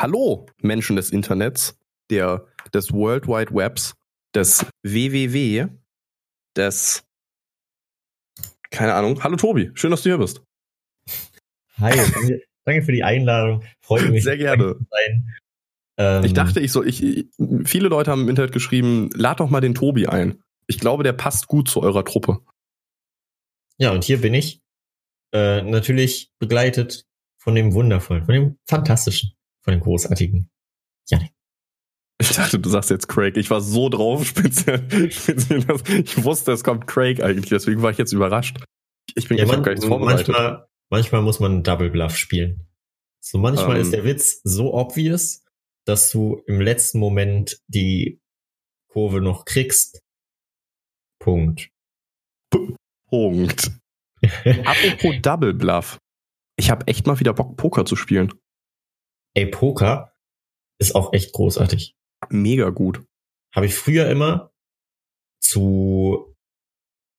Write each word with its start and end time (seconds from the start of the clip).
Hallo, 0.00 0.46
Menschen 0.62 0.96
des 0.96 1.10
Internets, 1.10 1.78
der, 2.08 2.46
des 2.72 2.90
World 2.90 3.26
Wide 3.26 3.54
Webs, 3.54 3.94
des 4.34 4.64
WWW, 4.82 5.66
des, 6.56 7.04
keine 8.70 8.94
Ahnung. 8.94 9.22
Hallo 9.22 9.36
Tobi, 9.36 9.70
schön, 9.74 9.90
dass 9.90 10.02
du 10.02 10.08
hier 10.08 10.16
bist. 10.16 10.42
Hi, 11.80 11.94
danke, 12.14 12.42
danke 12.64 12.82
für 12.82 12.92
die 12.92 13.04
Einladung. 13.04 13.62
Freut 13.82 14.08
mich. 14.08 14.24
Sehr 14.24 14.38
gerne. 14.38 14.76
Ähm, 15.98 16.24
ich 16.24 16.32
dachte, 16.32 16.60
ich 16.60 16.72
soll, 16.72 16.88
ich, 16.88 17.26
viele 17.64 17.88
Leute 17.88 18.10
haben 18.10 18.22
im 18.22 18.30
Internet 18.30 18.52
geschrieben, 18.52 19.10
lad 19.12 19.40
doch 19.40 19.50
mal 19.50 19.60
den 19.60 19.74
Tobi 19.74 20.06
ein. 20.06 20.42
Ich 20.66 20.78
glaube, 20.78 21.02
der 21.02 21.12
passt 21.12 21.46
gut 21.46 21.68
zu 21.68 21.82
eurer 21.82 22.06
Truppe. 22.06 22.38
Ja, 23.76 23.92
und 23.92 24.04
hier 24.04 24.18
bin 24.22 24.32
ich. 24.32 24.62
Äh, 25.34 25.60
natürlich 25.60 26.32
begleitet 26.38 27.04
von 27.36 27.54
dem 27.54 27.74
wundervollen, 27.74 28.24
von 28.24 28.34
dem 28.34 28.58
fantastischen, 28.66 29.34
von 29.62 29.72
dem 29.72 29.80
großartigen 29.80 30.50
Janik. 31.08 31.32
Ich 32.20 32.32
dachte, 32.32 32.58
du 32.58 32.68
sagst 32.68 32.90
jetzt 32.90 33.08
Craig. 33.08 33.36
Ich 33.36 33.50
war 33.50 33.60
so 33.60 33.88
drauf, 33.88 34.24
speziell, 34.26 35.10
speziell 35.10 35.64
ich 36.04 36.22
wusste, 36.22 36.52
es 36.52 36.62
kommt 36.62 36.86
Craig 36.86 37.22
eigentlich, 37.22 37.48
deswegen 37.48 37.82
war 37.82 37.90
ich 37.90 37.98
jetzt 37.98 38.12
überrascht. 38.12 38.58
Ich 39.14 39.28
bin 39.28 39.38
ja, 39.38 39.46
man, 39.46 39.62
gar 39.62 39.72
nichts 39.72 39.86
vorbereitet. 39.86 40.28
Manchmal, 40.28 40.66
manchmal 40.90 41.22
muss 41.22 41.40
man 41.40 41.62
Double 41.62 41.90
Bluff 41.90 42.16
spielen. 42.16 42.68
So 43.20 43.38
manchmal 43.38 43.76
ähm, 43.76 43.82
ist 43.82 43.92
der 43.92 44.04
Witz 44.04 44.40
so 44.44 44.74
obvious, 44.74 45.44
dass 45.86 46.10
du 46.10 46.42
im 46.46 46.60
letzten 46.60 46.98
Moment 46.98 47.58
die 47.66 48.20
Kurve 48.88 49.20
noch 49.20 49.44
kriegst. 49.44 50.02
Punkt. 51.18 51.70
Punkt. 53.08 53.72
Apropos 54.22 55.14
Double 55.22 55.54
Bluff. 55.54 55.98
Ich 56.56 56.70
habe 56.70 56.86
echt 56.86 57.06
mal 57.06 57.18
wieder 57.18 57.32
Bock, 57.32 57.56
Poker 57.56 57.84
zu 57.84 57.96
spielen. 57.96 58.32
Ey, 59.34 59.46
Poker 59.46 60.12
ist 60.80 60.94
auch 60.94 61.12
echt 61.12 61.32
großartig. 61.32 61.94
Mega 62.30 62.70
gut. 62.70 63.04
Habe 63.54 63.66
ich 63.66 63.74
früher 63.74 64.08
immer 64.08 64.52
zu. 65.40 66.34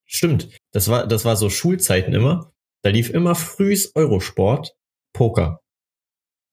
Stimmt, 0.05 0.49
das 0.73 0.89
war, 0.89 1.07
das 1.07 1.25
war 1.25 1.35
so 1.35 1.49
Schulzeiten 1.49 2.13
immer. 2.13 2.53
Da 2.83 2.89
lief 2.89 3.09
immer 3.09 3.35
frühs 3.35 3.95
Eurosport 3.95 4.75
Poker. 5.13 5.61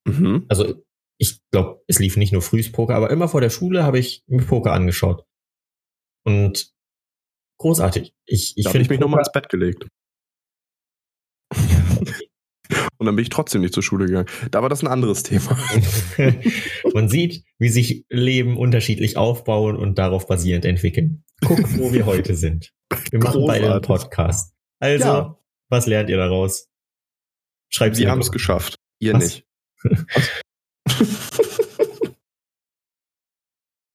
Mhm. 0.07 0.47
Also 0.49 0.83
ich 1.19 1.41
glaube, 1.51 1.83
es 1.89 1.99
lief 1.99 2.17
nicht 2.17 2.33
nur 2.33 2.43
frühs 2.43 2.71
Poker, 2.71 2.95
aber 2.95 3.11
immer 3.11 3.29
vor 3.29 3.41
der 3.41 3.51
Schule 3.51 3.83
habe 3.83 3.99
ich 3.99 4.23
mir 4.27 4.45
Poker 4.45 4.73
angeschaut. 4.73 5.25
Und 6.25 6.73
großartig. 7.59 8.15
Ich, 8.27 8.57
ich 8.57 8.65
da 8.65 8.71
habe 8.71 8.83
ich 8.83 8.89
mich 8.89 9.01
nochmal 9.01 9.21
ins 9.21 9.33
Bett 9.33 9.49
gelegt. 9.49 9.89
Und 12.99 13.07
dann 13.07 13.17
bin 13.17 13.23
ich 13.23 13.31
trotzdem 13.31 13.63
nicht 13.63 13.75
zur 13.75 13.83
Schule 13.83 14.07
gegangen. 14.07 14.29
Da 14.51 14.63
war 14.63 14.69
das 14.69 14.83
ein 14.83 14.89
anderes 14.89 15.23
Thema. 15.23 15.57
Man 16.93 17.09
sieht, 17.09 17.45
wie 17.59 17.69
sich 17.69 18.05
Leben 18.09 18.57
unterschiedlich 18.57 19.17
aufbauen 19.17 19.77
und 19.77 19.99
darauf 19.99 20.27
basierend 20.27 20.65
entwickeln. 20.65 21.25
Guck, 21.45 21.79
wo 21.79 21.93
wir 21.93 22.07
heute 22.07 22.35
sind. 22.35 22.73
Wir 23.11 23.21
machen 23.21 23.41
Großartig. 23.41 23.63
beide 23.63 23.73
einen 23.73 23.83
Podcast. 23.83 24.55
Also, 24.81 25.07
ja. 25.07 25.39
was 25.69 25.87
lernt 25.87 26.11
ihr 26.11 26.17
daraus? 26.17 26.69
Schreibt 27.71 27.97
Sie 27.97 28.09
haben 28.09 28.21
es 28.21 28.33
geschafft. 28.33 28.77
Ihr 28.99 29.15
was? 29.15 29.23
nicht. 29.23 29.47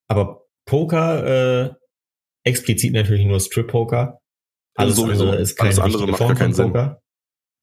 Aber 0.08 0.46
Poker, 0.66 1.26
äh, 1.66 1.74
explizit 2.44 2.94
natürlich 2.94 3.26
nur 3.26 3.40
Strip-Poker. 3.40 4.20
Alles 4.76 5.00
also 5.00 5.12
andere 5.12 5.36
ist 5.38 5.56
keine 5.56 5.70
Alles 5.70 5.80
andere 5.80 6.08
macht 6.08 6.20
gar 6.20 6.36
keinen 6.36 6.54
Sinn. 6.54 6.74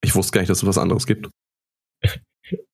Ich 0.03 0.15
wusste 0.15 0.33
gar 0.33 0.41
nicht, 0.41 0.51
dass 0.51 0.59
es 0.59 0.67
was 0.67 0.79
anderes 0.79 1.07
gibt. 1.07 1.29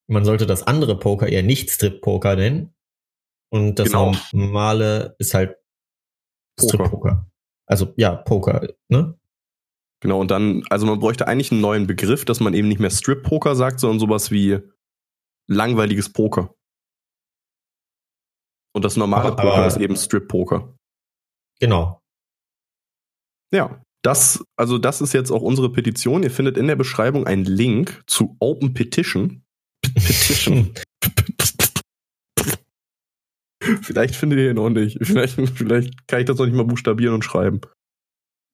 Man 0.09 0.25
sollte 0.25 0.47
das 0.47 0.63
andere 0.63 0.99
Poker 0.99 1.29
eher 1.29 1.43
nicht 1.43 1.71
Strip-Poker 1.71 2.37
nennen. 2.37 2.75
Und 3.51 3.79
das 3.79 3.89
genau. 3.89 4.13
normale 4.33 5.17
ist 5.19 5.35
halt 5.35 5.57
Strip-Poker. 6.61 7.29
Also 7.67 7.93
ja, 7.97 8.15
Poker, 8.15 8.69
ne? 8.89 9.19
Genau, 10.01 10.21
und 10.21 10.31
dann, 10.31 10.63
also 10.71 10.87
man 10.87 11.01
bräuchte 11.01 11.27
eigentlich 11.27 11.51
einen 11.51 11.63
neuen 11.63 11.87
Begriff, 11.87 12.25
dass 12.25 12.39
man 12.39 12.55
eben 12.55 12.69
nicht 12.69 12.81
mehr 12.81 12.91
Strip-Poker 12.91 13.57
sagt, 13.57 13.81
sondern 13.81 13.99
sowas 13.99 14.31
wie 14.31 14.61
langweiliges 15.49 16.13
Poker. 16.13 16.55
Und 18.73 18.85
das 18.85 18.97
normale 18.97 19.29
aber, 19.29 19.37
Poker 19.37 19.55
aber, 19.55 19.67
ist 19.67 19.79
eben 19.79 19.97
Strip-Poker. 19.97 20.77
Genau. 21.61 22.03
Ja, 23.53 23.83
das, 24.07 24.45
also 24.57 24.79
das 24.79 25.01
ist 25.01 25.13
jetzt 25.15 25.33
auch 25.33 25.43
unsere 25.43 25.73
Petition. 25.73 26.23
Ihr 26.23 26.31
findet 26.31 26.57
in 26.57 26.69
der 26.69 26.77
Beschreibung 26.77 27.27
einen 27.27 27.45
Link 27.45 28.05
zu 28.07 28.37
Open 28.39 28.73
Petition. 28.73 29.43
Petition. 29.83 30.73
vielleicht 33.83 34.15
findet 34.15 34.39
ihr 34.39 34.53
ihn 34.53 34.59
auch 34.59 34.71
nicht. 34.71 34.99
Vielleicht, 35.03 35.35
vielleicht 35.55 36.07
kann 36.07 36.21
ich 36.21 36.27
das 36.27 36.39
noch 36.39 36.47
nicht 36.47 36.55
mal 36.55 36.63
buchstabieren 36.65 37.15
und 37.15 37.25
schreiben. 37.25 37.61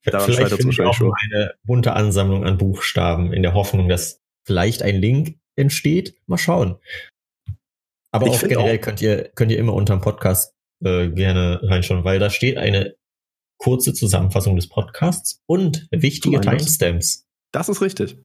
Daran 0.06 0.32
vielleicht 0.32 0.56
findet 0.56 0.78
ihr 0.78 0.88
auch 0.88 0.94
schon. 0.94 1.12
eine 1.12 1.54
bunte 1.64 1.92
Ansammlung 1.92 2.46
an 2.46 2.56
Buchstaben 2.56 3.34
in 3.34 3.42
der 3.42 3.52
Hoffnung, 3.52 3.90
dass 3.90 4.22
vielleicht 4.46 4.82
ein 4.82 4.96
Link 4.96 5.38
entsteht. 5.54 6.16
Mal 6.26 6.38
schauen. 6.38 6.78
Aber 8.10 8.26
ich 8.26 8.32
auch 8.32 8.40
generell 8.40 8.78
auch, 8.78 8.80
könnt 8.80 9.02
ihr, 9.02 9.30
könnt 9.34 9.52
ihr 9.52 9.58
immer 9.58 9.74
unter 9.74 9.96
dem 9.96 10.00
Podcast 10.00 10.54
äh, 10.82 11.08
gerne 11.08 11.60
reinschauen, 11.62 12.04
weil 12.04 12.18
da 12.18 12.30
steht 12.30 12.56
eine 12.56 12.96
kurze 13.62 13.94
Zusammenfassung 13.94 14.56
des 14.56 14.68
Podcasts 14.68 15.40
und 15.46 15.86
wichtige 15.92 16.40
Timestamps. 16.40 17.26
Das 17.52 17.68
ist 17.68 17.80
richtig. 17.80 18.18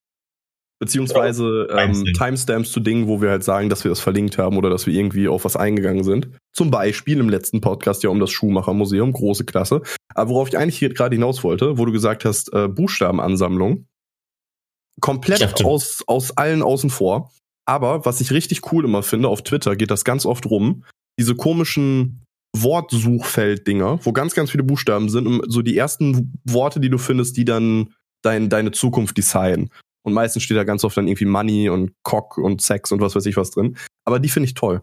Beziehungsweise 0.80 1.68
ähm, 1.72 1.94
Timestamps. 1.94 2.18
Timestamps 2.18 2.72
zu 2.72 2.80
Dingen, 2.80 3.08
wo 3.08 3.22
wir 3.22 3.30
halt 3.30 3.44
sagen, 3.44 3.70
dass 3.70 3.84
wir 3.84 3.90
das 3.90 4.00
verlinkt 4.00 4.38
haben 4.38 4.58
oder 4.58 4.70
dass 4.70 4.88
wir 4.88 4.94
irgendwie 4.94 5.28
auf 5.28 5.46
was 5.46 5.56
eingegangen 5.56 6.04
sind. 6.04 6.30
Zum 6.54 6.72
Beispiel 6.72 7.20
im 7.20 7.30
letzten 7.30 7.62
Podcast 7.62 8.04
ja 8.04 8.10
um 8.10 8.20
das 8.20 8.32
Schuhmacher-Museum, 8.32 9.12
große 9.12 9.46
Klasse. 9.46 9.82
Aber 10.14 10.32
worauf 10.32 10.48
ich 10.48 10.58
eigentlich 10.58 10.80
hier 10.80 10.94
gerade 10.94 11.16
hinaus 11.16 11.44
wollte, 11.44 11.78
wo 11.78 11.86
du 11.86 11.92
gesagt 11.92 12.26
hast, 12.26 12.52
äh, 12.54 12.68
Buchstabenansammlung, 12.68 13.86
komplett 15.02 15.64
aus, 15.64 16.04
aus 16.08 16.36
allen 16.38 16.64
außen 16.64 16.90
vor. 16.90 17.32
Aber 17.66 18.06
was 18.06 18.22
ich 18.22 18.32
richtig 18.32 18.72
cool 18.72 18.86
immer 18.86 19.04
finde, 19.04 19.28
auf 19.28 19.44
Twitter 19.44 19.76
geht 19.76 19.92
das 19.92 20.04
ganz 20.04 20.26
oft 20.26 20.46
rum, 20.48 20.84
diese 21.20 21.36
komischen 21.36 22.24
Wortsuchfeld-Dinger, 22.56 24.00
wo 24.04 24.12
ganz, 24.12 24.34
ganz 24.34 24.52
viele 24.52 24.64
Buchstaben 24.64 25.10
sind 25.10 25.28
und 25.28 25.52
so 25.52 25.62
die 25.62 25.78
ersten 25.78 26.34
Worte, 26.44 26.80
die 26.80 26.90
du 26.90 26.98
findest, 26.98 27.38
die 27.38 27.46
dann 27.46 27.94
dein, 28.24 28.50
deine 28.50 28.72
Zukunft 28.72 29.18
designen. 29.18 29.70
Und 30.04 30.14
meistens 30.14 30.44
steht 30.44 30.58
da 30.58 30.64
ganz 30.64 30.84
oft 30.84 30.96
dann 30.96 31.08
irgendwie 31.08 31.26
Money 31.26 31.70
und 31.70 31.92
Cock 32.04 32.38
und 32.38 32.62
Sex 32.62 32.92
und 32.92 33.02
was 33.02 33.16
weiß 33.16 33.26
ich 33.26 33.36
was 33.38 33.52
drin. 33.52 33.78
Aber 34.06 34.20
die 34.20 34.30
finde 34.30 34.48
ich 34.48 34.54
toll. 34.54 34.82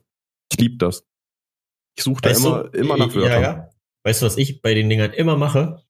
Ich 0.53 0.59
liebe 0.59 0.77
das. 0.77 1.05
Ich 1.97 2.05
suche 2.05 2.21
da 2.21 2.31
immer, 2.31 2.65
du, 2.65 2.79
immer 2.79 2.97
nach 2.97 3.15
Wörtern. 3.15 3.33
Ja, 3.33 3.41
ja. 3.41 3.71
Weißt 4.05 4.21
du, 4.21 4.27
was 4.27 4.37
ich 4.37 4.61
bei 4.61 4.75
den 4.75 4.89
Dingern 4.89 5.13
immer 5.13 5.37
mache? 5.37 5.83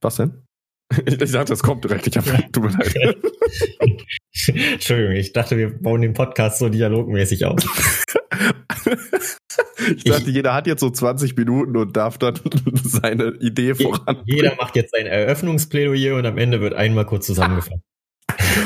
Was 0.00 0.16
denn? 0.16 0.45
Ich 1.06 1.32
dachte, 1.32 1.52
das 1.52 1.62
kommt 1.62 1.84
direkt. 1.84 2.06
Ich 2.06 2.16
habe 2.16 2.44
tut 2.52 2.62
mir 2.62 2.70
leid. 2.70 3.16
Entschuldigung, 4.72 5.16
ich 5.16 5.32
dachte, 5.32 5.56
wir 5.56 5.76
bauen 5.78 6.00
den 6.00 6.12
Podcast 6.12 6.58
so 6.58 6.68
dialogmäßig 6.68 7.44
auf. 7.44 7.58
ich 9.96 10.04
dachte, 10.04 10.28
ich, 10.28 10.34
jeder 10.34 10.54
hat 10.54 10.66
jetzt 10.66 10.80
so 10.80 10.90
20 10.90 11.36
Minuten 11.36 11.76
und 11.76 11.96
darf 11.96 12.18
dann 12.18 12.38
seine 12.84 13.36
Idee 13.40 13.74
voran. 13.74 14.22
Jeder 14.26 14.54
macht 14.56 14.76
jetzt 14.76 14.92
sein 14.92 15.06
Eröffnungsplädoyer 15.06 16.16
und 16.16 16.26
am 16.26 16.38
Ende 16.38 16.60
wird 16.60 16.74
einmal 16.74 17.06
kurz 17.06 17.26
zusammengefasst. 17.26 17.82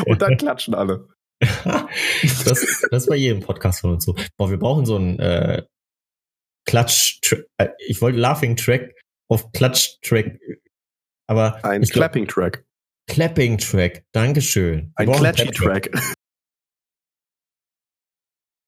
und 0.06 0.22
dann 0.22 0.36
klatschen 0.36 0.74
alle. 0.74 1.08
das, 1.40 2.44
das 2.90 3.02
ist 3.02 3.08
bei 3.08 3.16
jedem 3.16 3.40
Podcast 3.40 3.80
von 3.80 3.92
uns 3.92 4.04
so. 4.04 4.14
Boah, 4.36 4.50
wir 4.50 4.58
brauchen 4.58 4.84
so 4.84 4.96
einen 4.96 5.18
äh, 5.18 5.62
Klatsch, 6.66 7.20
äh, 7.56 7.68
ich 7.78 8.02
wollte 8.02 8.18
Laughing 8.18 8.56
Track 8.56 8.94
auf 9.28 9.52
Klatsch 9.52 9.96
Track 10.02 10.38
aber 11.30 11.64
ein 11.64 11.82
Clapping 11.82 12.26
Track. 12.26 12.64
Clapping 13.06 13.56
Track, 13.58 14.04
Dankeschön. 14.12 14.92
Ein 14.96 15.12
Clatchy 15.12 15.52
Track. 15.52 15.90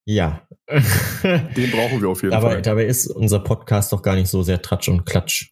Ja. 0.06 0.46
Den 0.68 1.70
brauchen 1.72 2.00
wir 2.00 2.08
auf 2.08 2.22
jeden 2.22 2.30
dabei, 2.30 2.52
Fall. 2.52 2.62
Dabei 2.62 2.84
ist 2.86 3.08
unser 3.08 3.40
Podcast 3.40 3.92
doch 3.92 4.02
gar 4.02 4.14
nicht 4.14 4.28
so 4.28 4.44
sehr 4.44 4.62
Tratsch 4.62 4.88
und 4.88 5.04
Klatsch. 5.04 5.50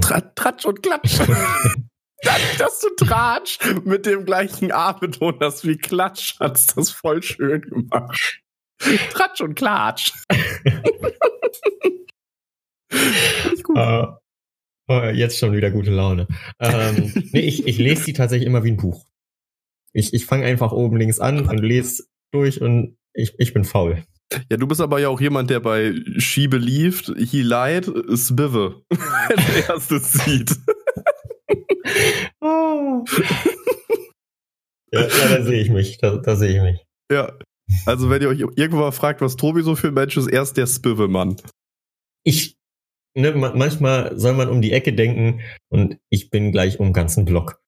Tra 0.00 0.20
Tratsch 0.20 0.64
und 0.64 0.82
Klatsch. 0.82 1.20
Dadurch, 2.22 2.56
dass 2.58 2.80
du 2.80 2.88
Tratsch 3.04 3.58
mit 3.84 4.06
dem 4.06 4.24
gleichen 4.24 4.72
A 4.72 4.90
betont 4.92 5.40
hast 5.40 5.64
wie 5.64 5.76
Klatsch, 5.76 6.34
hast 6.40 6.76
das 6.76 6.90
voll 6.90 7.22
schön 7.22 7.60
gemacht. 7.62 8.40
Tratsch 9.10 9.40
und 9.40 9.54
Klatsch. 9.54 10.12
gut. 13.62 13.76
Uh, 13.76 14.16
jetzt 14.88 15.38
schon 15.38 15.52
wieder 15.52 15.70
gute 15.70 15.90
Laune. 15.90 16.26
Ähm, 16.60 17.12
nee, 17.32 17.40
ich, 17.40 17.66
ich 17.66 17.78
lese 17.78 18.04
die 18.04 18.12
tatsächlich 18.12 18.46
immer 18.46 18.64
wie 18.64 18.72
ein 18.72 18.76
Buch. 18.76 19.06
Ich, 19.92 20.12
ich 20.12 20.26
fange 20.26 20.44
einfach 20.44 20.72
oben 20.72 20.96
links 20.96 21.20
an 21.20 21.48
und 21.48 21.58
lese 21.58 22.04
durch 22.32 22.60
und 22.60 22.96
ich, 23.14 23.34
ich 23.38 23.54
bin 23.54 23.64
faul. 23.64 24.04
Ja, 24.50 24.56
du 24.56 24.66
bist 24.66 24.80
aber 24.80 24.98
ja 24.98 25.08
auch 25.08 25.20
jemand, 25.20 25.50
der 25.50 25.60
bei 25.60 25.94
She 26.18 26.48
Believed, 26.48 27.12
He 27.16 27.42
Lied, 27.42 27.86
Spive 28.18 28.82
als 29.28 29.68
erstes 29.68 30.12
sieht. 30.12 30.56
oh. 32.40 33.04
ja, 34.92 35.00
ja, 35.00 35.28
da 35.28 35.44
sehe 35.44 35.60
ich 35.60 35.70
mich. 35.70 35.98
Da, 35.98 36.16
da 36.16 36.36
sehe 36.36 36.56
ich 36.56 36.62
mich. 36.62 36.84
Ja. 37.12 37.32
Also, 37.86 38.10
wenn 38.10 38.22
ihr 38.22 38.28
euch 38.28 38.40
irgendwann 38.40 38.80
mal 38.80 38.92
fragt, 38.92 39.20
was 39.20 39.36
Tobi 39.36 39.62
so 39.62 39.76
für 39.76 39.88
ein 39.88 39.94
Mensch 39.94 40.16
ist, 40.16 40.28
er 40.28 40.42
ist 40.42 40.56
der 40.56 40.66
Spivelmann. 40.66 41.36
Ich, 42.24 42.56
ne, 43.14 43.32
manchmal 43.32 44.18
soll 44.18 44.34
man 44.34 44.48
um 44.48 44.60
die 44.62 44.72
Ecke 44.72 44.92
denken 44.92 45.40
und 45.68 45.98
ich 46.10 46.30
bin 46.30 46.52
gleich 46.52 46.78
um 46.80 46.88
den 46.88 46.92
ganzen 46.92 47.24
Block. 47.24 47.60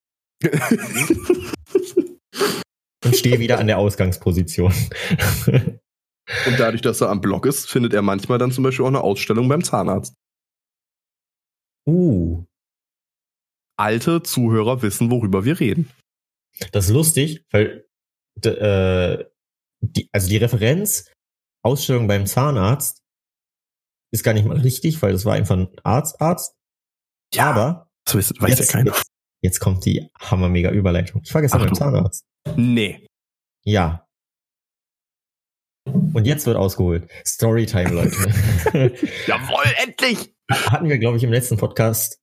und 3.05 3.17
stehe 3.17 3.39
wieder 3.39 3.59
an 3.59 3.67
der 3.67 3.79
Ausgangsposition. 3.79 4.73
und 5.47 6.59
dadurch, 6.59 6.83
dass 6.83 7.01
er 7.01 7.09
am 7.09 7.21
Block 7.21 7.47
ist, 7.47 7.71
findet 7.71 7.95
er 7.95 8.03
manchmal 8.03 8.39
dann 8.39 8.53
zum 8.53 8.65
Beispiel 8.65 8.85
auch 8.85 8.91
eine 8.91 9.01
Ausstellung 9.03 9.49
beim 9.49 9.65
Zahnarzt. 9.65 10.15
Uh. 11.87 12.45
Alte 13.79 14.23
Zuhörer 14.23 14.83
wissen, 14.83 15.11
worüber 15.11 15.45
wir 15.45 15.61
reden. 15.61 15.91
Das 16.73 16.87
ist 16.87 16.93
lustig, 16.93 17.45
weil 17.51 17.87
äh, 18.43 19.25
die, 19.81 20.09
also 20.13 20.29
die 20.29 20.39
Referenz 20.39 21.13
Ausstellung 21.63 22.07
beim 22.07 22.27
Zahnarzt 22.27 23.03
ist 24.13 24.23
gar 24.25 24.35
nicht 24.35 24.47
mal 24.47 24.59
richtig, 24.59 25.01
weil 25.03 25.13
das 25.13 25.25
war 25.25 25.35
einfach 25.35 25.57
ein 25.57 25.69
Arzt, 25.83 26.21
Arzt. 26.21 26.55
Ja, 27.33 27.51
aber 27.51 27.91
das 28.05 28.15
weiß, 28.15 28.33
weiß 28.41 28.59
jetzt, 28.59 28.73
ja 28.73 28.79
keiner. 28.79 28.93
Jetzt, 28.93 29.07
jetzt 29.43 29.61
kommt 29.61 29.85
die 29.85 30.09
hammer-mega 30.19 30.71
Überleitung. 30.71 31.23
Ich 31.25 31.35
war 31.35 31.43
gestern 31.43 31.61
beim 31.61 31.75
Zahnarzt. 31.75 32.25
Nee. 32.57 33.07
Ja. 33.65 34.07
Und 35.87 36.27
jetzt 36.27 36.47
wird 36.47 36.57
ausgeholt. 36.57 37.09
Storytime, 37.25 37.91
Leute. 37.91 38.17
Jawohl, 39.27 39.65
endlich! 39.83 40.35
Hatten 40.51 40.89
wir, 40.89 40.99
glaube 40.99 41.17
ich, 41.17 41.25
im 41.25 41.33
letzten 41.33 41.57
Podcast 41.57 42.21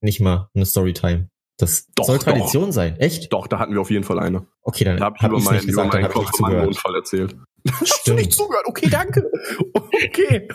nicht 0.00 0.20
mal 0.20 0.48
eine 0.54 0.66
Storytime. 0.66 1.28
Das 1.58 1.86
doch, 1.94 2.04
soll 2.04 2.18
Tradition 2.18 2.66
doch. 2.66 2.72
sein. 2.72 2.96
Echt? 2.98 3.32
Doch, 3.32 3.46
da 3.46 3.58
hatten 3.58 3.74
wir 3.74 3.80
auf 3.80 3.90
jeden 3.90 4.04
Fall 4.04 4.18
eine. 4.18 4.46
Okay, 4.62 4.84
dann 4.84 4.96
da 4.96 5.06
habe 5.06 5.16
ich 5.16 5.22
hab 5.22 5.30
über 5.30 5.40
meinen, 5.40 5.66
gesagt, 5.66 5.72
über 5.72 5.84
meinen 5.84 6.10
Kopfmann-Unfall 6.10 6.96
erzählt. 6.96 7.36
Hast 7.70 8.06
du 8.06 8.14
nicht 8.14 8.32
zugehört? 8.32 8.66
Okay, 8.66 8.88
danke. 8.90 9.30
okay. 9.74 10.48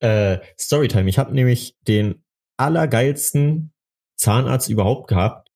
Äh, 0.00 0.38
Storytime. 0.58 1.08
Ich 1.08 1.18
habe 1.18 1.34
nämlich 1.34 1.76
den 1.86 2.22
allergeilsten 2.56 3.72
Zahnarzt 4.16 4.68
überhaupt 4.68 5.08
gehabt. 5.08 5.48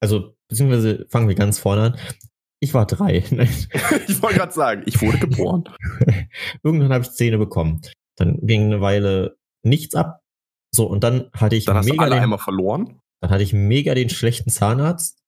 Also, 0.00 0.36
beziehungsweise 0.48 1.06
fangen 1.08 1.28
wir 1.28 1.34
ganz 1.34 1.58
vorne 1.58 1.82
an. 1.82 1.98
Ich 2.60 2.74
war 2.74 2.86
drei. 2.86 3.18
ich 4.08 4.22
wollte 4.22 4.38
gerade 4.38 4.52
sagen, 4.52 4.82
ich 4.86 5.00
wurde 5.00 5.18
geboren. 5.18 5.64
Irgendwann 6.62 6.92
habe 6.92 7.04
ich 7.04 7.10
Zähne 7.12 7.38
bekommen. 7.38 7.80
Dann 8.16 8.38
ging 8.46 8.64
eine 8.64 8.80
Weile 8.80 9.36
nichts 9.62 9.94
ab. 9.94 10.20
So, 10.74 10.86
und 10.86 11.04
dann 11.04 11.30
hatte 11.32 11.56
ich 11.56 11.66
dann 11.66 11.76
hast 11.76 11.86
mega 11.86 11.96
du 11.96 12.02
alle 12.02 12.16
den, 12.16 12.22
einmal 12.24 12.38
verloren. 12.38 13.00
Dann 13.20 13.30
hatte 13.30 13.42
ich 13.42 13.52
mega 13.52 13.94
den 13.94 14.10
schlechten 14.10 14.50
Zahnarzt. 14.50 15.23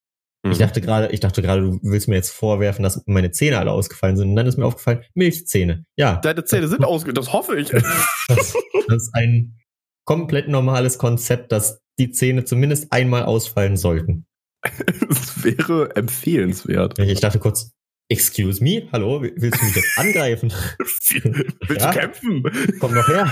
Mhm. 0.46 0.52
Ich 0.52 0.58
dachte 0.58 0.81
gerade, 0.81 1.08
ich 1.12 1.20
dachte 1.20 1.43
gerade, 1.43 1.62
du 1.62 1.81
willst 1.82 2.08
mir 2.08 2.14
jetzt 2.14 2.31
vorwerfen, 2.31 2.82
dass 2.82 3.02
meine 3.06 3.31
Zähne 3.31 3.58
alle 3.58 3.72
ausgefallen 3.72 4.16
sind. 4.16 4.31
Und 4.31 4.37
dann 4.37 4.46
ist 4.46 4.56
mir 4.56 4.66
aufgefallen, 4.66 5.04
Milchzähne. 5.14 5.84
Ja. 5.96 6.16
Deine 6.16 6.44
Zähne 6.44 6.69
sind 6.69 6.84
ausgefallen, 6.84 7.16
das 7.16 7.32
hoffe 7.32 7.58
ich. 7.58 7.69
Das, 7.69 7.84
das 8.28 8.54
ist 8.88 9.14
ein 9.14 9.58
komplett 10.04 10.48
normales 10.48 10.98
Konzept, 10.98 11.52
dass 11.52 11.81
die 11.98 12.10
Zähne 12.10 12.44
zumindest 12.44 12.93
einmal 12.93 13.25
ausfallen 13.25 13.76
sollten. 13.76 14.26
Es 15.08 15.44
wäre 15.44 15.94
empfehlenswert. 15.94 16.98
Ich 16.98 17.20
dachte 17.20 17.38
kurz, 17.38 17.70
excuse 18.08 18.62
me, 18.62 18.88
hallo, 18.93 19.22
willst 19.22 19.60
du 19.60 19.64
mich 19.64 19.76
jetzt 19.76 19.96
angreifen? 19.98 20.52
willst 20.78 21.82
ja? 21.82 21.90
du 21.93 21.98
kämpfen? 21.98 22.43
Komm 22.81 22.94
noch 22.94 23.06
her. 23.08 23.31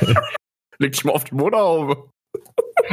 Leg 0.78 0.92
dich 0.92 1.04
mal 1.04 1.12
auf 1.12 1.24
die 1.24 1.34
Motorhaube. 1.34 2.10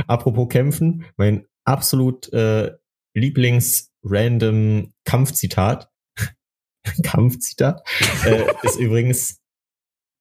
Apropos 0.07 0.49
kämpfen, 0.49 1.05
mein 1.17 1.45
absolut 1.63 2.31
äh, 2.33 2.71
Lieblings-random 3.13 4.93
Kampfzitat, 5.05 5.89
Kampfzitat, 7.03 7.81
äh, 8.25 8.45
ist 8.63 8.77
übrigens, 8.77 9.39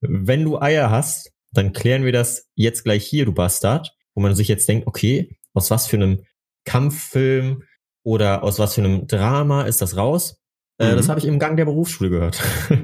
wenn 0.01 0.45
du 0.45 0.61
Eier 0.61 0.91
hast, 0.91 1.33
dann 1.53 1.73
klären 1.73 2.05
wir 2.05 2.13
das 2.13 2.49
jetzt 2.55 2.85
gleich 2.85 3.05
hier, 3.05 3.25
du 3.25 3.33
Bastard, 3.33 3.95
wo 4.15 4.23
man 4.23 4.35
sich 4.35 4.49
jetzt 4.49 4.69
denkt, 4.69 4.87
okay, 4.87 5.37
aus 5.55 5.71
was 5.71 5.87
für 5.87 5.97
einem 5.97 6.25
Kampffilm 6.65 7.65
oder 8.05 8.43
aus 8.43 8.59
was 8.59 8.75
für 8.75 8.83
einem 8.83 9.07
Drama 9.07 9.63
ist 9.63 9.81
das 9.81 9.97
raus? 9.97 10.41
Äh, 10.79 10.93
mhm. 10.93 10.97
Das 10.97 11.09
habe 11.09 11.21
ich 11.21 11.27
im 11.27 11.39
Gang 11.39 11.57
der 11.57 11.65
Berufsschule 11.65 12.11
gehört. 12.11 12.43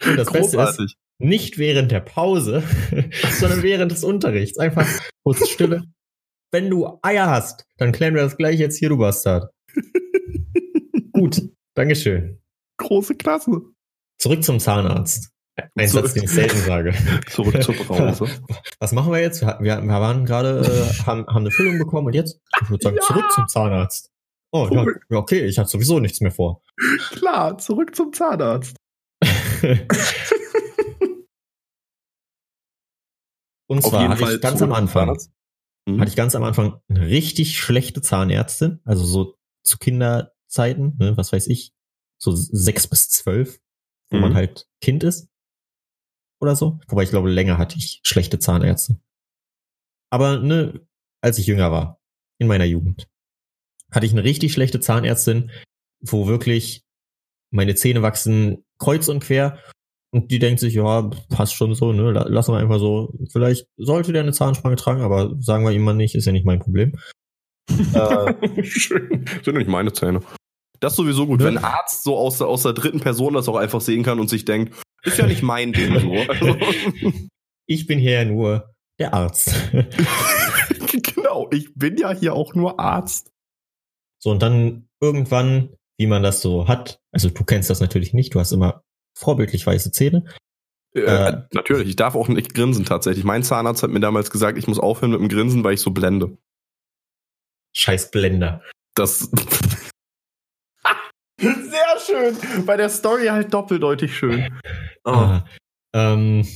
das 0.00 0.32
Beste 0.32 0.60
ist, 0.60 0.96
nicht 1.18 1.58
während 1.58 1.92
der 1.92 2.00
Pause, 2.00 2.62
sondern 3.38 3.62
während 3.62 3.92
des 3.92 4.04
Unterrichts. 4.04 4.58
Einfach 4.58 4.88
kurz 5.22 5.48
Stille. 5.48 5.84
Wenn 6.52 6.68
du 6.68 6.98
Eier 7.00 7.30
hast, 7.30 7.66
dann 7.78 7.92
klären 7.92 8.14
wir 8.14 8.22
das 8.22 8.36
gleich 8.36 8.60
jetzt 8.60 8.76
hier, 8.76 8.90
du 8.90 8.98
Bastard. 8.98 9.50
Gut, 11.12 11.40
Dankeschön. 11.74 12.42
Große 12.76 13.14
Klasse. 13.14 13.62
Zurück 14.18 14.44
zum 14.44 14.60
Zahnarzt. 14.60 15.30
Ein 15.74 15.88
Zurück. 15.88 16.06
Satz, 16.06 16.14
den 16.14 16.24
ich 16.24 16.30
selten 16.30 16.58
sage. 16.58 16.92
Zurück 17.30 17.62
zur 17.62 17.74
Brause. 17.74 18.26
Was 18.80 18.92
machen 18.92 19.10
wir 19.12 19.20
jetzt? 19.20 19.40
Wir, 19.40 19.58
wir 19.60 19.82
waren 19.82 20.26
gerade, 20.26 20.60
äh, 20.60 20.92
haben, 21.06 21.26
haben 21.26 21.38
eine 21.38 21.50
Füllung 21.50 21.78
bekommen 21.78 22.08
und 22.08 22.14
jetzt, 22.14 22.38
ich 22.62 22.68
würde 22.68 22.82
sagen, 22.82 22.96
ja. 22.96 23.02
zurück 23.02 23.32
zum 23.32 23.48
Zahnarzt. 23.48 24.10
Oh, 24.50 24.68
ja, 24.70 24.84
okay, 25.16 25.46
ich 25.46 25.58
hatte 25.58 25.70
sowieso 25.70 26.00
nichts 26.00 26.20
mehr 26.20 26.32
vor. 26.32 26.60
Klar, 27.12 27.56
zurück 27.56 27.96
zum 27.96 28.12
Zahnarzt. 28.12 28.76
und 33.68 33.82
zwar 33.82 34.08
hatte 34.10 34.34
ich 34.34 34.40
ganz 34.42 34.60
am 34.60 34.72
Anfang, 34.72 35.16
mhm. 35.86 36.00
hatte 36.00 36.10
ich 36.10 36.16
ganz 36.16 36.34
am 36.34 36.44
Anfang 36.44 36.80
eine 36.88 37.06
richtig 37.06 37.58
schlechte 37.58 38.02
Zahnärztin, 38.02 38.80
also 38.84 39.04
so 39.04 39.36
zu 39.62 39.78
Kinderzeiten, 39.78 40.96
ne, 40.98 41.16
was 41.16 41.32
weiß 41.32 41.46
ich, 41.48 41.72
so 42.18 42.32
sechs 42.34 42.86
bis 42.86 43.08
zwölf, 43.08 43.60
wo 44.10 44.16
mhm. 44.16 44.22
man 44.22 44.34
halt 44.34 44.68
Kind 44.80 45.04
ist 45.04 45.28
oder 46.40 46.56
so. 46.56 46.80
Wobei 46.88 47.04
ich 47.04 47.10
glaube, 47.10 47.30
länger 47.30 47.58
hatte 47.58 47.78
ich 47.78 48.00
schlechte 48.02 48.38
Zahnärzte. 48.38 49.00
Aber 50.10 50.38
ne, 50.38 50.86
als 51.20 51.38
ich 51.38 51.46
jünger 51.46 51.70
war, 51.70 52.00
in 52.38 52.48
meiner 52.48 52.64
Jugend, 52.64 53.08
hatte 53.90 54.06
ich 54.06 54.12
eine 54.12 54.24
richtig 54.24 54.52
schlechte 54.52 54.80
Zahnärztin, 54.80 55.50
wo 56.00 56.26
wirklich 56.26 56.84
meine 57.50 57.74
Zähne 57.74 58.02
wachsen 58.02 58.64
kreuz 58.78 59.08
und 59.08 59.20
quer 59.20 59.58
und 60.14 60.30
die 60.30 60.38
denkt 60.38 60.60
sich, 60.60 60.74
ja, 60.74 61.10
passt 61.30 61.54
schon 61.54 61.74
so, 61.74 61.92
ne, 61.92 62.10
lassen 62.12 62.52
wir 62.52 62.58
einfach 62.58 62.78
so. 62.78 63.14
Vielleicht 63.30 63.66
sollte 63.78 64.12
der 64.12 64.22
eine 64.22 64.32
Zahnspange 64.32 64.76
tragen, 64.76 65.00
aber 65.00 65.34
sagen 65.40 65.64
wir 65.64 65.72
ihm 65.72 65.82
mal 65.82 65.94
nicht, 65.94 66.14
ist 66.14 66.26
ja 66.26 66.32
nicht 66.32 66.44
mein 66.44 66.60
Problem. 66.60 66.92
äh, 67.94 68.62
Schön. 68.62 69.24
Sind 69.42 69.56
nicht 69.56 69.68
meine 69.68 69.92
Zähne. 69.92 70.20
Das 70.80 70.92
ist 70.92 70.96
sowieso 70.98 71.26
gut, 71.26 71.40
ne? 71.40 71.46
wenn 71.46 71.58
ein 71.58 71.64
Arzt 71.64 72.02
so 72.02 72.18
aus, 72.18 72.42
aus 72.42 72.64
der 72.64 72.74
dritten 72.74 73.00
Person 73.00 73.32
das 73.32 73.48
auch 73.48 73.56
einfach 73.56 73.80
sehen 73.80 74.02
kann 74.02 74.20
und 74.20 74.28
sich 74.28 74.44
denkt, 74.44 74.74
ist 75.02 75.16
ja 75.16 75.26
nicht 75.26 75.42
mein 75.42 75.72
Ding 75.72 75.98
so. 75.98 76.12
ich 77.66 77.86
bin 77.86 77.98
hier 77.98 78.12
ja 78.12 78.24
nur 78.26 78.74
der 78.98 79.14
Arzt. 79.14 79.54
genau, 81.14 81.48
ich 81.52 81.72
bin 81.74 81.96
ja 81.96 82.12
hier 82.12 82.34
auch 82.34 82.54
nur 82.54 82.78
Arzt. 82.78 83.30
So, 84.18 84.30
und 84.30 84.42
dann 84.42 84.88
irgendwann, 85.00 85.70
wie 85.98 86.06
man 86.06 86.22
das 86.22 86.42
so 86.42 86.68
hat, 86.68 87.00
also 87.12 87.30
du 87.30 87.44
kennst 87.44 87.70
das 87.70 87.80
natürlich 87.80 88.12
nicht, 88.12 88.34
du 88.34 88.40
hast 88.40 88.52
immer 88.52 88.82
vorbildlich 89.14 89.66
weiße 89.66 89.92
Zähne. 89.92 90.24
Äh, 90.94 91.00
äh, 91.00 91.42
natürlich, 91.52 91.88
ich 91.88 91.96
darf 91.96 92.14
auch 92.14 92.28
nicht 92.28 92.54
grinsen 92.54 92.84
tatsächlich. 92.84 93.24
Mein 93.24 93.42
Zahnarzt 93.42 93.82
hat 93.82 93.90
mir 93.90 94.00
damals 94.00 94.30
gesagt, 94.30 94.58
ich 94.58 94.68
muss 94.68 94.78
aufhören 94.78 95.12
mit 95.12 95.20
dem 95.20 95.28
Grinsen, 95.28 95.64
weil 95.64 95.74
ich 95.74 95.80
so 95.80 95.90
blende. 95.90 96.36
Scheiß 97.74 98.10
Blender. 98.10 98.62
Das. 98.94 99.20
Sehr 101.38 101.98
schön. 102.06 102.36
Bei 102.66 102.76
der 102.76 102.90
Story 102.90 103.26
halt 103.26 103.52
doppeldeutig 103.52 104.16
schön. 104.16 104.60
Oh. 105.04 105.10
Ah, 105.10 105.44
ähm, 105.94 106.46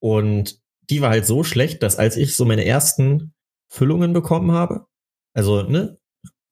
und 0.00 0.60
die 0.90 1.02
war 1.02 1.10
halt 1.10 1.26
so 1.26 1.44
schlecht, 1.44 1.82
dass 1.82 1.96
als 1.96 2.16
ich 2.16 2.34
so 2.34 2.44
meine 2.44 2.64
ersten 2.64 3.34
Füllungen 3.70 4.12
bekommen 4.12 4.52
habe, 4.52 4.86
also, 5.34 5.62
ne, 5.62 5.98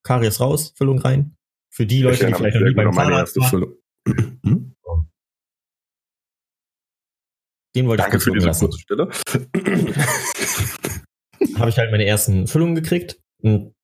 Karies 0.05 0.41
raus, 0.41 0.75
Füllung 0.77 0.99
rein. 0.99 1.37
Für 1.71 1.87
die 1.87 2.03
Leute, 2.03 2.27
die 2.27 2.35
vielleicht 2.35 2.57
noch 2.57 2.69
nie 2.69 2.75
beim 2.75 2.93
Zahnarzt 2.93 3.37
waren. 3.37 3.75
Hm? 4.45 4.76
Den 7.77 7.87
wollte 7.89 8.03
Danke 8.03 8.17
ich 8.17 8.25
für 8.25 8.33
diese 8.33 8.51
kurze 8.51 8.79
Stille. 8.79 9.09
Habe 11.59 11.69
ich 11.69 11.77
halt 11.77 11.91
meine 11.91 12.07
ersten 12.07 12.47
Füllungen 12.47 12.75
gekriegt. 12.75 13.21
Und 13.43 13.75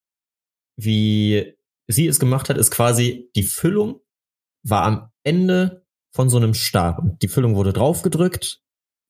wie 0.78 1.54
sie 1.86 2.06
es 2.06 2.18
gemacht 2.18 2.48
hat, 2.48 2.56
ist 2.56 2.70
quasi 2.70 3.30
die 3.36 3.42
Füllung 3.42 4.00
war 4.64 4.84
am 4.84 5.10
Ende 5.24 5.84
von 6.14 6.30
so 6.30 6.38
einem 6.38 6.54
Stab. 6.54 7.00
Und 7.00 7.22
die 7.22 7.28
Füllung 7.28 7.54
wurde 7.54 7.74
draufgedrückt 7.74 8.62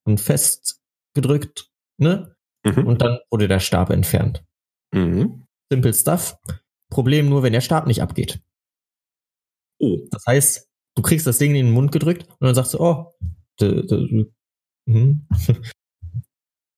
und 0.04 0.20
festgedrückt, 0.20 1.70
ne? 1.98 2.34
Mhm. 2.64 2.86
Und 2.86 3.02
dann 3.02 3.20
wurde 3.30 3.46
der 3.46 3.60
Stab 3.60 3.90
entfernt. 3.90 4.42
Mhm. 4.92 5.46
Simple 5.70 5.94
stuff. 5.94 6.36
Problem 6.90 7.28
nur, 7.28 7.44
wenn 7.44 7.52
der 7.52 7.60
Stab 7.60 7.86
nicht 7.86 8.02
abgeht. 8.02 8.40
Oh. 9.78 9.98
Das 10.10 10.26
heißt, 10.26 10.68
du 10.96 11.02
kriegst 11.02 11.26
das 11.26 11.38
Ding 11.38 11.54
in 11.54 11.66
den 11.66 11.74
Mund 11.74 11.92
gedrückt 11.92 12.26
und 12.28 12.46
dann 12.46 12.54
sagst 12.54 12.74
du, 12.74 12.80
oh, 12.80 13.14
hm, 14.92 15.26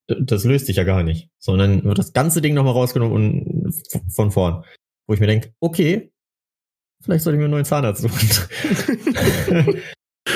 das 0.07 0.45
löst 0.45 0.67
sich 0.67 0.77
ja 0.77 0.85
gar 0.85 1.03
nicht. 1.03 1.31
Sondern 1.39 1.85
wird 1.85 1.99
das 1.99 2.13
ganze 2.13 2.41
Ding 2.41 2.55
nochmal 2.55 2.75
rausgenommen 2.75 3.15
und 3.15 3.75
von 4.15 4.31
vorn. 4.31 4.65
Wo 5.07 5.15
ich 5.15 5.21
mir 5.21 5.27
denke, 5.27 5.55
okay, 5.61 6.13
vielleicht 7.03 7.25
sollte 7.25 7.37
ich 7.37 7.39
mir 7.39 7.45
einen 7.45 7.53
neuen 7.53 7.65
Zahnarzt 7.65 8.03
suchen. 8.03 8.29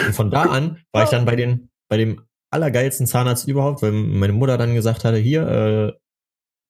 und 0.07 0.15
von 0.15 0.31
da 0.31 0.43
an 0.43 0.83
war 0.93 1.05
ich 1.05 1.11
dann 1.11 1.25
bei 1.25 1.37
den, 1.37 1.71
bei 1.89 1.97
dem 1.97 2.23
allergeilsten 2.51 3.07
Zahnarzt 3.07 3.49
überhaupt, 3.49 3.83
weil 3.83 3.93
meine 3.93 4.33
Mutter 4.33 4.59
dann 4.59 4.75
gesagt 4.75 5.05
hatte, 5.05 5.19
hier, 5.19 5.47
äh, 5.49 5.93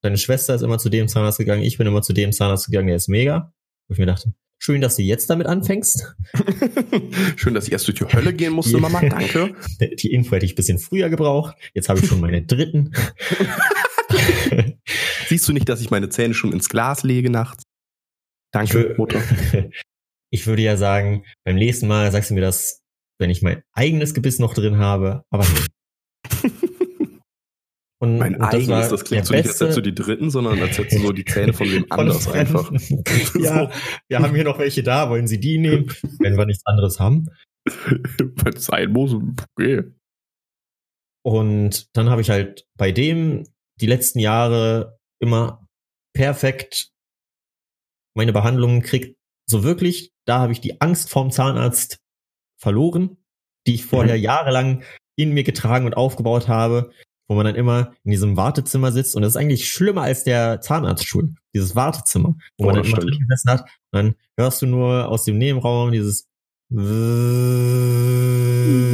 deine 0.03 0.19
Schwester 0.19 0.55
ist 0.55 0.63
immer 0.63 0.79
zu 0.79 0.89
dem 0.89 1.09
Zahnarzt 1.09 1.39
gegangen, 1.39 1.63
ich 1.63 1.79
bin 1.79 1.87
immer 1.87 2.03
zu 2.03 2.13
dem 2.13 2.33
Zahnarzt 2.33 2.67
gegangen, 2.67 2.89
der 2.89 2.97
ist 2.97 3.09
mega. 3.09 3.53
Wo 3.89 3.95
ich 3.95 3.99
mir 3.99 4.07
dachte, 4.07 4.33
schön, 4.59 4.81
dass 4.81 4.97
du 4.97 5.03
jetzt 5.03 5.31
damit 5.31 5.47
anfängst. 5.47 6.15
schön, 7.37 7.55
dass 7.55 7.67
ich 7.67 7.73
erst 7.73 7.87
durch 7.87 7.99
die 7.99 8.05
Hölle 8.05 8.33
gehen 8.33 8.53
musste, 8.53 8.79
Mama, 8.79 9.01
danke. 9.01 9.55
Die 9.81 10.13
Info 10.13 10.33
hätte 10.33 10.47
ich 10.47 10.53
ein 10.53 10.57
bisschen 10.57 10.79
früher 10.79 11.09
gebraucht. 11.09 11.57
Jetzt 11.75 11.89
habe 11.89 12.01
ich 12.01 12.07
schon 12.07 12.21
meine 12.21 12.43
dritten. 12.43 12.93
Siehst 15.29 15.49
du 15.49 15.53
nicht, 15.53 15.69
dass 15.69 15.81
ich 15.81 15.91
meine 15.91 16.09
Zähne 16.09 16.35
schon 16.35 16.53
ins 16.53 16.69
Glas 16.69 17.03
lege 17.03 17.31
nachts? 17.31 17.63
Danke, 18.53 18.95
Mutter. 18.97 19.23
Ich 20.31 20.47
würde 20.47 20.63
ja 20.63 20.77
sagen, 20.77 21.25
beim 21.45 21.57
nächsten 21.57 21.87
Mal 21.87 22.11
sagst 22.11 22.31
du 22.31 22.35
mir 22.35 22.41
das, 22.41 22.81
wenn 23.19 23.31
ich 23.31 23.43
mein 23.43 23.63
eigenes 23.73 24.15
Gebiss 24.15 24.39
noch 24.39 24.55
drin 24.55 24.79
habe, 24.79 25.23
aber 25.31 25.47
Und, 28.01 28.19
mein 28.19 28.37
und 28.37 28.43
eigenes, 28.43 28.69
das, 28.69 28.91
das 28.91 29.05
klingt 29.05 29.27
so 29.27 29.35
nicht, 29.35 29.49
als 29.49 29.61
hättest 29.61 29.77
du 29.77 29.81
die 29.81 29.95
dritten, 29.95 30.31
sondern 30.31 30.61
als 30.61 30.79
hättest 30.79 30.99
du 30.99 31.07
so 31.07 31.13
die 31.13 31.25
Zähne 31.25 31.53
von 31.53 31.69
wem 31.69 31.85
anders 31.91 32.29
einfach. 32.29 32.71
ja, 33.35 33.71
wir 34.09 34.19
haben 34.21 34.35
hier 34.35 34.45
noch 34.45 34.59
welche 34.59 34.85
da, 34.85 35.11
wollen 35.11 35.27
Sie 35.27 35.41
die 35.41 35.59
nehmen, 35.59 35.93
wenn 36.21 36.37
wir 36.37 36.47
nichts 36.47 36.65
anderes 36.65 37.01
haben? 37.01 37.27
Wenn 37.65 38.55
es 38.55 38.65
sein 38.65 38.93
muss, 38.93 39.15
okay. 39.15 39.85
Und 41.25 41.89
dann 41.97 42.09
habe 42.09 42.23
ich 42.23 42.31
halt 42.31 42.67
bei 42.79 42.93
dem 42.93 43.45
die 43.81 43.87
letzten 43.87 44.21
Jahre 44.21 44.99
immer 45.21 45.67
perfekt 46.15 46.91
meine 48.15 48.33
Behandlungen 48.33 48.83
kriegt. 48.83 49.17
So 49.47 49.65
wirklich, 49.65 50.13
da 50.27 50.41
habe 50.41 50.53
ich 50.53 50.61
die 50.61 50.81
Angst 50.81 51.11
vorm 51.11 51.31
Zahnarzt 51.31 51.99
verloren, 52.61 53.19
die 53.67 53.75
ich 53.75 53.85
vorher 53.85 54.17
mhm. 54.17 54.23
jahrelang 54.23 54.85
in 55.17 55.33
mir 55.33 55.45
getragen 55.45 55.87
und 55.87 55.97
aufgebaut 55.97 56.49
habe, 56.49 56.93
wo 57.29 57.35
man 57.35 57.45
dann 57.45 57.55
immer 57.55 57.93
in 58.05 58.11
diesem 58.11 58.37
Wartezimmer 58.37 58.91
sitzt 58.91 59.15
und 59.15 59.23
das 59.23 59.33
ist 59.33 59.37
eigentlich 59.37 59.71
schlimmer 59.71 60.03
als 60.03 60.25
der 60.25 60.61
Zahnarztstuhl, 60.61 61.35
dieses 61.55 61.77
Wartezimmer, 61.77 62.35
wo 62.57 62.65
oh, 62.65 62.67
man 62.67 62.77
dann 62.77 62.85
immer 62.85 62.99
drin 62.99 63.19
gesessen 63.21 63.51
hat 63.51 63.61
und 63.61 63.69
dann 63.93 64.15
hörst 64.37 64.63
du 64.63 64.67
nur 64.67 65.09
aus 65.09 65.25
dem 65.25 65.39
Nebenraum 65.39 65.93
dieses 65.93 66.27
Oh 66.71 66.77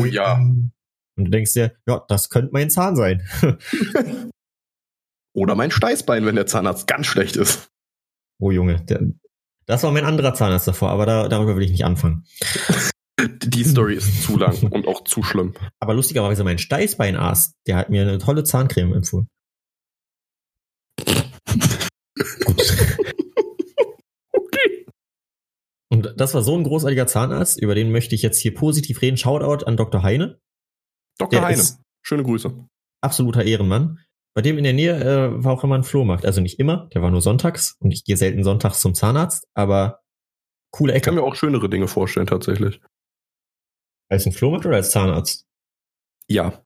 ja. 0.05 0.37
Und 1.17 1.25
du 1.25 1.31
denkst 1.31 1.55
dir, 1.55 1.73
ja, 1.87 2.05
das 2.09 2.29
könnte 2.29 2.50
mein 2.53 2.71
Zahn 2.71 2.95
sein. 2.95 3.23
Oder 5.35 5.57
mein 5.57 5.73
Steißbein, 5.73 6.25
wenn 6.25 6.37
der 6.37 6.47
Zahnarzt 6.47 6.87
ganz 6.87 7.07
schlecht 7.07 7.35
ist. 7.37 7.71
Oh 8.38 8.53
Junge, 8.53 8.81
der, 8.85 9.00
das 9.67 9.83
war 9.83 9.91
mein 9.91 10.05
anderer 10.05 10.35
Zahnarzt 10.35 10.69
davor, 10.69 10.91
aber 10.91 11.07
da, 11.07 11.29
darüber 11.29 11.57
will 11.57 11.64
ich 11.64 11.73
nicht 11.73 11.85
anfangen. 11.85 12.25
Die 13.21 13.64
Story 13.64 13.94
ist 13.94 14.25
zu 14.25 14.37
lang 14.37 14.62
und 14.73 14.88
auch 14.88 15.04
zu 15.04 15.23
schlimm. 15.23 15.54
Aber 15.78 15.94
lustigerweise 15.94 16.42
mein 16.44 16.59
Steißbeinarzt, 16.59 17.54
der 17.66 17.76
hat 17.76 17.90
mir 17.90 18.02
eine 18.02 18.18
tolle 18.18 18.44
Zahncreme 18.44 18.94
empfohlen. 18.94 19.28
Okay. 24.37 24.87
Und 25.90 26.14
das 26.16 26.35
war 26.35 26.42
so 26.42 26.56
ein 26.56 26.64
großartiger 26.64 27.06
Zahnarzt, 27.06 27.61
über 27.61 27.75
den 27.75 27.90
möchte 27.90 28.14
ich 28.14 28.23
jetzt 28.23 28.38
hier 28.38 28.54
positiv 28.54 29.02
reden. 29.02 29.16
Shoutout 29.16 29.64
an 29.64 29.76
Dr. 29.76 30.02
Heine. 30.02 30.38
Dr. 31.18 31.40
Der 31.40 31.49
Heine, 31.49 31.62
schöne 32.02 32.23
Grüße. 32.23 32.66
Absoluter 33.00 33.44
Ehrenmann. 33.44 34.00
Bei 34.35 34.42
dem 34.42 34.59
in 34.59 34.64
der 34.64 34.73
Nähe 34.73 35.00
äh, 35.00 35.44
war 35.44 35.52
auch 35.52 35.64
immer 35.64 35.76
ein 35.76 35.85
Flohmarkt. 35.85 36.26
Also 36.26 36.40
nicht 36.40 36.59
immer, 36.59 36.88
der 36.92 37.02
war 37.02 37.11
nur 37.11 37.21
sonntags 37.21 37.76
und 37.78 37.92
ich 37.92 38.04
gehe 38.04 38.16
selten 38.16 38.42
sonntags 38.42 38.80
zum 38.80 38.94
Zahnarzt, 38.94 39.47
aber 39.54 40.00
coole 40.73 40.92
Ecke. 40.92 40.99
Ich 40.99 41.04
kann 41.04 41.14
mir 41.14 41.23
auch 41.23 41.37
schönere 41.37 41.68
Dinge 41.68 41.87
vorstellen, 41.87 42.26
tatsächlich. 42.26 42.80
Als 44.08 44.26
ein 44.26 44.32
Flohmarkt 44.32 44.66
oder 44.66 44.76
als 44.76 44.90
Zahnarzt? 44.90 45.46
Ja. 46.28 46.64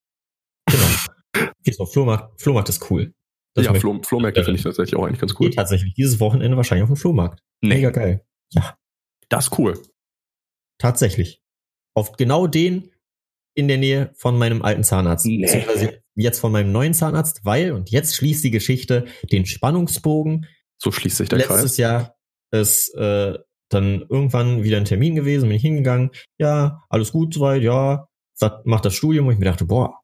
Genau. 0.67 0.87
Auf 1.79 1.93
Flohmarkt. 1.93 2.41
Flohmarkt 2.41 2.69
ist 2.69 2.91
cool. 2.91 3.15
Das 3.59 3.67
ja, 3.67 3.75
Flo 3.75 4.01
Flohmärkte 4.03 4.45
finde 4.45 4.59
ich 4.59 4.63
tatsächlich 4.63 4.97
auch 4.97 5.05
eigentlich 5.05 5.19
ganz 5.19 5.35
cool. 5.41 5.51
Tatsächlich 5.51 5.93
dieses 5.95 6.21
Wochenende 6.21 6.57
wahrscheinlich 6.57 6.85
auf 6.85 6.91
den 6.91 6.97
Flohmarkt. 6.97 7.43
Nee. 7.61 7.75
Mega 7.75 7.91
geil. 7.91 8.25
Ja. 8.53 8.79
Das 9.29 9.47
ist 9.47 9.59
cool. 9.59 9.81
Tatsächlich. 10.79 11.43
Auf 11.95 12.13
genau 12.13 12.47
den 12.47 12.93
in 13.55 13.67
der 13.67 13.79
Nähe 13.79 14.13
von 14.15 14.39
meinem 14.39 14.63
alten 14.63 14.85
Zahnarzt. 14.85 15.27
Nee. 15.27 16.01
Jetzt 16.15 16.39
von 16.39 16.53
meinem 16.53 16.71
neuen 16.71 16.95
Zahnarzt, 16.95 17.45
weil, 17.45 17.73
und 17.73 17.91
jetzt 17.91 18.15
schließt 18.15 18.45
die 18.45 18.53
Geschichte 18.53 19.07
den 19.33 19.45
Spannungsbogen. 19.45 20.47
So 20.81 20.93
schließt 20.93 21.17
sich 21.17 21.29
der 21.29 21.39
Letztes 21.39 21.49
Kreis. 21.49 21.63
Letztes 21.63 21.77
Jahr 21.79 22.17
ist 22.53 22.95
äh, 22.95 23.39
dann 23.69 24.07
irgendwann 24.09 24.63
wieder 24.65 24.77
ein 24.77 24.85
Termin 24.85 25.15
gewesen, 25.15 25.49
bin 25.49 25.57
ich 25.57 25.63
hingegangen, 25.63 26.11
ja, 26.39 26.85
alles 26.89 27.13
gut 27.13 27.35
soweit, 27.35 27.63
ja, 27.63 28.09
macht 28.65 28.85
das 28.85 28.95
Studium, 28.95 29.27
wo 29.27 29.31
ich 29.31 29.39
mir 29.39 29.45
dachte, 29.45 29.65
boah, 29.65 30.01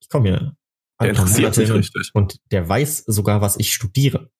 ich 0.00 0.08
komme 0.08 0.28
hier. 0.28 0.56
Der 1.00 1.10
interessiert 1.10 1.54
sich 1.54 1.70
richtig. 1.70 2.10
Und 2.14 2.38
der 2.50 2.68
weiß 2.68 3.04
sogar, 3.06 3.40
was 3.40 3.58
ich 3.58 3.72
studiere. 3.72 4.30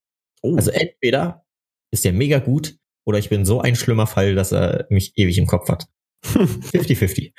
Oh. 0.42 0.56
Also 0.56 0.70
entweder 0.70 1.44
ist 1.92 2.04
der 2.04 2.12
mega 2.12 2.38
gut 2.38 2.76
oder 3.06 3.18
ich 3.18 3.28
bin 3.28 3.44
so 3.44 3.60
ein 3.60 3.76
schlimmer 3.76 4.06
Fall, 4.06 4.34
dass 4.34 4.52
er 4.52 4.86
mich 4.90 5.12
ewig 5.16 5.38
im 5.38 5.46
Kopf 5.46 5.68
hat. 5.68 5.86
50-50. 6.24 7.32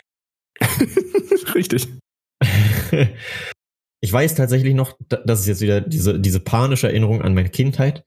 Richtig. 1.55 1.87
ich 4.01 4.13
weiß 4.13 4.35
tatsächlich 4.35 4.75
noch, 4.75 4.97
das 5.07 5.41
ist 5.41 5.47
jetzt 5.47 5.61
wieder 5.61 5.81
diese, 5.81 6.19
diese 6.19 6.39
panische 6.39 6.87
Erinnerung 6.87 7.21
an 7.21 7.33
meine 7.33 7.49
Kindheit. 7.49 8.05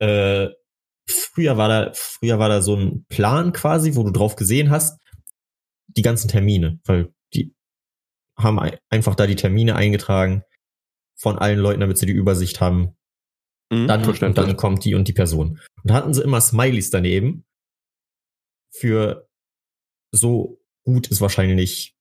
Äh, 0.00 0.48
früher 1.36 1.58
war 1.58 1.68
da, 1.68 1.92
früher 1.92 2.38
war 2.38 2.48
da 2.48 2.62
so 2.62 2.74
ein 2.76 3.04
Plan 3.10 3.52
quasi, 3.52 3.94
wo 3.94 4.02
du 4.02 4.10
drauf 4.10 4.36
gesehen 4.36 4.70
hast, 4.70 4.98
die 5.86 6.00
ganzen 6.00 6.28
Termine, 6.28 6.80
weil 6.84 7.12
die 7.34 7.54
haben 8.38 8.58
einfach 8.88 9.14
da 9.14 9.26
die 9.26 9.36
Termine 9.36 9.76
eingetragen 9.76 10.44
von 11.14 11.38
allen 11.38 11.58
Leuten, 11.58 11.80
damit 11.80 11.98
sie 11.98 12.06
die 12.06 12.12
Übersicht 12.12 12.62
haben. 12.62 12.96
Mhm, 13.70 13.86
dann, 13.86 14.04
und 14.08 14.38
dann 14.38 14.56
kommt 14.56 14.84
die 14.86 14.94
und 14.94 15.08
die 15.08 15.12
Person. 15.12 15.60
Und 15.82 15.90
da 15.90 15.94
hatten 15.94 16.14
sie 16.14 16.22
immer 16.22 16.40
Smileys 16.40 16.88
daneben 16.88 17.44
für 18.70 19.28
so 20.12 20.62
gut 20.84 21.08
ist 21.08 21.20
wahrscheinlich 21.20 21.94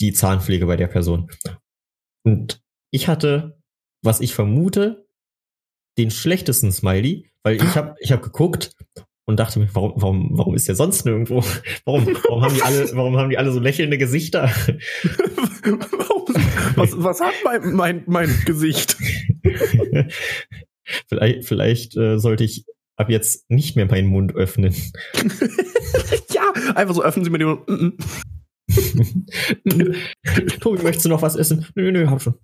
die 0.00 0.12
Zahnpflege 0.12 0.66
bei 0.66 0.76
der 0.76 0.88
Person. 0.88 1.30
Und 2.24 2.62
ich 2.92 3.08
hatte, 3.08 3.60
was 4.02 4.20
ich 4.20 4.34
vermute, 4.34 5.08
den 6.00 6.10
schlechtesten 6.10 6.72
Smiley, 6.72 7.30
weil 7.42 7.56
ich 7.56 7.62
habe 7.76 7.94
ich 8.00 8.12
hab 8.12 8.22
geguckt 8.22 8.74
und 9.26 9.38
dachte 9.38 9.60
mir, 9.60 9.68
warum, 9.74 9.92
warum, 9.96 10.30
warum 10.32 10.54
ist 10.54 10.66
der 10.66 10.74
sonst 10.74 11.04
nirgendwo? 11.04 11.44
Warum, 11.84 12.06
warum 12.06 12.42
haben 12.42 12.54
die 12.54 12.62
alle, 12.62 12.90
warum 12.94 13.16
haben 13.16 13.30
die 13.30 13.38
alle 13.38 13.52
so 13.52 13.60
lächelnde 13.60 13.96
Gesichter? 13.96 14.44
was, 16.74 16.90
was 16.96 17.20
hat 17.20 17.34
mein, 17.44 17.72
mein, 17.72 18.02
mein 18.06 18.28
Gesicht? 18.44 18.96
vielleicht, 21.08 21.44
vielleicht 21.44 21.96
äh, 21.96 22.18
sollte 22.18 22.42
ich 22.42 22.64
ab 22.96 23.08
jetzt 23.08 23.48
nicht 23.48 23.76
mehr 23.76 23.86
meinen 23.86 24.08
Mund 24.08 24.34
öffnen. 24.34 24.74
ja, 26.32 26.52
einfach 26.74 26.94
so 26.94 27.04
öffnen 27.04 27.24
Sie 27.24 27.30
mir 27.30 27.38
den 27.38 27.48
Mund. 27.48 27.68
Mm, 27.68 27.92
mm. 29.64 29.94
Tobi, 30.60 30.82
möchtest 30.82 31.04
du 31.04 31.08
noch 31.10 31.22
was 31.22 31.36
essen? 31.36 31.66
Nö, 31.76 31.92
nö, 31.92 32.08
hab 32.08 32.20
schon. 32.20 32.34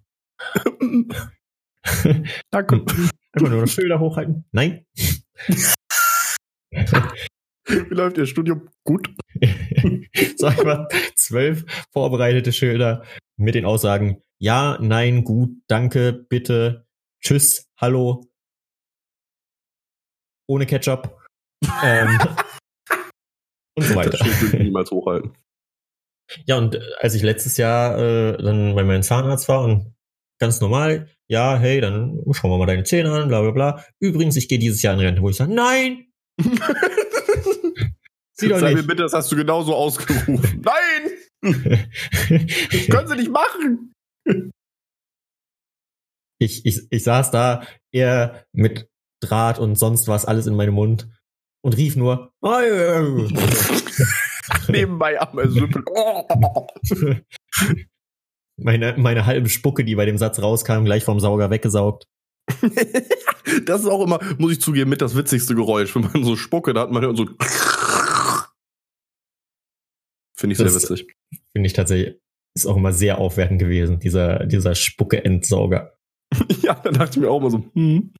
Danke. 2.50 2.84
Einfach 3.36 3.50
nur 3.50 3.66
Schilder 3.66 4.00
hochhalten. 4.00 4.44
Nein. 4.52 4.86
Wie 7.66 7.94
läuft 7.94 8.18
Ihr 8.18 8.26
Studium? 8.26 8.68
Gut. 8.84 9.14
Sag 10.36 10.64
mal, 10.64 10.88
zwölf 11.14 11.64
vorbereitete 11.92 12.52
Schilder 12.52 13.04
mit 13.36 13.54
den 13.54 13.64
Aussagen 13.64 14.22
ja, 14.38 14.76
nein, 14.82 15.24
gut, 15.24 15.62
danke, 15.66 16.12
bitte, 16.12 16.86
tschüss, 17.22 17.70
hallo, 17.80 18.26
ohne 20.46 20.66
Ketchup. 20.66 21.24
ähm, 21.82 22.18
und 23.78 23.82
so 23.84 23.94
weiter. 23.94 24.10
Das 24.10 24.20
Schild 24.20 24.60
niemals 24.60 24.90
hochhalten. 24.90 25.32
Ja, 26.44 26.58
und 26.58 26.78
als 26.98 27.14
ich 27.14 27.22
letztes 27.22 27.56
Jahr 27.56 27.98
äh, 27.98 28.36
dann 28.42 28.74
bei 28.74 28.84
meinem 28.84 29.02
Zahnarzt 29.02 29.48
war 29.48 29.64
und 29.64 29.94
ganz 30.38 30.60
normal, 30.60 31.08
ja, 31.28 31.56
hey, 31.58 31.80
dann 31.80 32.20
schauen 32.32 32.50
wir 32.50 32.58
mal 32.58 32.66
deine 32.66 32.84
Zähne 32.84 33.12
an, 33.12 33.28
bla 33.28 33.40
bla 33.42 33.50
bla. 33.50 33.84
Übrigens, 34.00 34.36
ich 34.36 34.48
gehe 34.48 34.58
dieses 34.58 34.82
Jahr 34.82 34.94
in 34.94 35.00
Rente, 35.00 35.22
wo 35.22 35.30
ich 35.30 35.36
sage, 35.36 35.52
nein! 35.54 36.06
Sieh 38.38 38.48
doch 38.48 38.58
Sag 38.58 38.74
nicht. 38.74 38.82
mir 38.82 38.86
bitte, 38.86 39.02
das 39.04 39.14
hast 39.14 39.32
du 39.32 39.36
genauso 39.36 39.74
ausgerufen. 39.74 40.62
nein! 40.62 41.10
das 41.40 41.52
können 42.90 43.08
sie 43.08 43.16
nicht 43.16 43.30
machen! 43.30 43.94
Ich, 46.38 46.66
ich, 46.66 46.82
ich 46.90 47.02
saß 47.02 47.30
da 47.30 47.66
eher 47.92 48.44
mit 48.52 48.90
Draht 49.22 49.58
und 49.58 49.78
sonst 49.78 50.06
was 50.08 50.26
alles 50.26 50.46
in 50.46 50.54
meinem 50.54 50.74
Mund 50.74 51.08
und 51.64 51.78
rief 51.78 51.96
nur 51.96 52.30
Nebenbei 54.68 55.18
am 55.20 55.50
Süppel. 55.50 55.82
Meine, 58.56 58.94
meine 58.96 59.26
halbe 59.26 59.48
Spucke, 59.48 59.84
die 59.84 59.94
bei 59.94 60.06
dem 60.06 60.18
Satz 60.18 60.40
rauskam, 60.40 60.84
gleich 60.84 61.04
vom 61.04 61.20
Sauger 61.20 61.50
weggesaugt. 61.50 62.04
Das 63.64 63.80
ist 63.82 63.86
auch 63.86 64.02
immer, 64.02 64.18
muss 64.38 64.52
ich 64.52 64.60
zugeben, 64.60 64.90
mit 64.90 65.00
das 65.00 65.16
witzigste 65.16 65.54
Geräusch. 65.54 65.94
Wenn 65.94 66.02
man 66.02 66.24
so 66.24 66.34
spucke, 66.34 66.74
da 66.74 66.80
hat 66.80 66.90
man 66.90 67.14
so. 67.14 67.26
Finde 70.36 70.52
ich 70.52 70.58
das 70.58 70.74
sehr 70.74 70.82
witzig. 70.82 71.14
Finde 71.52 71.68
ich 71.68 71.72
tatsächlich, 71.72 72.20
ist 72.56 72.66
auch 72.66 72.76
immer 72.76 72.92
sehr 72.92 73.18
aufwertend 73.18 73.60
gewesen, 73.60 74.00
dieser, 74.00 74.46
dieser 74.46 74.74
Spucke-Entsauger. 74.74 75.96
ja, 76.62 76.74
da 76.74 76.90
dachte 76.90 77.18
ich 77.18 77.24
mir 77.24 77.30
auch 77.30 77.40
immer 77.40 77.50
so, 77.50 77.70
hm. 77.74 78.12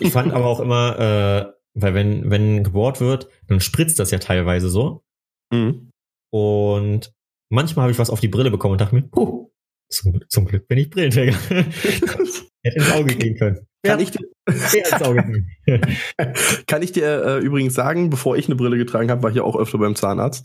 ich 0.00 0.10
fand 0.10 0.32
aber 0.32 0.46
auch 0.46 0.60
immer, 0.60 0.98
äh, 0.98 1.52
weil 1.74 1.94
wenn, 1.94 2.30
wenn 2.30 2.64
gebohrt 2.64 3.00
wird, 3.00 3.28
dann 3.46 3.60
spritzt 3.60 3.98
das 3.98 4.10
ja 4.10 4.18
teilweise 4.18 4.70
so. 4.70 5.04
Mhm. 5.52 5.90
Und 6.30 7.12
manchmal 7.48 7.84
habe 7.84 7.92
ich 7.92 7.98
was 7.98 8.10
auf 8.10 8.20
die 8.20 8.28
Brille 8.28 8.50
bekommen 8.50 8.72
und 8.72 8.80
dachte 8.80 8.94
mir, 8.94 9.08
huh, 9.14 9.50
zum, 9.90 10.20
zum 10.28 10.46
Glück 10.46 10.68
bin 10.68 10.78
ich 10.78 10.90
Brillenträger. 10.90 11.32
Hätte 12.62 12.76
ins 12.76 12.92
Auge 12.92 13.14
gehen 13.14 13.36
können. 13.36 13.66
Kann 13.84 14.00
ich, 14.00 14.10
dir, 14.10 14.20
Kann 16.66 16.82
ich 16.82 16.92
dir 16.92 17.24
äh, 17.24 17.38
übrigens 17.38 17.74
sagen, 17.74 18.10
bevor 18.10 18.36
ich 18.36 18.46
eine 18.46 18.56
Brille 18.56 18.76
getragen 18.76 19.10
habe, 19.10 19.22
war 19.22 19.30
ich 19.30 19.36
ja 19.36 19.44
auch 19.44 19.56
öfter 19.56 19.78
beim 19.78 19.94
Zahnarzt. 19.94 20.44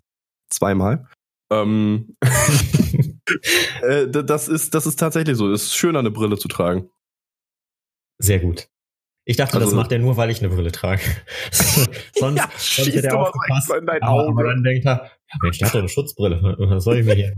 Zweimal. 0.50 1.08
Ähm, 1.52 2.16
äh, 3.82 4.08
das, 4.08 4.48
ist, 4.48 4.76
das 4.76 4.86
ist 4.86 4.98
tatsächlich 4.98 5.36
so. 5.36 5.52
Es 5.52 5.64
ist 5.64 5.76
schön, 5.76 5.96
eine 5.96 6.12
Brille 6.12 6.38
zu 6.38 6.48
tragen. 6.48 6.90
Sehr 8.20 8.40
gut. 8.40 8.68
Ich 9.26 9.38
dachte, 9.38 9.56
also, 9.56 9.68
das 9.68 9.76
macht 9.76 9.92
er 9.92 10.00
nur, 10.00 10.18
weil 10.18 10.30
ich 10.30 10.40
eine 10.40 10.54
Brille 10.54 10.72
trage. 10.72 11.02
Sonst 11.52 12.38
ja, 12.38 12.50
soll 12.58 12.88
ich 12.90 12.96
ja 12.96 13.14
aufgepasst. 13.14 13.72
Aber, 13.72 14.28
aber 14.28 14.44
dann 14.44 14.64
denkt 14.64 14.86
er, 14.86 15.12
Mensch, 15.42 15.60
der 15.60 15.68
hat 15.68 15.76
doch 15.76 15.80
eine 15.80 15.90
Schutzbrille. 15.90 16.42
Was 16.60 16.84
soll 16.84 16.98
ich 16.98 17.06
mir 17.06 17.16
hier 17.16 17.34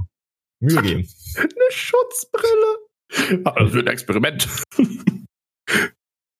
Mühe 0.59 0.81
geben? 0.81 1.07
eine 1.37 1.71
Schutzbrille. 1.71 3.43
Ah, 3.45 3.63
das 3.63 3.73
wird 3.73 3.87
ein 3.87 3.93
Experiment. 3.93 4.49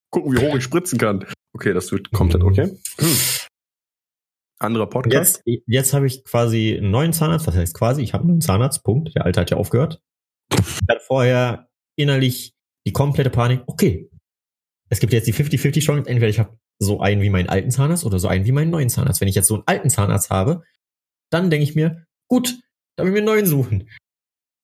Gucken, 0.09 0.33
wie 0.33 0.39
hoch 0.39 0.55
ich 0.55 0.63
spritzen 0.63 0.97
kann. 0.97 1.25
Okay, 1.53 1.73
das 1.73 1.91
wird 1.91 2.11
komplett 2.11 2.41
okay. 2.41 2.71
Hm. 2.97 3.17
Anderer 4.57 4.87
Podcast. 4.87 5.43
Jetzt, 5.45 5.63
jetzt 5.67 5.93
habe 5.93 6.07
ich 6.07 6.23
quasi 6.23 6.75
einen 6.77 6.89
neuen 6.89 7.13
Zahnarzt. 7.13 7.45
Was 7.45 7.55
heißt 7.55 7.75
quasi? 7.75 8.01
Ich 8.01 8.13
habe 8.13 8.23
einen 8.23 8.41
Zahnarzt, 8.41 8.83
Punkt. 8.83 9.13
Der 9.15 9.25
alte 9.25 9.41
hat 9.41 9.51
ja 9.51 9.57
aufgehört. 9.57 10.01
Ich 10.51 10.79
hatte 10.89 11.01
vorher 11.05 11.69
innerlich 11.97 12.55
die 12.87 12.93
komplette 12.93 13.29
Panik. 13.29 13.63
Okay, 13.67 14.09
es 14.89 14.99
gibt 14.99 15.13
jetzt 15.13 15.27
die 15.27 15.33
50-50 15.33 15.81
Chance, 15.81 16.09
entweder 16.09 16.29
ich 16.29 16.39
habe 16.39 16.57
so 16.79 16.99
einen 16.99 17.21
wie 17.21 17.29
meinen 17.29 17.49
alten 17.49 17.71
Zahnarzt 17.71 18.05
oder 18.05 18.19
so 18.19 18.27
einen 18.27 18.45
wie 18.45 18.51
meinen 18.51 18.71
neuen 18.71 18.89
Zahnarzt. 18.89 19.21
Wenn 19.21 19.27
ich 19.27 19.35
jetzt 19.35 19.47
so 19.47 19.55
einen 19.55 19.63
alten 19.65 19.89
Zahnarzt 19.89 20.29
habe, 20.29 20.63
dann 21.31 21.49
denke 21.49 21.63
ich 21.63 21.75
mir, 21.75 22.05
gut, 22.29 22.59
dann 22.95 23.05
will 23.05 23.13
ich 23.13 23.13
mir 23.13 23.19
einen 23.19 23.37
neuen 23.37 23.45
suchen. 23.45 23.89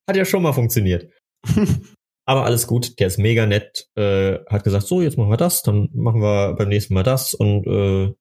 Hat 0.08 0.16
ja 0.16 0.24
schon 0.24 0.42
mal 0.42 0.52
funktioniert. 0.52 1.10
Aber 2.24 2.44
alles 2.44 2.66
gut, 2.66 3.00
der 3.00 3.08
ist 3.08 3.18
mega 3.18 3.46
nett, 3.46 3.88
äh, 3.96 4.38
hat 4.46 4.62
gesagt, 4.62 4.86
so, 4.86 5.02
jetzt 5.02 5.18
machen 5.18 5.30
wir 5.30 5.36
das, 5.36 5.62
dann 5.62 5.88
machen 5.92 6.20
wir 6.20 6.54
beim 6.54 6.68
nächsten 6.68 6.94
Mal 6.94 7.02
das 7.02 7.34
und 7.34 7.66
äh, 7.66 8.14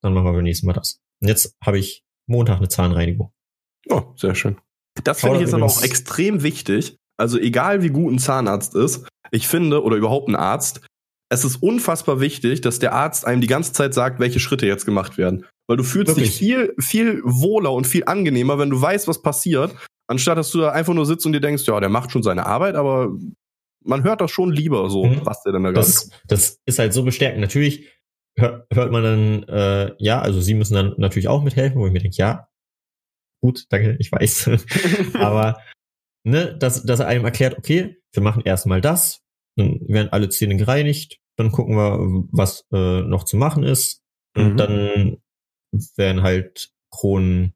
dann 0.00 0.14
machen 0.14 0.24
wir 0.24 0.32
beim 0.32 0.44
nächsten 0.44 0.66
Mal 0.66 0.72
das. 0.72 1.00
Und 1.20 1.28
jetzt 1.28 1.54
habe 1.62 1.78
ich 1.78 2.02
Montag 2.26 2.58
eine 2.58 2.68
Zahnreinigung. 2.68 3.32
Oh, 3.90 4.14
sehr 4.16 4.34
schön. 4.34 4.56
Das 5.04 5.20
finde 5.20 5.36
ich 5.36 5.42
jetzt 5.42 5.54
aber 5.54 5.66
auch 5.66 5.82
extrem 5.82 6.42
wichtig. 6.42 6.96
Also 7.18 7.38
egal 7.38 7.82
wie 7.82 7.90
gut 7.90 8.12
ein 8.12 8.18
Zahnarzt 8.18 8.74
ist, 8.74 9.06
ich 9.30 9.46
finde, 9.48 9.82
oder 9.82 9.96
überhaupt 9.96 10.28
ein 10.28 10.36
Arzt, 10.36 10.80
es 11.32 11.44
ist 11.46 11.56
unfassbar 11.56 12.20
wichtig, 12.20 12.60
dass 12.60 12.78
der 12.78 12.92
Arzt 12.92 13.26
einem 13.26 13.40
die 13.40 13.46
ganze 13.46 13.72
Zeit 13.72 13.94
sagt, 13.94 14.20
welche 14.20 14.38
Schritte 14.38 14.66
jetzt 14.66 14.84
gemacht 14.84 15.16
werden. 15.16 15.46
Weil 15.66 15.78
du 15.78 15.82
fühlst 15.82 16.16
Wirklich? 16.16 16.38
dich 16.38 16.38
viel, 16.38 16.74
viel 16.78 17.22
wohler 17.24 17.72
und 17.72 17.86
viel 17.86 18.04
angenehmer, 18.04 18.58
wenn 18.58 18.68
du 18.68 18.80
weißt, 18.80 19.08
was 19.08 19.22
passiert, 19.22 19.74
anstatt 20.08 20.36
dass 20.36 20.50
du 20.50 20.58
da 20.58 20.72
einfach 20.72 20.92
nur 20.92 21.06
sitzt 21.06 21.24
und 21.24 21.32
dir 21.32 21.40
denkst, 21.40 21.66
ja, 21.66 21.80
der 21.80 21.88
macht 21.88 22.10
schon 22.12 22.22
seine 22.22 22.44
Arbeit, 22.44 22.74
aber 22.74 23.12
man 23.82 24.04
hört 24.04 24.20
das 24.20 24.30
schon 24.30 24.52
lieber 24.52 24.90
so, 24.90 25.06
mhm. 25.06 25.24
was 25.24 25.42
der 25.42 25.54
denn 25.54 25.64
da 25.64 25.72
das, 25.72 26.10
das 26.26 26.60
ist 26.66 26.78
halt 26.78 26.92
so 26.92 27.02
bestärkend. 27.02 27.40
Natürlich 27.40 27.88
hört, 28.36 28.66
hört 28.70 28.92
man 28.92 29.02
dann, 29.02 29.42
äh, 29.44 29.94
ja, 29.98 30.20
also 30.20 30.42
sie 30.42 30.54
müssen 30.54 30.74
dann 30.74 30.94
natürlich 30.98 31.28
auch 31.28 31.42
mithelfen, 31.42 31.80
wo 31.80 31.86
ich 31.86 31.92
mir 31.94 32.00
denke, 32.00 32.18
ja, 32.18 32.48
gut, 33.42 33.64
danke, 33.70 33.96
ich 33.98 34.12
weiß. 34.12 34.50
aber 35.14 35.62
ne, 36.24 36.54
dass, 36.58 36.82
dass 36.84 37.00
er 37.00 37.06
einem 37.06 37.24
erklärt, 37.24 37.56
okay, 37.56 37.96
wir 38.12 38.22
machen 38.22 38.42
erstmal 38.44 38.82
das, 38.82 39.22
dann 39.56 39.80
werden 39.88 40.12
alle 40.12 40.28
Zähne 40.28 40.56
gereinigt, 40.56 41.21
dann 41.36 41.52
gucken 41.52 41.76
wir, 41.76 41.98
was 42.30 42.66
äh, 42.72 43.02
noch 43.02 43.24
zu 43.24 43.36
machen 43.36 43.62
ist. 43.64 44.02
Und 44.36 44.54
mhm. 44.54 44.56
dann 44.56 45.22
werden 45.96 46.22
halt 46.22 46.70
Kronen 46.90 47.54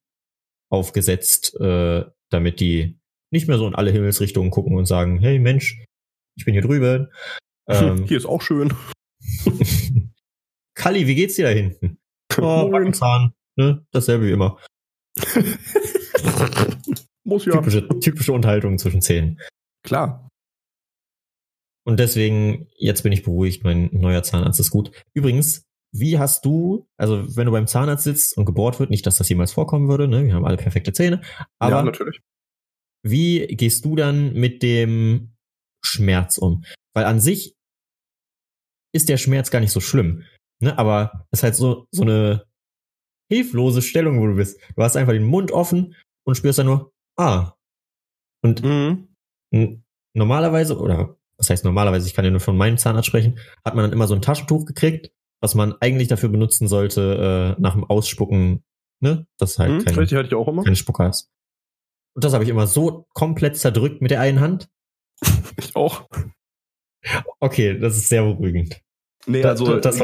aufgesetzt, 0.70 1.58
äh, 1.60 2.04
damit 2.30 2.60
die 2.60 2.98
nicht 3.30 3.48
mehr 3.48 3.58
so 3.58 3.66
in 3.66 3.74
alle 3.74 3.90
Himmelsrichtungen 3.90 4.50
gucken 4.50 4.76
und 4.76 4.86
sagen, 4.86 5.18
hey 5.18 5.38
Mensch, 5.38 5.84
ich 6.36 6.44
bin 6.44 6.54
hier 6.54 6.62
drüben. 6.62 7.08
Ähm, 7.68 8.04
hier 8.04 8.16
ist 8.16 8.26
auch 8.26 8.42
schön. 8.42 8.72
Kalli, 10.76 11.08
wie 11.08 11.16
geht's 11.16 11.34
dir 11.34 11.46
da 11.46 11.50
hinten? 11.50 11.98
Oh, 12.40 12.70
Backenzahn, 12.70 13.32
ne? 13.56 13.84
Dasselbe 13.90 14.26
wie 14.26 14.30
immer. 14.30 14.56
Muss 17.24 17.44
ja. 17.44 17.54
Typische, 17.54 17.88
typische 17.98 18.32
Unterhaltung 18.32 18.78
zwischen 18.78 19.02
Zähnen. 19.02 19.40
Klar. 19.82 20.25
Und 21.86 22.00
deswegen, 22.00 22.66
jetzt 22.76 23.02
bin 23.02 23.12
ich 23.12 23.22
beruhigt, 23.22 23.62
mein 23.62 23.88
neuer 23.92 24.24
Zahnarzt 24.24 24.58
ist 24.58 24.72
gut. 24.72 24.90
Übrigens, 25.14 25.64
wie 25.92 26.18
hast 26.18 26.44
du, 26.44 26.88
also 26.96 27.36
wenn 27.36 27.46
du 27.46 27.52
beim 27.52 27.68
Zahnarzt 27.68 28.04
sitzt 28.04 28.36
und 28.36 28.44
gebohrt 28.44 28.80
wird, 28.80 28.90
nicht, 28.90 29.06
dass 29.06 29.18
das 29.18 29.28
jemals 29.28 29.52
vorkommen 29.52 29.88
würde, 29.88 30.08
ne? 30.08 30.24
Wir 30.24 30.34
haben 30.34 30.44
alle 30.44 30.56
perfekte 30.56 30.92
Zähne. 30.92 31.22
Aber 31.60 31.76
ja, 31.76 31.82
natürlich. 31.82 32.20
Wie 33.04 33.46
gehst 33.46 33.84
du 33.84 33.94
dann 33.94 34.32
mit 34.32 34.64
dem 34.64 35.36
Schmerz 35.80 36.38
um? 36.38 36.64
Weil 36.92 37.04
an 37.04 37.20
sich 37.20 37.54
ist 38.92 39.08
der 39.08 39.16
Schmerz 39.16 39.50
gar 39.50 39.60
nicht 39.60 39.70
so 39.70 39.80
schlimm. 39.80 40.24
Ne? 40.60 40.76
Aber 40.76 41.26
es 41.30 41.38
ist 41.38 41.42
halt 41.44 41.54
so, 41.54 41.86
so 41.92 42.02
eine 42.02 42.46
hilflose 43.30 43.80
Stellung, 43.80 44.20
wo 44.20 44.26
du 44.26 44.34
bist. 44.34 44.60
Du 44.74 44.82
hast 44.82 44.96
einfach 44.96 45.12
den 45.12 45.24
Mund 45.24 45.52
offen 45.52 45.94
und 46.24 46.34
spürst 46.34 46.58
dann 46.58 46.66
nur, 46.66 46.92
ah. 47.16 47.52
Und 48.42 48.62
mhm. 48.62 49.84
normalerweise, 50.14 50.78
oder 50.78 51.15
das 51.38 51.50
heißt 51.50 51.64
normalerweise, 51.64 52.06
ich 52.06 52.14
kann 52.14 52.24
ja 52.24 52.30
nur 52.30 52.40
von 52.40 52.56
meinem 52.56 52.78
Zahnarzt 52.78 53.06
sprechen, 53.06 53.38
hat 53.64 53.74
man 53.74 53.84
dann 53.84 53.92
immer 53.92 54.06
so 54.06 54.14
ein 54.14 54.22
Taschentuch 54.22 54.64
gekriegt, 54.64 55.10
was 55.40 55.54
man 55.54 55.74
eigentlich 55.80 56.08
dafür 56.08 56.28
benutzen 56.28 56.68
sollte, 56.68 57.56
äh, 57.56 57.60
nach 57.60 57.74
dem 57.74 57.84
Ausspucken, 57.84 58.64
ne? 59.00 59.26
Das 59.38 59.58
halt 59.58 59.70
hm, 59.70 59.84
keine, 59.84 59.98
richtig, 59.98 60.18
hatte 60.18 60.28
ich 60.28 60.34
auch 60.34 60.48
immer. 60.48 60.64
keine 60.64 60.76
Spucke 60.76 61.04
hast. 61.04 61.30
Und 62.14 62.24
das 62.24 62.32
habe 62.32 62.44
ich 62.44 62.50
immer 62.50 62.66
so 62.66 63.06
komplett 63.12 63.56
zerdrückt 63.56 64.00
mit 64.00 64.10
der 64.10 64.20
einen 64.20 64.40
Hand. 64.40 64.68
ich 65.58 65.76
auch. 65.76 66.08
Okay, 67.38 67.78
das 67.78 67.96
ist 67.96 68.08
sehr 68.08 68.22
beruhigend. 68.22 68.80
Nee, 69.26 69.42
da, 69.42 69.50
also 69.50 69.78
das, 69.78 70.02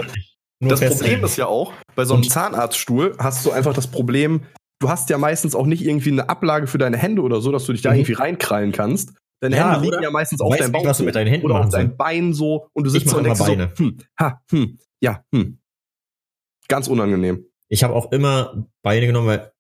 das 0.60 0.80
Problem 0.80 1.24
ist 1.24 1.36
ja 1.36 1.46
auch, 1.46 1.72
bei 1.94 2.04
so 2.04 2.14
einem 2.14 2.24
Zahnarztstuhl 2.24 3.16
hast 3.18 3.44
du 3.46 3.50
einfach 3.50 3.72
das 3.72 3.86
Problem, 3.86 4.42
du 4.80 4.88
hast 4.88 5.10
ja 5.10 5.18
meistens 5.18 5.54
auch 5.54 5.66
nicht 5.66 5.82
irgendwie 5.82 6.10
eine 6.10 6.28
Ablage 6.28 6.66
für 6.66 6.78
deine 6.78 6.96
Hände 6.96 7.22
oder 7.22 7.40
so, 7.40 7.50
dass 7.50 7.64
du 7.64 7.72
dich 7.72 7.82
da 7.82 7.90
mhm. 7.90 7.96
irgendwie 7.96 8.12
reinkrallen 8.12 8.72
kannst. 8.72 9.14
Deine 9.42 9.56
ja, 9.56 9.72
Hände 9.72 9.90
liegen 9.90 10.02
ja 10.04 10.10
meistens 10.12 10.40
auf 10.40 10.56
deinem 10.56 10.70
Bauch. 10.70 10.84
Was 10.84 10.98
du 10.98 11.04
mit 11.04 11.16
deinen 11.16 11.26
Händen 11.26 11.46
oder 11.46 11.58
auf 11.58 11.68
dein 11.68 11.96
Bein 11.96 12.32
so 12.32 12.68
und 12.74 12.84
du 12.84 12.90
sitzt 12.90 13.08
so 13.08 13.16
und 13.16 13.24
denkst 13.24 13.40
so, 13.40 13.46
hm, 13.46 13.98
ha, 14.16 14.40
hm, 14.48 14.78
ja, 15.00 15.24
hm. 15.34 15.58
Ganz 16.68 16.86
unangenehm. 16.86 17.46
Ich 17.68 17.82
habe 17.82 17.92
auch 17.92 18.12
immer 18.12 18.68
Beine 18.82 19.04
genommen, 19.04 19.26
weil 19.26 19.52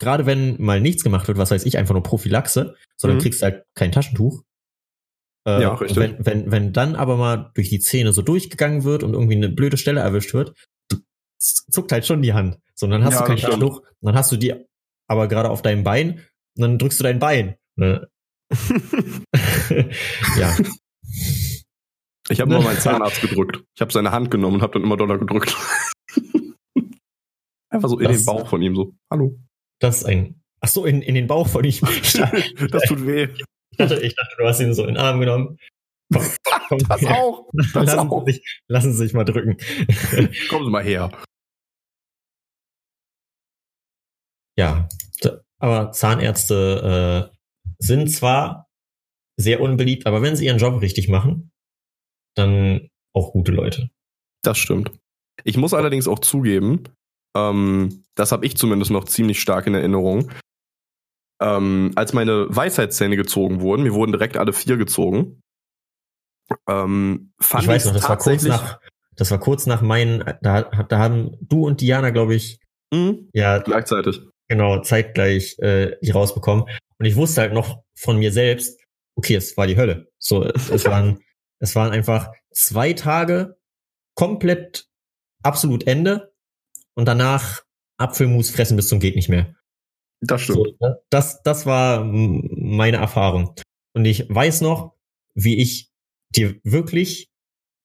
gerade 0.00 0.26
wenn 0.26 0.60
mal 0.60 0.80
nichts 0.80 1.04
gemacht 1.04 1.28
wird, 1.28 1.38
was 1.38 1.52
weiß 1.52 1.66
ich, 1.66 1.78
einfach 1.78 1.94
nur 1.94 2.02
Prophylaxe, 2.02 2.74
sondern 2.96 3.18
mhm. 3.18 3.22
kriegst 3.22 3.40
halt 3.42 3.64
kein 3.74 3.92
Taschentuch. 3.92 4.42
Äh, 5.46 5.62
ja, 5.62 5.74
richtig. 5.74 5.96
Wenn, 5.98 6.26
wenn, 6.26 6.50
wenn 6.50 6.72
dann 6.72 6.96
aber 6.96 7.16
mal 7.16 7.52
durch 7.54 7.68
die 7.68 7.78
Zähne 7.78 8.12
so 8.12 8.22
durchgegangen 8.22 8.82
wird 8.82 9.04
und 9.04 9.12
irgendwie 9.12 9.36
eine 9.36 9.50
blöde 9.50 9.76
Stelle 9.76 10.00
erwischt 10.00 10.34
wird, 10.34 10.54
zuckt 11.38 11.92
halt 11.92 12.06
schon 12.06 12.22
die 12.22 12.32
Hand. 12.32 12.58
So, 12.74 12.86
und 12.86 12.90
dann 12.90 13.04
hast 13.04 13.14
ja, 13.14 13.20
du 13.20 13.26
kein 13.26 13.36
Taschentuch, 13.36 13.82
dann 14.00 14.16
hast 14.16 14.32
du 14.32 14.36
die 14.36 14.54
aber 15.06 15.28
gerade 15.28 15.48
auf 15.48 15.62
deinem 15.62 15.84
Bein 15.84 16.24
und 16.56 16.62
dann 16.62 16.78
drückst 16.78 16.98
du 16.98 17.04
dein 17.04 17.20
Bein. 17.20 17.54
Ne? 17.76 18.08
ja. 20.38 20.56
Ich 22.30 22.40
habe 22.40 22.52
mal 22.52 22.62
meinen 22.62 22.78
Zahnarzt 22.80 23.20
gedrückt. 23.20 23.62
Ich 23.74 23.80
habe 23.80 23.92
seine 23.92 24.10
Hand 24.12 24.30
genommen 24.30 24.56
und 24.56 24.62
habe 24.62 24.74
dann 24.74 24.82
immer 24.82 24.96
doller 24.96 25.18
gedrückt. 25.18 25.56
Einfach 27.70 27.88
so 27.88 27.98
in 27.98 28.04
das, 28.04 28.18
den 28.18 28.26
Bauch 28.26 28.48
von 28.48 28.62
ihm 28.62 28.74
so. 28.74 28.94
Hallo. 29.10 29.38
Das 29.78 29.98
ist 29.98 30.04
ein. 30.04 30.42
Ach 30.60 30.68
so, 30.68 30.86
in, 30.86 31.02
in 31.02 31.14
den 31.14 31.26
Bauch 31.26 31.46
von 31.46 31.64
ihm. 31.64 31.80
das 31.82 32.82
tut 32.88 33.06
weh. 33.06 33.28
Ich 33.70 33.76
dachte, 33.76 34.00
ich 34.00 34.14
dachte, 34.14 34.34
du 34.38 34.44
hast 34.46 34.60
ihn 34.60 34.74
so 34.74 34.82
in 34.82 34.94
den 34.94 34.96
Arm 34.96 35.20
genommen. 35.20 35.58
Komm, 36.12 36.24
komm 36.68 36.78
das 36.88 37.00
her. 37.02 37.16
auch. 37.16 37.48
Das 37.52 37.72
lassen, 37.74 37.98
auch. 37.98 38.26
Sie 38.26 38.32
sich, 38.32 38.62
lassen 38.66 38.92
Sie 38.92 38.98
sich 38.98 39.12
mal 39.12 39.24
drücken. 39.24 39.58
Kommen 40.48 40.64
Sie 40.64 40.70
mal 40.70 40.82
her. 40.82 41.12
Ja, 44.56 44.88
aber 45.58 45.92
Zahnärzte 45.92 47.30
äh, 47.30 47.37
sind 47.78 48.08
zwar 48.08 48.68
sehr 49.36 49.60
unbeliebt, 49.60 50.06
aber 50.06 50.22
wenn 50.22 50.36
sie 50.36 50.46
ihren 50.46 50.58
Job 50.58 50.80
richtig 50.80 51.08
machen, 51.08 51.52
dann 52.34 52.88
auch 53.14 53.32
gute 53.32 53.52
Leute. 53.52 53.90
Das 54.42 54.58
stimmt. 54.58 54.92
Ich 55.44 55.56
muss 55.56 55.74
allerdings 55.74 56.08
auch 56.08 56.18
zugeben, 56.18 56.84
ähm, 57.36 58.04
das 58.14 58.32
habe 58.32 58.46
ich 58.46 58.56
zumindest 58.56 58.90
noch 58.90 59.04
ziemlich 59.04 59.40
stark 59.40 59.66
in 59.66 59.74
Erinnerung. 59.74 60.30
Ähm, 61.40 61.92
als 61.94 62.12
meine 62.12 62.46
Weisheitszähne 62.48 63.16
gezogen 63.16 63.60
wurden, 63.60 63.84
mir 63.84 63.94
wurden 63.94 64.12
direkt 64.12 64.36
alle 64.36 64.52
vier 64.52 64.76
gezogen. 64.76 65.40
Ähm, 66.68 67.32
fand 67.40 67.62
ich 67.62 67.68
weiß 67.68 67.86
noch, 67.86 67.92
das 67.94 68.08
war 68.08 68.18
kurz 68.18 68.42
nach, 68.42 68.80
das 69.14 69.30
war 69.30 69.38
kurz 69.38 69.66
nach 69.66 69.82
meinen, 69.82 70.24
da, 70.42 70.62
da 70.62 70.98
haben 70.98 71.36
du 71.40 71.66
und 71.66 71.80
Diana, 71.80 72.10
glaube 72.10 72.34
ich, 72.34 72.58
mhm. 72.92 73.28
ja, 73.32 73.58
gleichzeitig. 73.58 74.20
Genau, 74.48 74.80
zeitgleich 74.80 75.58
äh, 75.58 75.96
die 76.00 76.10
rausbekommen. 76.10 76.64
Und 76.98 77.06
ich 77.06 77.16
wusste 77.16 77.42
halt 77.42 77.52
noch 77.52 77.82
von 77.94 78.18
mir 78.18 78.32
selbst, 78.32 78.80
okay, 79.14 79.34
es 79.34 79.56
war 79.56 79.66
die 79.66 79.76
Hölle. 79.76 80.08
So, 80.18 80.44
es 80.44 80.84
waren, 80.86 81.20
es 81.60 81.74
waren 81.74 81.92
einfach 81.92 82.32
zwei 82.52 82.92
Tage 82.92 83.58
komplett 84.14 84.88
absolut 85.42 85.86
Ende 85.86 86.32
und 86.94 87.06
danach 87.06 87.62
Apfelmus 87.98 88.50
fressen 88.50 88.76
bis 88.76 88.88
zum 88.88 89.00
geht 89.00 89.16
nicht 89.16 89.28
mehr. 89.28 89.54
Das 90.20 90.42
stimmt. 90.42 90.58
So, 90.58 90.76
ne, 90.80 91.00
das, 91.10 91.42
das 91.42 91.66
war 91.66 92.04
meine 92.04 92.96
Erfahrung. 92.96 93.54
Und 93.94 94.04
ich 94.04 94.28
weiß 94.28 94.62
noch, 94.62 94.96
wie 95.34 95.60
ich 95.60 95.90
dir 96.30 96.56
wirklich 96.64 97.28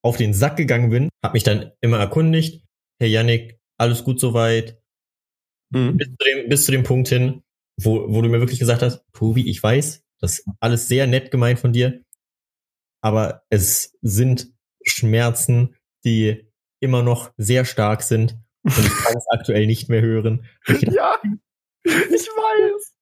auf 0.03 0.17
den 0.17 0.33
Sack 0.33 0.57
gegangen 0.57 0.89
bin, 0.89 1.09
habe 1.23 1.33
mich 1.33 1.43
dann 1.43 1.71
immer 1.81 1.99
erkundigt, 1.99 2.65
Herr 2.99 3.07
Yannick, 3.07 3.59
alles 3.77 4.03
gut 4.03 4.19
soweit. 4.19 4.81
Mhm. 5.73 5.97
Bis, 5.97 6.07
zu 6.07 6.15
dem, 6.25 6.49
bis 6.49 6.65
zu 6.65 6.71
dem 6.71 6.83
Punkt 6.83 7.07
hin, 7.07 7.43
wo, 7.81 8.05
wo 8.09 8.21
du 8.21 8.29
mir 8.29 8.39
wirklich 8.39 8.59
gesagt 8.59 8.81
hast, 8.81 9.03
Tobi, 9.13 9.49
ich 9.49 9.61
weiß, 9.61 10.03
das 10.19 10.39
ist 10.39 10.47
alles 10.59 10.87
sehr 10.87 11.07
nett 11.07 11.31
gemeint 11.31 11.59
von 11.59 11.73
dir, 11.73 12.01
aber 13.01 13.43
es 13.49 13.97
sind 14.01 14.53
Schmerzen, 14.85 15.75
die 16.05 16.47
immer 16.81 17.03
noch 17.03 17.31
sehr 17.37 17.65
stark 17.65 18.03
sind 18.03 18.37
und 18.63 18.77
ich 18.77 18.95
kann 19.03 19.17
es 19.17 19.25
aktuell 19.31 19.65
nicht 19.65 19.89
mehr 19.89 20.01
hören. 20.01 20.45
ja, 20.67 21.19
ich 21.83 22.27
weiß. 22.27 22.93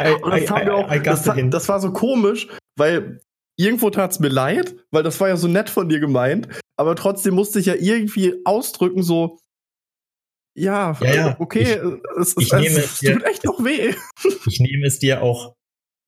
I, 0.00 0.14
und 0.22 0.30
das, 0.30 0.40
I, 0.42 0.44
I, 0.44 0.70
auch, 0.70 1.02
das, 1.02 1.24
das, 1.24 1.68
war 1.68 1.80
so 1.80 1.92
komisch, 1.92 2.48
weil 2.76 3.20
irgendwo 3.56 3.90
tat 3.90 4.10
es 4.12 4.20
mir 4.20 4.28
leid, 4.28 4.74
weil 4.90 5.02
das 5.02 5.20
war 5.20 5.28
ja 5.28 5.36
so 5.36 5.48
nett 5.48 5.70
von 5.70 5.88
dir 5.88 6.00
gemeint, 6.00 6.48
aber 6.76 6.96
trotzdem 6.96 7.34
musste 7.34 7.60
ich 7.60 7.66
ja 7.66 7.74
irgendwie 7.74 8.40
ausdrücken, 8.44 9.02
so, 9.02 9.38
ja, 10.54 10.96
ja, 11.00 11.14
ja. 11.14 11.36
okay, 11.38 11.60
ich, 11.60 12.20
es, 12.20 12.36
ich 12.38 12.52
es, 12.52 12.76
es 12.76 12.98
dir, 12.98 13.14
tut 13.14 13.24
echt 13.24 13.44
noch 13.44 13.64
weh. 13.64 13.94
Ich 14.46 14.60
nehme 14.60 14.86
es 14.86 14.98
dir 14.98 15.22
auch 15.22 15.54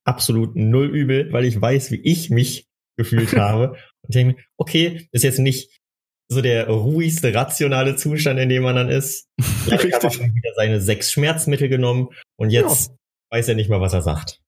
absolut 0.04 0.54
null 0.54 0.94
übel, 0.94 1.32
weil 1.32 1.44
ich 1.44 1.60
weiß, 1.60 1.90
wie 1.90 2.00
ich 2.02 2.30
mich 2.30 2.68
gefühlt 2.96 3.32
habe. 3.36 3.76
Und 4.02 4.14
denke, 4.14 4.42
okay, 4.56 5.08
ist 5.12 5.24
jetzt 5.24 5.38
nicht 5.38 5.80
so 6.28 6.40
der 6.40 6.68
ruhigste, 6.68 7.34
rationale 7.34 7.96
Zustand, 7.96 8.38
in 8.38 8.48
dem 8.48 8.62
man 8.62 8.76
dann 8.76 8.88
ist. 8.88 9.28
Richtig. 9.70 9.94
hat 9.94 10.04
er 10.04 10.34
wieder 10.34 10.52
seine 10.56 10.80
sechs 10.80 11.12
Schmerzmittel 11.12 11.68
genommen 11.68 12.08
und 12.36 12.50
jetzt 12.50 12.88
ja. 12.88 12.96
weiß 13.30 13.48
er 13.48 13.54
nicht 13.54 13.70
mal, 13.70 13.80
was 13.80 13.92
er 13.92 14.02
sagt. 14.02 14.40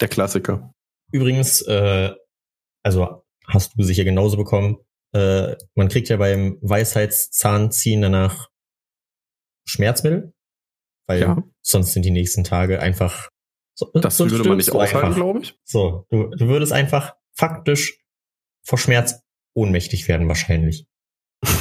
Der 0.00 0.08
Klassiker. 0.08 0.72
Übrigens, 1.12 1.62
äh, 1.62 2.12
also 2.82 3.24
hast 3.46 3.72
du 3.76 3.82
sicher 3.82 4.04
genauso 4.04 4.36
bekommen, 4.36 4.78
äh, 5.12 5.56
man 5.74 5.88
kriegt 5.88 6.08
ja 6.08 6.16
beim 6.16 6.58
Weisheitszahnziehen 6.60 8.02
danach 8.02 8.49
Schmerzmittel, 9.70 10.32
weil 11.06 11.20
ja. 11.20 11.42
sonst 11.62 11.92
sind 11.92 12.04
die 12.04 12.10
nächsten 12.10 12.44
Tage 12.44 12.80
einfach 12.80 13.30
so, 13.74 13.90
das 13.94 14.18
würde 14.18 14.46
man 14.46 14.58
nicht 14.58 14.72
aushalten, 14.72 15.14
glaube 15.14 15.40
ich. 15.40 15.58
So, 15.64 16.06
du, 16.10 16.28
du 16.28 16.48
würdest 16.48 16.72
einfach 16.72 17.14
faktisch 17.34 17.98
vor 18.62 18.78
Schmerz 18.78 19.22
ohnmächtig 19.54 20.06
werden 20.06 20.28
wahrscheinlich. 20.28 20.86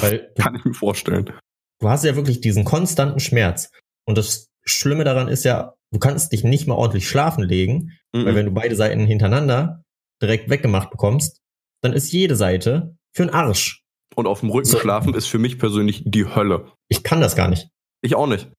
Weil 0.01 0.33
Kann 0.37 0.55
ich 0.55 0.65
mir 0.65 0.73
vorstellen. 0.73 1.31
Du 1.79 1.89
hast 1.89 2.03
ja 2.03 2.15
wirklich 2.15 2.41
diesen 2.41 2.65
konstanten 2.65 3.21
Schmerz. 3.21 3.71
Und 4.05 4.17
das 4.17 4.51
Schlimme 4.65 5.05
daran 5.05 5.29
ist 5.29 5.45
ja, 5.45 5.75
du 5.91 5.99
kannst 5.99 6.33
dich 6.33 6.43
nicht 6.43 6.67
mal 6.67 6.75
ordentlich 6.75 7.07
schlafen 7.07 7.43
legen, 7.43 7.93
mm 8.11 8.17
-mm. 8.17 8.25
weil 8.25 8.35
wenn 8.35 8.45
du 8.47 8.51
beide 8.51 8.75
Seiten 8.75 9.05
hintereinander 9.05 9.83
direkt 10.21 10.49
weggemacht 10.49 10.91
bekommst, 10.91 11.41
dann 11.81 11.93
ist 11.93 12.11
jede 12.11 12.35
Seite 12.35 12.97
für 13.15 13.23
einen 13.23 13.33
Arsch. 13.33 13.83
Und 14.15 14.27
auf 14.27 14.41
dem 14.41 14.49
Rücken 14.49 14.67
so. 14.67 14.79
schlafen 14.79 15.13
ist 15.13 15.27
für 15.27 15.39
mich 15.39 15.57
persönlich 15.57 16.03
die 16.05 16.25
Hölle. 16.25 16.73
Ich 16.89 17.03
kann 17.03 17.21
das 17.21 17.37
gar 17.37 17.47
nicht. 17.47 17.69
Ich 18.01 18.15
auch 18.15 18.27
nicht. 18.27 18.51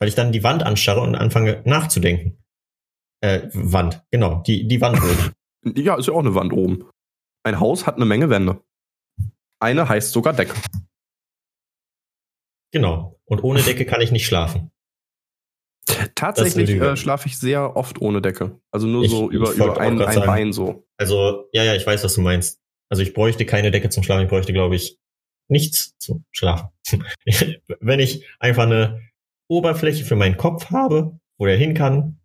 Weil 0.00 0.08
ich 0.08 0.14
dann 0.14 0.32
die 0.32 0.42
Wand 0.42 0.62
anstarre 0.62 1.00
und 1.00 1.14
anfange 1.14 1.62
nachzudenken. 1.64 2.42
Äh, 3.20 3.48
Wand, 3.52 4.04
genau, 4.10 4.42
die, 4.42 4.66
die 4.66 4.80
Wand 4.80 4.98
oben. 5.02 5.32
Ja, 5.76 5.96
ist 5.96 6.08
ja 6.08 6.12
auch 6.12 6.18
eine 6.18 6.34
Wand 6.34 6.52
oben. 6.52 6.90
Ein 7.44 7.60
Haus 7.60 7.86
hat 7.86 7.94
eine 7.94 8.04
Menge 8.04 8.28
Wände. 8.30 8.64
Eine 9.60 9.88
heißt 9.88 10.10
sogar 10.10 10.32
Decke. 10.32 10.54
Genau. 12.72 13.20
Und 13.26 13.44
ohne 13.44 13.62
Decke 13.62 13.86
kann 13.86 14.00
ich 14.00 14.10
nicht 14.10 14.26
schlafen. 14.26 14.72
Tatsächlich 16.16 16.70
äh, 16.70 16.96
schlafe 16.96 17.28
ich 17.28 17.38
sehr 17.38 17.76
oft 17.76 18.00
ohne 18.00 18.20
Decke. 18.20 18.60
Also 18.72 18.88
nur 18.88 19.04
ich, 19.04 19.10
so 19.10 19.30
über, 19.30 19.52
über 19.52 19.80
ein, 19.80 20.00
ein 20.00 20.26
Bein 20.26 20.52
so. 20.52 20.84
Also, 20.96 21.48
ja, 21.52 21.62
ja, 21.62 21.74
ich 21.74 21.86
weiß, 21.86 22.02
was 22.02 22.14
du 22.14 22.20
meinst. 22.20 22.60
Also 22.88 23.02
ich 23.02 23.14
bräuchte 23.14 23.46
keine 23.46 23.70
Decke 23.70 23.88
zum 23.88 24.02
Schlafen, 24.02 24.24
ich 24.24 24.28
bräuchte, 24.28 24.52
glaube 24.52 24.76
ich, 24.76 24.98
nichts 25.48 25.96
zum 25.98 26.24
Schlafen. 26.30 26.68
Wenn 27.80 28.00
ich 28.00 28.26
einfach 28.38 28.64
eine 28.64 29.00
Oberfläche 29.48 30.04
für 30.04 30.16
meinen 30.16 30.36
Kopf 30.36 30.70
habe, 30.70 31.18
wo 31.38 31.46
der 31.46 31.56
hin 31.56 31.74
kann, 31.74 32.20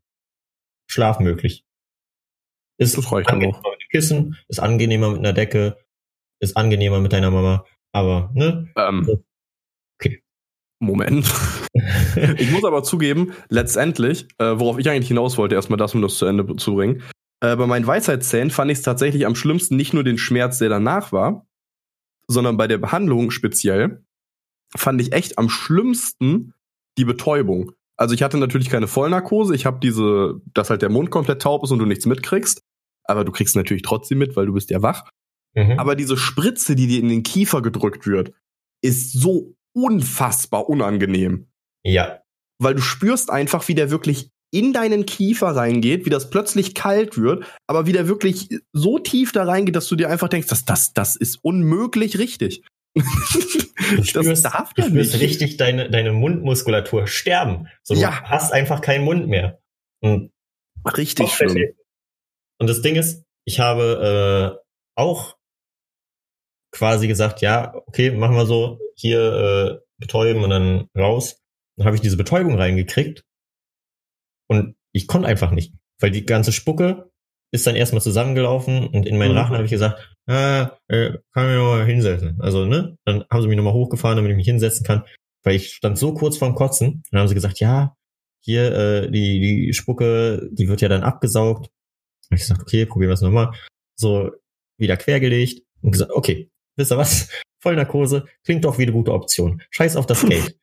Schlaf 0.89 1.19
möglich. 1.19 1.65
Ist 2.80 2.97
angenehmer 3.12 3.58
mit 3.58 3.82
dem 3.82 3.89
Kissen, 3.89 4.38
ist 4.47 4.60
angenehmer 4.60 5.10
mit 5.10 5.19
einer 5.19 5.34
Decke, 5.34 5.77
ist 6.39 6.56
angenehmer 6.56 6.99
mit 6.99 7.12
deiner 7.12 7.32
Mama, 7.32 7.65
aber, 7.91 8.32
ne? 8.36 8.71
Ähm, 8.75 9.23
okay. 9.99 10.21
Moment. 10.80 11.25
ich 12.38 12.51
muss 12.51 12.63
aber 12.63 12.84
zugeben, 12.84 13.34
letztendlich, 13.49 14.27
äh, 14.38 14.60
worauf 14.60 14.77
ich 14.77 14.89
eigentlich 14.89 15.08
hinaus 15.08 15.38
wollte, 15.38 15.56
erstmal 15.56 15.77
das, 15.77 15.95
um 15.95 16.03
das 16.03 16.17
zu 16.17 16.27
Ende 16.27 16.56
zu 16.56 16.75
bringen. 16.75 17.01
Äh, 17.41 17.56
bei 17.56 17.65
meinen 17.65 17.88
Weisheitszähnen 17.88 18.51
fand 18.51 18.71
ich 18.71 18.77
es 18.77 18.84
tatsächlich 18.84 19.25
am 19.25 19.36
schlimmsten 19.36 19.75
nicht 19.75 19.93
nur 19.93 20.03
den 20.03 20.19
Schmerz, 20.19 20.60
der 20.60 20.69
danach 20.69 21.12
war, 21.12 21.46
sondern 22.27 22.57
bei 22.57 22.67
der 22.67 22.77
Behandlung 22.77 23.31
speziell 23.31 24.03
fand 24.75 25.01
ich 25.01 25.13
echt 25.13 25.37
am 25.37 25.49
schlimmsten 25.49 26.53
die 26.97 27.05
Betäubung. 27.05 27.71
Also 27.95 28.13
ich 28.13 28.21
hatte 28.21 28.37
natürlich 28.37 28.69
keine 28.69 28.87
Vollnarkose, 28.87 29.55
ich 29.55 29.65
habe 29.65 29.79
diese, 29.79 30.41
dass 30.53 30.69
halt 30.69 30.81
der 30.81 30.91
Mund 30.91 31.09
komplett 31.09 31.41
taub 31.41 31.63
ist 31.63 31.71
und 31.71 31.79
du 31.79 31.85
nichts 31.85 32.05
mitkriegst, 32.05 32.63
aber 33.05 33.23
du 33.23 33.31
kriegst 33.31 33.55
natürlich 33.55 33.83
trotzdem 33.83 34.19
mit, 34.19 34.35
weil 34.35 34.45
du 34.45 34.53
bist 34.53 34.69
ja 34.69 34.81
wach. 34.81 35.09
Mhm. 35.55 35.79
Aber 35.79 35.95
diese 35.95 36.17
Spritze, 36.17 36.75
die 36.75 36.87
dir 36.87 36.99
in 36.99 37.09
den 37.09 37.23
Kiefer 37.23 37.61
gedrückt 37.61 38.05
wird, 38.05 38.33
ist 38.83 39.13
so 39.13 39.55
unfassbar 39.73 40.69
unangenehm. 40.69 41.47
Ja. 41.83 42.21
Weil 42.59 42.75
du 42.75 42.81
spürst 42.81 43.31
einfach, 43.31 43.67
wie 43.67 43.75
der 43.75 43.89
wirklich 43.89 44.31
in 44.51 44.73
deinen 44.73 45.05
Kiefer 45.05 45.47
reingeht, 45.47 46.05
wie 46.05 46.10
das 46.10 46.29
plötzlich 46.29 46.73
kalt 46.73 47.17
wird, 47.17 47.45
aber 47.67 47.86
wie 47.86 47.91
der 47.91 48.07
wirklich 48.07 48.49
so 48.73 48.99
tief 48.99 49.31
da 49.31 49.43
reingeht, 49.43 49.75
dass 49.75 49.88
du 49.88 49.95
dir 49.95 50.10
einfach 50.10 50.29
denkst, 50.29 50.47
das, 50.47 50.65
das, 50.65 50.93
das 50.93 51.15
ist 51.15 51.39
unmöglich 51.43 52.17
richtig. 52.17 52.63
Du 52.95 54.03
spürst, 54.03 54.15
das 54.15 54.41
darf 54.41 54.73
du 54.73 54.83
spürst 54.83 55.13
nicht. 55.13 55.21
richtig 55.21 55.57
deine, 55.57 55.89
deine 55.89 56.12
Mundmuskulatur 56.12 57.07
sterben. 57.07 57.67
So, 57.83 57.93
du 57.93 58.01
ja. 58.01 58.23
hast 58.23 58.51
einfach 58.51 58.81
keinen 58.81 59.05
Mund 59.05 59.27
mehr. 59.27 59.60
Und 60.01 60.31
richtig 60.97 61.29
schlimm. 61.29 61.73
Und 62.60 62.67
das 62.67 62.81
Ding 62.81 62.95
ist, 62.95 63.23
ich 63.45 63.60
habe 63.60 64.57
äh, 64.57 64.99
auch 64.99 65.38
quasi 66.71 67.07
gesagt, 67.07 67.41
ja, 67.41 67.75
okay, 67.86 68.12
machen 68.12 68.36
wir 68.36 68.45
so, 68.45 68.79
hier 68.95 69.79
äh, 69.79 69.86
betäuben 69.99 70.43
und 70.43 70.49
dann 70.49 70.89
raus. 70.97 71.39
Dann 71.77 71.86
habe 71.86 71.95
ich 71.95 72.01
diese 72.01 72.17
Betäubung 72.17 72.55
reingekriegt 72.55 73.26
und 74.47 74.75
ich 74.93 75.07
konnte 75.07 75.27
einfach 75.27 75.51
nicht, 75.51 75.73
weil 75.99 76.12
die 76.12 76.25
ganze 76.25 76.51
Spucke 76.51 77.10
ist 77.51 77.65
dann 77.65 77.75
erstmal 77.75 78.01
zusammengelaufen 78.01 78.88
und 78.88 79.05
in 79.05 79.17
meinen 79.17 79.31
mhm. 79.31 79.38
Rachen 79.38 79.55
habe 79.55 79.65
ich 79.65 79.71
gesagt, 79.71 80.15
ah, 80.27 80.77
äh, 80.88 81.12
kann 81.33 81.49
ich 81.49 81.57
mal 81.57 81.86
hinsetzen. 81.86 82.41
Also, 82.41 82.65
ne? 82.65 82.97
Dann 83.05 83.23
haben 83.29 83.41
sie 83.41 83.47
mich 83.47 83.57
nochmal 83.57 83.73
hochgefahren, 83.73 84.17
damit 84.17 84.31
ich 84.31 84.38
mich 84.38 84.47
hinsetzen 84.47 84.86
kann, 84.86 85.03
weil 85.43 85.55
ich 85.55 85.73
stand 85.73 85.97
so 85.97 86.13
kurz 86.13 86.38
vorm 86.38 86.55
Kotzen. 86.55 87.03
Dann 87.12 87.21
haben 87.21 87.27
sie 87.27 87.36
gesagt, 87.36 87.60
ja, 87.60 87.95
hier, 88.41 88.73
äh, 88.73 89.12
die, 89.12 89.39
die 89.39 89.73
Spucke, 89.73 90.49
die 90.51 90.67
wird 90.67 90.81
ja 90.81 90.89
dann 90.89 91.03
abgesaugt. 91.03 91.69
Habe 92.25 92.36
ich 92.36 92.41
gesagt, 92.41 92.62
okay, 92.62 92.86
probieren 92.86 93.10
wir 93.10 93.13
es 93.13 93.21
nochmal. 93.21 93.53
So, 93.95 94.31
wieder 94.77 94.97
quergelegt 94.97 95.63
und 95.81 95.91
gesagt, 95.91 96.12
okay, 96.12 96.49
wisst 96.75 96.91
ihr 96.91 96.97
was? 96.97 97.29
Vollnarkose 97.60 98.25
klingt 98.43 98.65
doch 98.65 98.77
wie 98.77 98.83
eine 98.83 98.91
gute 98.91 99.13
Option. 99.13 99.62
Scheiß 99.71 99.95
auf 99.95 100.05
das 100.05 100.25
Geld. 100.25 100.57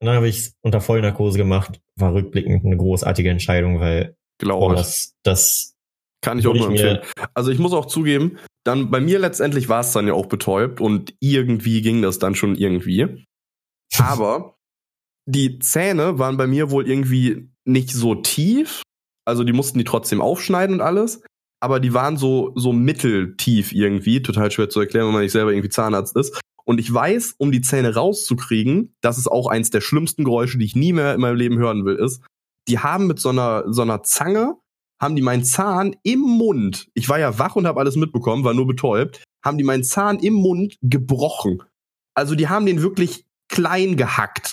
Und 0.00 0.06
dann 0.06 0.16
habe 0.16 0.28
ich 0.28 0.38
es 0.38 0.54
unter 0.62 0.80
Vollnarkose 0.80 1.38
gemacht. 1.38 1.80
War 1.96 2.14
rückblickend 2.14 2.64
eine 2.64 2.76
großartige 2.76 3.30
Entscheidung, 3.30 3.80
weil 3.80 4.16
Glaube 4.38 4.66
oh, 4.66 4.72
das, 4.74 5.14
das 5.22 5.74
kann 6.22 6.38
ich 6.38 6.46
auch 6.46 6.54
nur 6.54 6.68
empfehlen. 6.68 7.00
Also 7.34 7.50
ich 7.50 7.58
muss 7.58 7.72
auch 7.72 7.86
zugeben, 7.86 8.38
dann 8.64 8.90
bei 8.90 9.00
mir 9.00 9.18
letztendlich 9.18 9.68
war 9.68 9.80
es 9.80 9.92
dann 9.92 10.06
ja 10.06 10.12
auch 10.12 10.26
betäubt 10.26 10.80
und 10.80 11.14
irgendwie 11.20 11.82
ging 11.82 12.02
das 12.02 12.18
dann 12.18 12.34
schon 12.34 12.56
irgendwie. 12.56 13.24
Aber 13.98 14.56
die 15.26 15.58
Zähne 15.58 16.18
waren 16.18 16.36
bei 16.36 16.46
mir 16.46 16.70
wohl 16.70 16.88
irgendwie 16.88 17.48
nicht 17.64 17.90
so 17.90 18.14
tief. 18.14 18.82
Also 19.24 19.44
die 19.44 19.52
mussten 19.52 19.78
die 19.78 19.84
trotzdem 19.84 20.20
aufschneiden 20.20 20.76
und 20.76 20.80
alles. 20.80 21.22
Aber 21.60 21.80
die 21.80 21.94
waren 21.94 22.16
so, 22.16 22.52
so 22.54 22.72
mitteltief 22.72 23.72
irgendwie. 23.72 24.22
Total 24.22 24.50
schwer 24.50 24.68
zu 24.68 24.80
erklären, 24.80 25.06
wenn 25.06 25.14
man 25.14 25.22
nicht 25.22 25.32
selber 25.32 25.52
irgendwie 25.52 25.70
Zahnarzt 25.70 26.16
ist. 26.16 26.38
Und 26.66 26.80
ich 26.80 26.92
weiß, 26.92 27.36
um 27.38 27.52
die 27.52 27.60
Zähne 27.60 27.94
rauszukriegen, 27.94 28.94
das 29.00 29.18
ist 29.18 29.28
auch 29.28 29.46
eins 29.46 29.70
der 29.70 29.80
schlimmsten 29.80 30.24
Geräusche, 30.24 30.58
die 30.58 30.64
ich 30.64 30.74
nie 30.74 30.92
mehr 30.92 31.14
in 31.14 31.20
meinem 31.20 31.36
Leben 31.36 31.58
hören 31.58 31.84
will, 31.84 31.96
ist, 31.96 32.22
die 32.68 32.80
haben 32.80 33.06
mit 33.06 33.20
so 33.20 33.28
einer, 33.28 33.64
so 33.72 33.82
einer 33.82 34.02
Zange 34.02 34.56
haben 35.00 35.14
die 35.14 35.22
meinen 35.22 35.44
Zahn 35.44 35.94
im 36.02 36.20
Mund, 36.20 36.88
ich 36.94 37.08
war 37.08 37.18
ja 37.18 37.38
wach 37.38 37.54
und 37.56 37.66
habe 37.66 37.80
alles 37.80 37.96
mitbekommen, 37.96 38.44
war 38.44 38.54
nur 38.54 38.66
betäubt, 38.66 39.22
haben 39.44 39.58
die 39.58 39.64
meinen 39.64 39.84
Zahn 39.84 40.18
im 40.20 40.34
Mund 40.34 40.78
gebrochen. 40.82 41.62
Also 42.14 42.34
die 42.34 42.48
haben 42.48 42.66
den 42.66 42.82
wirklich 42.82 43.26
klein 43.48 43.96
gehackt. 43.96 44.52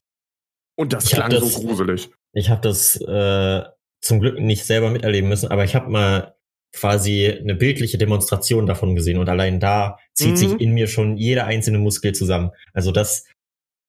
Und 0.75 0.91
das 0.91 1.05
ich 1.05 1.11
klang 1.11 1.29
das, 1.29 1.53
so 1.53 1.61
gruselig. 1.61 2.11
Ich 2.33 2.49
habe 2.49 2.61
das 2.61 2.99
äh, 2.99 3.63
zum 4.01 4.19
Glück 4.19 4.39
nicht 4.39 4.65
selber 4.65 4.89
miterleben 4.89 5.29
müssen, 5.29 5.49
aber 5.49 5.63
ich 5.63 5.75
habe 5.75 5.89
mal 5.89 6.35
quasi 6.73 7.27
eine 7.27 7.55
bildliche 7.55 7.97
Demonstration 7.97 8.65
davon 8.65 8.95
gesehen 8.95 9.19
und 9.19 9.29
allein 9.29 9.59
da 9.59 9.97
zieht 10.13 10.31
mhm. 10.31 10.37
sich 10.37 10.61
in 10.61 10.73
mir 10.73 10.87
schon 10.87 11.17
jeder 11.17 11.45
einzelne 11.45 11.77
Muskel 11.77 12.13
zusammen. 12.13 12.51
Also 12.73 12.91
das, 12.91 13.25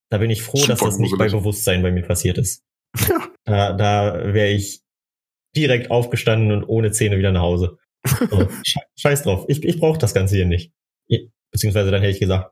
da 0.09 0.19
bin 0.19 0.29
ich 0.29 0.43
froh, 0.43 0.57
Super 0.57 0.73
dass 0.73 0.79
das 0.81 0.99
nicht 0.99 1.17
bei 1.17 1.29
Bewusstsein 1.29 1.81
bei 1.81 1.91
mir 1.91 2.03
passiert 2.03 2.37
ist. 2.37 2.63
Ja. 3.07 3.29
Da, 3.43 3.73
da 3.73 4.33
wäre 4.33 4.49
ich 4.49 4.81
direkt 5.55 5.91
aufgestanden 5.91 6.51
und 6.51 6.63
ohne 6.63 6.89
Zähne 6.91 7.19
wieder 7.19 7.31
nach 7.31 7.43
Hause. 7.43 7.77
So, 8.07 8.47
scheiß 8.97 9.21
drauf, 9.21 9.45
ich, 9.49 9.63
ich 9.63 9.79
brauche 9.79 9.99
das 9.99 10.15
Ganze 10.15 10.35
hier 10.35 10.47
nicht. 10.47 10.71
Beziehungsweise 11.51 11.89
dann 11.89 12.01
hätte 12.01 12.11
ich 12.11 12.19
gesagt, 12.19 12.51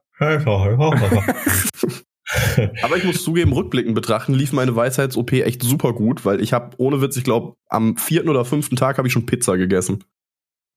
Aber 2.81 2.97
ich 2.97 3.03
muss 3.03 3.23
zugeben, 3.23 3.51
rückblickend 3.51 3.95
betrachten, 3.95 4.33
lief 4.33 4.53
meine 4.53 4.75
Weisheits-OP 4.75 5.33
echt 5.33 5.61
super 5.61 5.93
gut, 5.93 6.23
weil 6.25 6.41
ich 6.41 6.53
habe, 6.53 6.75
ohne 6.77 7.01
Witz, 7.01 7.17
ich 7.17 7.23
glaube, 7.25 7.55
am 7.67 7.97
vierten 7.97 8.29
oder 8.29 8.45
fünften 8.45 8.75
Tag 8.75 8.97
habe 8.97 9.07
ich 9.07 9.13
schon 9.13 9.25
Pizza 9.25 9.57
gegessen. 9.57 10.03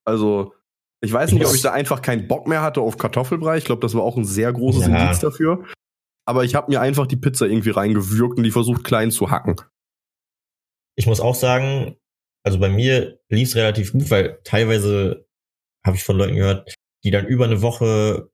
Also, 0.07 0.53
ich 1.01 1.11
weiß 1.11 1.33
nicht, 1.33 1.45
ob 1.45 1.53
ich 1.53 1.61
da 1.61 1.73
einfach 1.73 2.01
keinen 2.01 2.27
Bock 2.27 2.47
mehr 2.47 2.61
hatte 2.61 2.81
auf 2.81 2.97
Kartoffelbrei. 2.97 3.57
Ich 3.57 3.65
glaube, 3.65 3.81
das 3.81 3.93
war 3.93 4.03
auch 4.03 4.15
ein 4.15 4.25
sehr 4.25 4.53
großes 4.53 4.87
ja. 4.87 5.03
Indiz 5.03 5.19
dafür. 5.19 5.65
Aber 6.25 6.43
ich 6.43 6.55
habe 6.55 6.71
mir 6.71 6.81
einfach 6.81 7.07
die 7.07 7.17
Pizza 7.17 7.45
irgendwie 7.45 7.71
reingewürgt 7.71 8.37
und 8.37 8.43
die 8.43 8.51
versucht 8.51 8.83
klein 8.83 9.11
zu 9.11 9.31
hacken. 9.31 9.57
Ich 10.95 11.05
muss 11.05 11.19
auch 11.19 11.35
sagen, 11.35 11.97
also 12.43 12.59
bei 12.59 12.69
mir 12.69 13.19
lief 13.29 13.49
es 13.49 13.55
relativ 13.55 13.91
gut, 13.91 14.09
weil 14.09 14.39
teilweise 14.43 15.27
habe 15.85 15.97
ich 15.97 16.03
von 16.03 16.17
Leuten 16.17 16.35
gehört, 16.35 16.73
die 17.03 17.11
dann 17.11 17.27
über 17.27 17.45
eine 17.45 17.61
Woche 17.61 18.29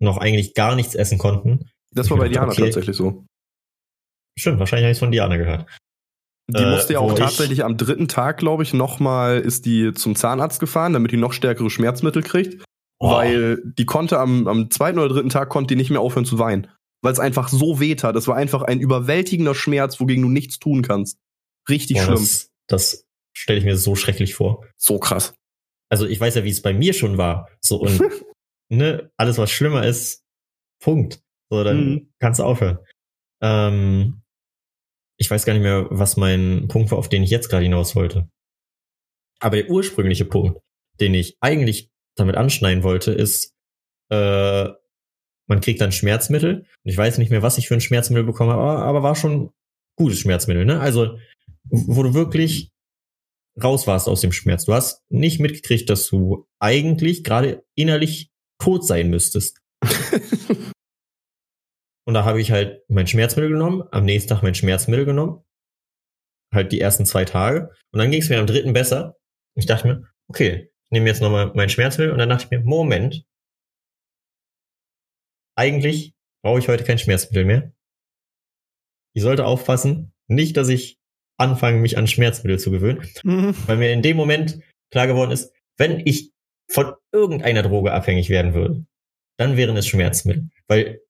noch 0.00 0.18
eigentlich 0.18 0.54
gar 0.54 0.74
nichts 0.74 0.94
essen 0.94 1.18
konnten. 1.18 1.70
Das 1.90 2.10
war 2.10 2.18
bei 2.18 2.28
Diana 2.28 2.50
okay. 2.50 2.64
tatsächlich 2.64 2.96
so. 2.96 3.26
Stimmt, 4.38 4.58
wahrscheinlich 4.58 4.84
habe 4.84 4.92
ich 4.92 4.96
es 4.96 5.00
von 5.00 5.12
Diana 5.12 5.36
gehört. 5.36 5.66
Die 6.58 6.66
musste 6.66 6.94
ja 6.94 7.00
äh, 7.00 7.02
auch 7.02 7.14
tatsächlich 7.14 7.64
am 7.64 7.76
dritten 7.76 8.08
Tag, 8.08 8.38
glaube 8.38 8.62
ich, 8.62 8.74
nochmal 8.74 9.40
ist 9.40 9.66
die 9.66 9.92
zum 9.92 10.16
Zahnarzt 10.16 10.60
gefahren, 10.60 10.92
damit 10.92 11.12
die 11.12 11.16
noch 11.16 11.32
stärkere 11.32 11.70
Schmerzmittel 11.70 12.22
kriegt. 12.22 12.64
Oh. 12.98 13.10
Weil 13.10 13.60
die 13.64 13.86
konnte 13.86 14.18
am, 14.18 14.46
am 14.46 14.70
zweiten 14.70 14.98
oder 14.98 15.08
dritten 15.08 15.28
Tag 15.28 15.48
konnte 15.48 15.74
die 15.74 15.76
nicht 15.76 15.90
mehr 15.90 16.00
aufhören 16.00 16.24
zu 16.24 16.38
weinen. 16.38 16.68
Weil 17.02 17.12
es 17.12 17.18
einfach 17.18 17.48
so 17.48 17.80
weh 17.80 17.96
tat. 17.96 18.14
Das 18.14 18.28
war 18.28 18.36
einfach 18.36 18.62
ein 18.62 18.80
überwältigender 18.80 19.54
Schmerz, 19.54 19.98
wogegen 19.98 20.22
du 20.22 20.28
nichts 20.28 20.58
tun 20.58 20.82
kannst. 20.82 21.18
Richtig 21.68 21.98
oh, 21.98 22.04
schlimm. 22.04 22.18
Das, 22.18 22.50
das 22.68 23.06
stelle 23.32 23.58
ich 23.58 23.64
mir 23.64 23.76
so 23.76 23.96
schrecklich 23.96 24.34
vor. 24.34 24.64
So 24.76 24.98
krass. 24.98 25.34
Also 25.88 26.06
ich 26.06 26.20
weiß 26.20 26.36
ja, 26.36 26.44
wie 26.44 26.50
es 26.50 26.62
bei 26.62 26.72
mir 26.72 26.92
schon 26.92 27.18
war. 27.18 27.48
So 27.60 27.80
und 27.80 28.00
ne, 28.68 29.10
alles 29.16 29.36
was 29.38 29.50
schlimmer 29.50 29.84
ist, 29.84 30.22
Punkt. 30.80 31.20
So, 31.50 31.64
dann 31.64 31.84
mhm. 31.84 32.12
kannst 32.18 32.40
du 32.40 32.44
aufhören. 32.44 32.78
Ähm, 33.42 34.21
ich 35.22 35.30
weiß 35.30 35.44
gar 35.44 35.52
nicht 35.52 35.62
mehr, 35.62 35.86
was 35.90 36.16
mein 36.16 36.66
Punkt 36.66 36.90
war, 36.90 36.98
auf 36.98 37.08
den 37.08 37.22
ich 37.22 37.30
jetzt 37.30 37.48
gerade 37.48 37.62
hinaus 37.62 37.94
wollte. 37.94 38.28
Aber 39.38 39.56
der 39.56 39.70
ursprüngliche 39.70 40.24
Punkt, 40.24 40.60
den 41.00 41.14
ich 41.14 41.36
eigentlich 41.40 41.90
damit 42.16 42.36
anschneiden 42.36 42.82
wollte, 42.82 43.12
ist, 43.12 43.54
äh, 44.10 44.68
man 45.46 45.60
kriegt 45.60 45.80
dann 45.80 45.92
Schmerzmittel. 45.92 46.66
Und 46.84 46.90
ich 46.90 46.96
weiß 46.96 47.18
nicht 47.18 47.30
mehr, 47.30 47.42
was 47.42 47.56
ich 47.56 47.68
für 47.68 47.74
ein 47.74 47.80
Schmerzmittel 47.80 48.24
bekommen 48.24 48.50
habe, 48.50 48.62
aber, 48.62 48.82
aber 48.82 49.02
war 49.04 49.14
schon 49.14 49.52
gutes 49.96 50.18
Schmerzmittel, 50.18 50.64
ne? 50.64 50.80
Also, 50.80 51.18
wo 51.70 52.02
du 52.02 52.14
wirklich 52.14 52.72
raus 53.62 53.86
warst 53.86 54.08
aus 54.08 54.22
dem 54.22 54.32
Schmerz. 54.32 54.64
Du 54.64 54.74
hast 54.74 55.02
nicht 55.08 55.38
mitgekriegt, 55.38 55.88
dass 55.88 56.08
du 56.08 56.48
eigentlich 56.58 57.22
gerade 57.22 57.62
innerlich 57.76 58.32
tot 58.58 58.84
sein 58.84 59.08
müsstest. 59.08 59.60
und 62.04 62.14
da 62.14 62.24
habe 62.24 62.40
ich 62.40 62.50
halt 62.50 62.82
mein 62.88 63.06
Schmerzmittel 63.06 63.50
genommen, 63.50 63.84
am 63.90 64.04
nächsten 64.04 64.30
Tag 64.30 64.42
mein 64.42 64.54
Schmerzmittel 64.54 65.04
genommen. 65.04 65.44
Halt 66.52 66.72
die 66.72 66.80
ersten 66.80 67.06
zwei 67.06 67.24
Tage. 67.24 67.70
Und 67.92 67.98
dann 67.98 68.10
ging 68.10 68.20
es 68.20 68.28
mir 68.28 68.38
am 68.38 68.46
dritten 68.46 68.72
besser. 68.72 69.16
Ich 69.54 69.66
dachte 69.66 69.86
mir, 69.86 70.08
okay, 70.28 70.70
ich 70.84 70.90
nehme 70.90 71.06
jetzt 71.06 71.22
nochmal 71.22 71.52
mein 71.54 71.68
Schmerzmittel 71.68 72.12
und 72.12 72.18
dann 72.18 72.28
dachte 72.28 72.44
ich 72.44 72.50
mir, 72.50 72.60
Moment. 72.60 73.24
Eigentlich 75.56 76.14
brauche 76.42 76.58
ich 76.58 76.68
heute 76.68 76.84
kein 76.84 76.98
Schmerzmittel 76.98 77.44
mehr. 77.44 77.72
Ich 79.14 79.22
sollte 79.22 79.44
aufpassen, 79.44 80.12
nicht, 80.26 80.56
dass 80.56 80.68
ich 80.68 80.98
anfange, 81.38 81.78
mich 81.78 81.98
an 81.98 82.06
Schmerzmittel 82.06 82.58
zu 82.58 82.70
gewöhnen, 82.70 83.06
mhm. 83.22 83.54
weil 83.66 83.76
mir 83.76 83.92
in 83.92 84.02
dem 84.02 84.16
Moment 84.16 84.60
klar 84.90 85.06
geworden 85.06 85.30
ist, 85.30 85.52
wenn 85.76 86.00
ich 86.00 86.32
von 86.70 86.94
irgendeiner 87.12 87.62
Droge 87.62 87.92
abhängig 87.92 88.30
werden 88.30 88.54
würde, 88.54 88.86
dann 89.38 89.56
wären 89.56 89.76
es 89.76 89.86
Schmerzmittel. 89.86 90.48
Weil 90.68 91.00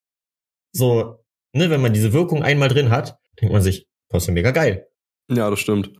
so, 0.72 1.24
ne, 1.54 1.70
wenn 1.70 1.80
man 1.80 1.92
diese 1.92 2.12
Wirkung 2.12 2.42
einmal 2.42 2.68
drin 2.68 2.90
hat, 2.90 3.18
denkt 3.40 3.52
man 3.52 3.62
sich, 3.62 3.86
das 4.08 4.24
ist 4.24 4.26
ja 4.28 4.34
mega 4.34 4.50
geil. 4.50 4.88
Ja, 5.30 5.50
das 5.50 5.60
stimmt. 5.60 5.96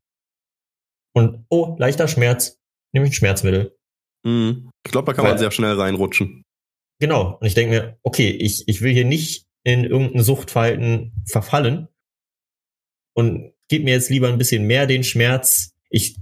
Und, 1.14 1.44
oh, 1.48 1.76
leichter 1.78 2.08
Schmerz, 2.08 2.58
nehme 2.92 3.06
ich 3.06 3.12
ein 3.12 3.14
Schmerzmittel. 3.14 3.76
Mhm. 4.24 4.70
Ich 4.84 4.92
glaube, 4.92 5.06
da 5.06 5.12
kann 5.12 5.24
Weil, 5.24 5.32
man 5.32 5.38
sehr 5.38 5.50
schnell 5.50 5.78
reinrutschen. 5.78 6.44
Genau. 7.00 7.38
Und 7.38 7.46
ich 7.46 7.54
denke 7.54 7.74
mir, 7.74 7.98
okay, 8.02 8.30
ich, 8.30 8.68
ich 8.68 8.80
will 8.82 8.92
hier 8.92 9.04
nicht 9.04 9.46
in 9.64 9.84
irgendein 9.84 10.22
Suchtverhalten 10.22 11.12
verfallen 11.26 11.88
und 13.14 13.52
gib 13.68 13.84
mir 13.84 13.92
jetzt 13.92 14.10
lieber 14.10 14.28
ein 14.28 14.38
bisschen 14.38 14.66
mehr 14.66 14.86
den 14.86 15.04
Schmerz. 15.04 15.74
Ich 15.88 16.18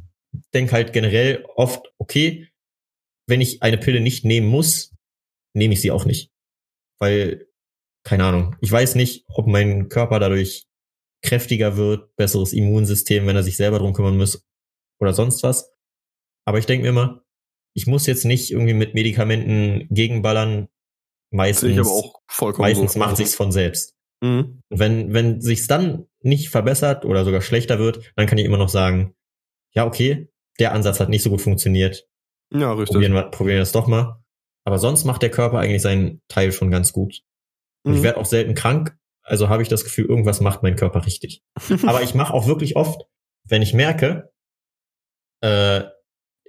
denke 0.55 0.73
halt 0.73 0.93
generell 0.93 1.45
oft, 1.57 1.93
okay, 1.99 2.49
wenn 3.27 3.41
ich 3.41 3.63
eine 3.63 3.79
Pille 3.79 4.01
nicht 4.01 4.25
nehmen 4.25 4.49
muss, 4.49 4.95
nehme 5.55 5.75
ich 5.75 5.81
sie 5.81 5.91
auch 5.91 6.05
nicht. 6.05 6.31
Weil, 6.99 7.47
keine 8.05 8.25
Ahnung, 8.25 8.57
ich 8.61 8.71
weiß 8.71 8.95
nicht, 8.95 9.25
ob 9.29 9.47
mein 9.47 9.89
Körper 9.89 10.19
dadurch 10.19 10.67
kräftiger 11.23 11.77
wird, 11.77 12.17
besseres 12.17 12.53
Immunsystem, 12.53 13.27
wenn 13.27 13.37
er 13.37 13.43
sich 13.43 13.57
selber 13.57 13.79
drum 13.79 13.93
kümmern 13.93 14.17
muss 14.17 14.47
oder 15.01 15.13
sonst 15.13 15.43
was. 15.43 15.73
Aber 16.47 16.59
ich 16.59 16.67
denke 16.67 16.85
mir 16.85 16.91
immer, 16.91 17.23
ich 17.75 17.87
muss 17.87 18.07
jetzt 18.07 18.25
nicht 18.25 18.51
irgendwie 18.51 18.75
mit 18.75 18.95
Medikamenten 18.95 19.87
gegenballern. 19.91 20.69
Meistens, 21.33 21.77
meistens 22.59 22.95
so. 22.95 22.99
macht 22.99 23.17
sich's 23.17 23.35
von 23.35 23.53
selbst. 23.53 23.95
Mhm. 24.21 24.63
Wenn, 24.69 25.13
wenn 25.13 25.41
sich's 25.41 25.69
dann 25.69 26.07
nicht 26.23 26.49
verbessert 26.49 27.05
oder 27.05 27.25
sogar 27.25 27.41
schlechter 27.41 27.79
wird, 27.79 28.13
dann 28.17 28.27
kann 28.27 28.39
ich 28.39 28.45
immer 28.45 28.59
noch 28.59 28.69
sagen, 28.69 29.15
ja, 29.73 29.87
okay, 29.87 30.29
der 30.59 30.73
Ansatz 30.73 30.99
hat 30.99 31.09
nicht 31.09 31.23
so 31.23 31.31
gut 31.31 31.41
funktioniert. 31.41 32.09
Ja, 32.53 32.73
richtig. 32.73 32.95
Probieren 32.95 33.15
wir, 33.15 33.23
probieren 33.31 33.57
wir 33.57 33.61
das 33.61 33.73
doch 33.73 33.87
mal. 33.87 34.21
Aber 34.65 34.79
sonst 34.79 35.05
macht 35.05 35.23
der 35.23 35.31
Körper 35.31 35.59
eigentlich 35.59 35.83
seinen 35.83 36.21
Teil 36.29 36.53
schon 36.53 36.71
ganz 36.71 36.93
gut. 36.93 37.23
Und 37.85 37.93
mhm. 37.93 37.99
ich 37.99 38.03
werde 38.03 38.19
auch 38.19 38.27
selten 38.27 38.55
krank, 38.55 38.97
also 39.23 39.49
habe 39.49 39.63
ich 39.63 39.69
das 39.69 39.85
Gefühl, 39.85 40.07
irgendwas 40.07 40.41
macht 40.41 40.63
mein 40.63 40.77
Körper 40.77 41.07
richtig. 41.07 41.43
Aber 41.87 42.03
ich 42.03 42.15
mache 42.15 42.35
auch 42.35 42.47
wirklich 42.47 42.77
oft, 42.77 43.03
wenn 43.45 43.63
ich 43.63 43.75
merke, 43.75 44.31
äh, 45.43 45.85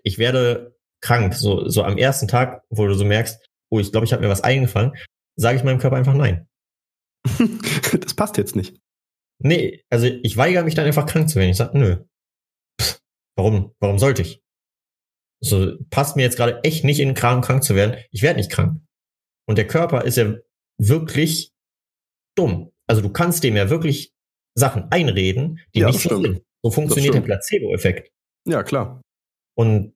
ich 0.03 0.17
werde 0.17 0.75
krank, 1.01 1.35
so, 1.35 1.67
so 1.67 1.83
am 1.83 1.97
ersten 1.97 2.27
Tag, 2.27 2.63
wo 2.69 2.87
du 2.87 2.93
so 2.93 3.05
merkst, 3.05 3.39
oh, 3.69 3.79
ich 3.79 3.91
glaube, 3.91 4.05
ich 4.05 4.13
habe 4.13 4.23
mir 4.23 4.29
was 4.29 4.41
eingefangen, 4.41 4.93
sage 5.35 5.57
ich 5.57 5.63
meinem 5.63 5.79
Körper 5.79 5.95
einfach 5.95 6.13
nein. 6.13 6.47
das 7.99 8.13
passt 8.15 8.37
jetzt 8.37 8.55
nicht. 8.55 8.79
Nee, 9.39 9.83
also 9.89 10.07
ich 10.07 10.37
weigere 10.37 10.63
mich 10.63 10.75
dann 10.75 10.85
einfach 10.85 11.05
krank 11.05 11.29
zu 11.29 11.37
werden. 11.37 11.49
Ich 11.49 11.57
sage, 11.57 11.77
nö. 11.77 11.97
Pff, 12.79 12.99
warum? 13.35 13.73
Warum 13.79 13.97
sollte 13.97 14.21
ich? 14.21 14.41
So, 15.43 15.77
passt 15.89 16.15
mir 16.15 16.23
jetzt 16.23 16.37
gerade 16.37 16.63
echt 16.63 16.83
nicht 16.83 16.99
in 16.99 17.09
den 17.09 17.15
Kram, 17.15 17.41
krank 17.41 17.63
zu 17.63 17.75
werden. 17.75 17.99
Ich 18.11 18.21
werde 18.21 18.37
nicht 18.37 18.51
krank. 18.51 18.81
Und 19.47 19.57
der 19.57 19.67
Körper 19.67 20.03
ist 20.03 20.17
ja 20.17 20.35
wirklich 20.81 21.53
dumm. 22.35 22.71
Also 22.87 23.01
du 23.01 23.11
kannst 23.11 23.43
dem 23.43 23.55
ja 23.55 23.69
wirklich 23.69 24.13
Sachen 24.57 24.91
einreden, 24.91 25.59
die 25.73 25.79
ja, 25.79 25.87
nicht 25.87 26.01
so 26.01 26.21
sind. 26.21 26.43
So 26.63 26.71
funktioniert 26.71 27.15
der 27.15 27.21
Placebo-Effekt. 27.21 28.11
Ja, 28.47 28.63
klar. 28.63 29.01
Und, 29.57 29.93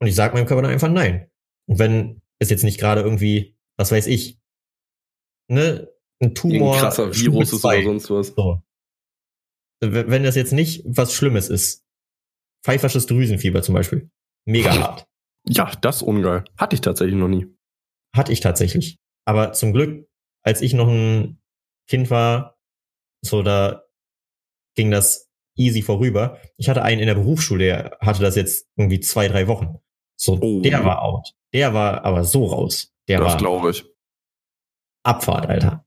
und 0.00 0.06
ich 0.06 0.14
sage 0.14 0.34
meinem 0.34 0.46
Körper 0.46 0.62
dann 0.62 0.72
einfach 0.72 0.90
nein. 0.90 1.30
Und 1.68 1.78
wenn 1.78 2.22
es 2.40 2.50
jetzt 2.50 2.64
nicht 2.64 2.78
gerade 2.78 3.00
irgendwie, 3.00 3.56
was 3.78 3.92
weiß 3.92 4.06
ich, 4.06 4.38
ne, 5.48 5.88
ein 6.20 6.34
Tumor. 6.34 6.74
Ein 6.74 6.80
krasser 6.80 7.14
Virus 7.14 7.52
ist 7.52 7.64
oder 7.64 7.82
sonst 7.82 8.10
was. 8.10 8.28
So. 8.28 8.62
Wenn 9.80 10.24
das 10.24 10.34
jetzt 10.36 10.52
nicht 10.52 10.82
was 10.86 11.14
Schlimmes 11.14 11.48
ist. 11.48 11.84
Pfeifersches 12.64 13.06
Drüsenfieber 13.06 13.62
zum 13.62 13.74
Beispiel. 13.74 14.10
Mega 14.46 14.78
hart. 14.78 15.06
Ja, 15.46 15.72
das 15.80 16.02
ungeil. 16.02 16.44
Hatte 16.58 16.74
ich 16.74 16.82
tatsächlich 16.82 17.16
noch 17.16 17.28
nie. 17.28 17.46
Hatte 18.14 18.32
ich 18.32 18.40
tatsächlich. 18.40 18.98
Aber 19.30 19.52
zum 19.52 19.72
Glück, 19.72 20.08
als 20.42 20.60
ich 20.60 20.74
noch 20.74 20.88
ein 20.88 21.40
Kind 21.88 22.10
war, 22.10 22.58
so 23.24 23.44
da 23.44 23.84
ging 24.74 24.90
das 24.90 25.30
easy 25.56 25.82
vorüber. 25.82 26.40
Ich 26.56 26.68
hatte 26.68 26.82
einen 26.82 27.00
in 27.00 27.06
der 27.06 27.14
Berufsschule, 27.14 27.64
der 27.64 27.98
hatte 28.00 28.22
das 28.22 28.34
jetzt 28.34 28.68
irgendwie 28.74 28.98
zwei, 28.98 29.28
drei 29.28 29.46
Wochen. 29.46 29.78
So, 30.16 30.36
oh. 30.40 30.62
der 30.62 30.84
war 30.84 31.02
out. 31.02 31.32
Der 31.52 31.74
war 31.74 32.04
aber 32.04 32.24
so 32.24 32.46
raus. 32.46 32.92
Der 33.06 33.20
das 33.20 33.34
war. 33.34 33.38
glaube 33.38 33.70
ich. 33.70 33.84
Abfahrt, 35.04 35.46
Alter. 35.46 35.86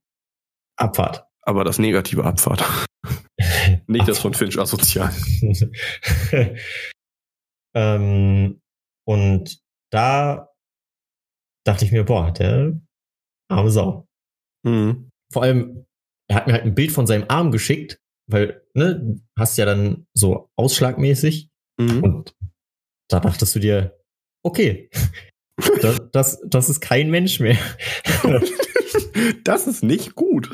Abfahrt. 0.77 1.25
Aber 1.41 1.65
das 1.65 1.79
negative 1.79 2.23
Abfahrt. 2.23 2.63
Nicht 3.87 4.07
das 4.07 4.19
von 4.19 4.33
Finch 4.33 4.57
asozial. 4.57 5.13
Ähm, 7.75 8.61
und 9.07 9.63
da 9.91 10.53
dachte 11.65 11.85
ich 11.85 11.91
mir, 11.91 12.03
boah, 12.03 12.31
der 12.31 12.79
arme 13.53 13.71
Sau. 13.71 14.07
Mhm. 14.63 15.09
Vor 15.31 15.43
allem, 15.43 15.85
er 16.29 16.37
hat 16.37 16.47
mir 16.47 16.53
halt 16.53 16.63
ein 16.63 16.75
Bild 16.75 16.91
von 16.91 17.07
seinem 17.07 17.25
Arm 17.27 17.51
geschickt, 17.51 17.99
weil, 18.29 18.63
ne, 18.73 19.19
hast 19.37 19.57
ja 19.57 19.65
dann 19.65 20.05
so 20.13 20.49
ausschlagmäßig. 20.55 21.49
Mhm. 21.79 22.03
Und 22.03 22.35
da 23.09 23.19
dachtest 23.19 23.55
du 23.55 23.59
dir, 23.59 23.99
okay, 24.43 24.89
das, 25.81 26.01
das, 26.11 26.41
das 26.45 26.69
ist 26.69 26.81
kein 26.81 27.09
Mensch 27.09 27.39
mehr. 27.39 27.57
das 29.43 29.67
ist 29.67 29.83
nicht 29.83 30.15
gut. 30.15 30.49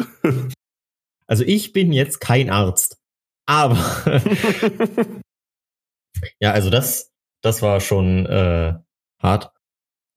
Also 1.27 1.43
ich 1.43 1.73
bin 1.73 1.91
jetzt 1.91 2.19
kein 2.19 2.49
Arzt. 2.49 2.97
Aber 3.45 3.77
ja, 6.39 6.51
also 6.51 6.69
das, 6.69 7.11
das 7.41 7.61
war 7.61 7.79
schon 7.81 8.25
äh, 8.25 8.75
hart. 9.21 9.51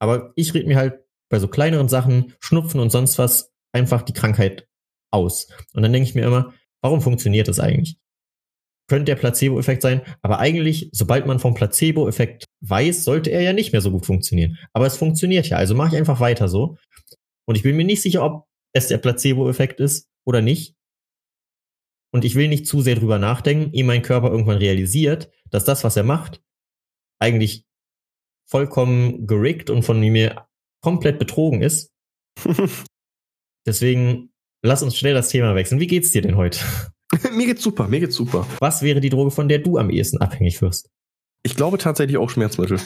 Aber 0.00 0.32
ich 0.36 0.52
rede 0.52 0.66
mir 0.68 0.76
halt 0.76 1.04
bei 1.32 1.38
so 1.38 1.48
kleineren 1.48 1.88
Sachen, 1.88 2.34
Schnupfen 2.40 2.78
und 2.78 2.90
sonst 2.90 3.16
was, 3.18 3.50
einfach 3.72 4.02
die 4.02 4.12
Krankheit 4.12 4.68
aus. 5.10 5.48
Und 5.72 5.82
dann 5.82 5.90
denke 5.90 6.06
ich 6.06 6.14
mir 6.14 6.26
immer, 6.26 6.52
warum 6.82 7.00
funktioniert 7.00 7.48
das 7.48 7.58
eigentlich? 7.58 7.96
Könnte 8.86 9.06
der 9.06 9.16
Placebo-Effekt 9.16 9.80
sein, 9.80 10.02
aber 10.20 10.40
eigentlich, 10.40 10.90
sobald 10.92 11.26
man 11.26 11.38
vom 11.38 11.54
Placebo-Effekt 11.54 12.44
weiß, 12.60 13.04
sollte 13.04 13.30
er 13.30 13.40
ja 13.40 13.54
nicht 13.54 13.72
mehr 13.72 13.80
so 13.80 13.90
gut 13.90 14.04
funktionieren. 14.04 14.58
Aber 14.74 14.84
es 14.84 14.98
funktioniert 14.98 15.48
ja, 15.48 15.56
also 15.56 15.74
mache 15.74 15.94
ich 15.94 15.96
einfach 15.96 16.20
weiter 16.20 16.48
so. 16.48 16.76
Und 17.46 17.56
ich 17.56 17.62
bin 17.62 17.76
mir 17.76 17.84
nicht 17.86 18.02
sicher, 18.02 18.22
ob 18.22 18.46
es 18.74 18.88
der 18.88 18.98
Placebo-Effekt 18.98 19.80
ist 19.80 20.10
oder 20.26 20.42
nicht. 20.42 20.74
Und 22.12 22.26
ich 22.26 22.34
will 22.34 22.48
nicht 22.48 22.66
zu 22.66 22.82
sehr 22.82 22.96
drüber 22.96 23.18
nachdenken, 23.18 23.72
ehe 23.72 23.84
mein 23.84 24.02
Körper 24.02 24.30
irgendwann 24.30 24.58
realisiert, 24.58 25.30
dass 25.50 25.64
das, 25.64 25.82
was 25.82 25.96
er 25.96 26.04
macht, 26.04 26.42
eigentlich 27.18 27.64
vollkommen 28.44 29.26
gerickt 29.26 29.70
und 29.70 29.82
von 29.82 29.98
mir 29.98 30.46
komplett 30.82 31.18
betrogen 31.18 31.62
ist. 31.62 31.90
Deswegen 33.66 34.30
lass 34.62 34.82
uns 34.82 34.96
schnell 34.96 35.14
das 35.14 35.28
Thema 35.28 35.54
wechseln. 35.54 35.80
Wie 35.80 35.86
geht's 35.86 36.10
dir 36.10 36.22
denn 36.22 36.36
heute? 36.36 36.58
mir 37.32 37.46
geht's 37.46 37.62
super, 37.62 37.88
mir 37.88 38.00
geht's 38.00 38.16
super. 38.16 38.46
Was 38.58 38.82
wäre 38.82 39.00
die 39.00 39.10
Droge, 39.10 39.30
von 39.30 39.48
der 39.48 39.58
du 39.58 39.78
am 39.78 39.90
ehesten 39.90 40.18
abhängig 40.18 40.60
wirst? 40.62 40.88
Ich 41.44 41.56
glaube 41.56 41.78
tatsächlich 41.78 42.18
auch 42.18 42.30
Schmerzmittel. 42.30 42.78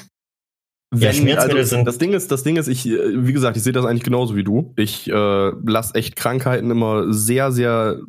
Wenn, 0.90 1.02
ja, 1.02 1.12
Schmerzmittel 1.12 1.58
also, 1.58 1.76
sind. 1.76 1.84
Das 1.84 1.98
Ding 1.98 2.12
ist, 2.12 2.30
das 2.30 2.42
Ding 2.42 2.56
ist, 2.56 2.68
ich, 2.68 2.84
wie 2.86 3.32
gesagt, 3.32 3.56
ich 3.56 3.62
sehe 3.62 3.72
das 3.72 3.84
eigentlich 3.84 4.04
genauso 4.04 4.36
wie 4.36 4.44
du. 4.44 4.72
Ich 4.76 5.10
äh, 5.10 5.12
lasse 5.64 5.94
echt 5.94 6.16
Krankheiten 6.16 6.70
immer 6.70 7.12
sehr, 7.12 7.50
sehr 7.52 8.00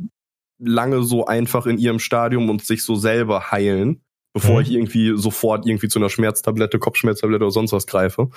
lange 0.60 1.04
so 1.04 1.26
einfach 1.26 1.66
in 1.66 1.78
ihrem 1.78 2.00
Stadium 2.00 2.50
und 2.50 2.64
sich 2.66 2.84
so 2.84 2.96
selber 2.96 3.52
heilen, 3.52 4.02
bevor 4.34 4.56
mhm. 4.56 4.62
ich 4.62 4.72
irgendwie 4.72 5.18
sofort 5.18 5.66
irgendwie 5.66 5.88
zu 5.88 6.00
einer 6.00 6.10
Schmerztablette, 6.10 6.80
Kopfschmerztablette 6.80 7.46
oder 7.46 7.52
sonst 7.52 7.74
was 7.74 7.88
greife. 7.88 8.30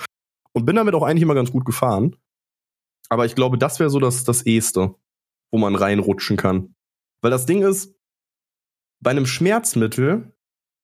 Und 0.53 0.65
bin 0.65 0.75
damit 0.75 0.93
auch 0.95 1.03
eigentlich 1.03 1.23
immer 1.23 1.35
ganz 1.35 1.51
gut 1.51 1.65
gefahren. 1.65 2.15
Aber 3.09 3.25
ich 3.25 3.35
glaube, 3.35 3.57
das 3.57 3.79
wäre 3.79 3.89
so 3.89 3.99
das, 3.99 4.23
das 4.23 4.45
Eheste, 4.45 4.95
wo 5.51 5.57
man 5.57 5.75
reinrutschen 5.75 6.37
kann. 6.37 6.75
Weil 7.21 7.31
das 7.31 7.45
Ding 7.45 7.61
ist, 7.61 7.95
bei 9.01 9.11
einem 9.11 9.25
Schmerzmittel 9.25 10.33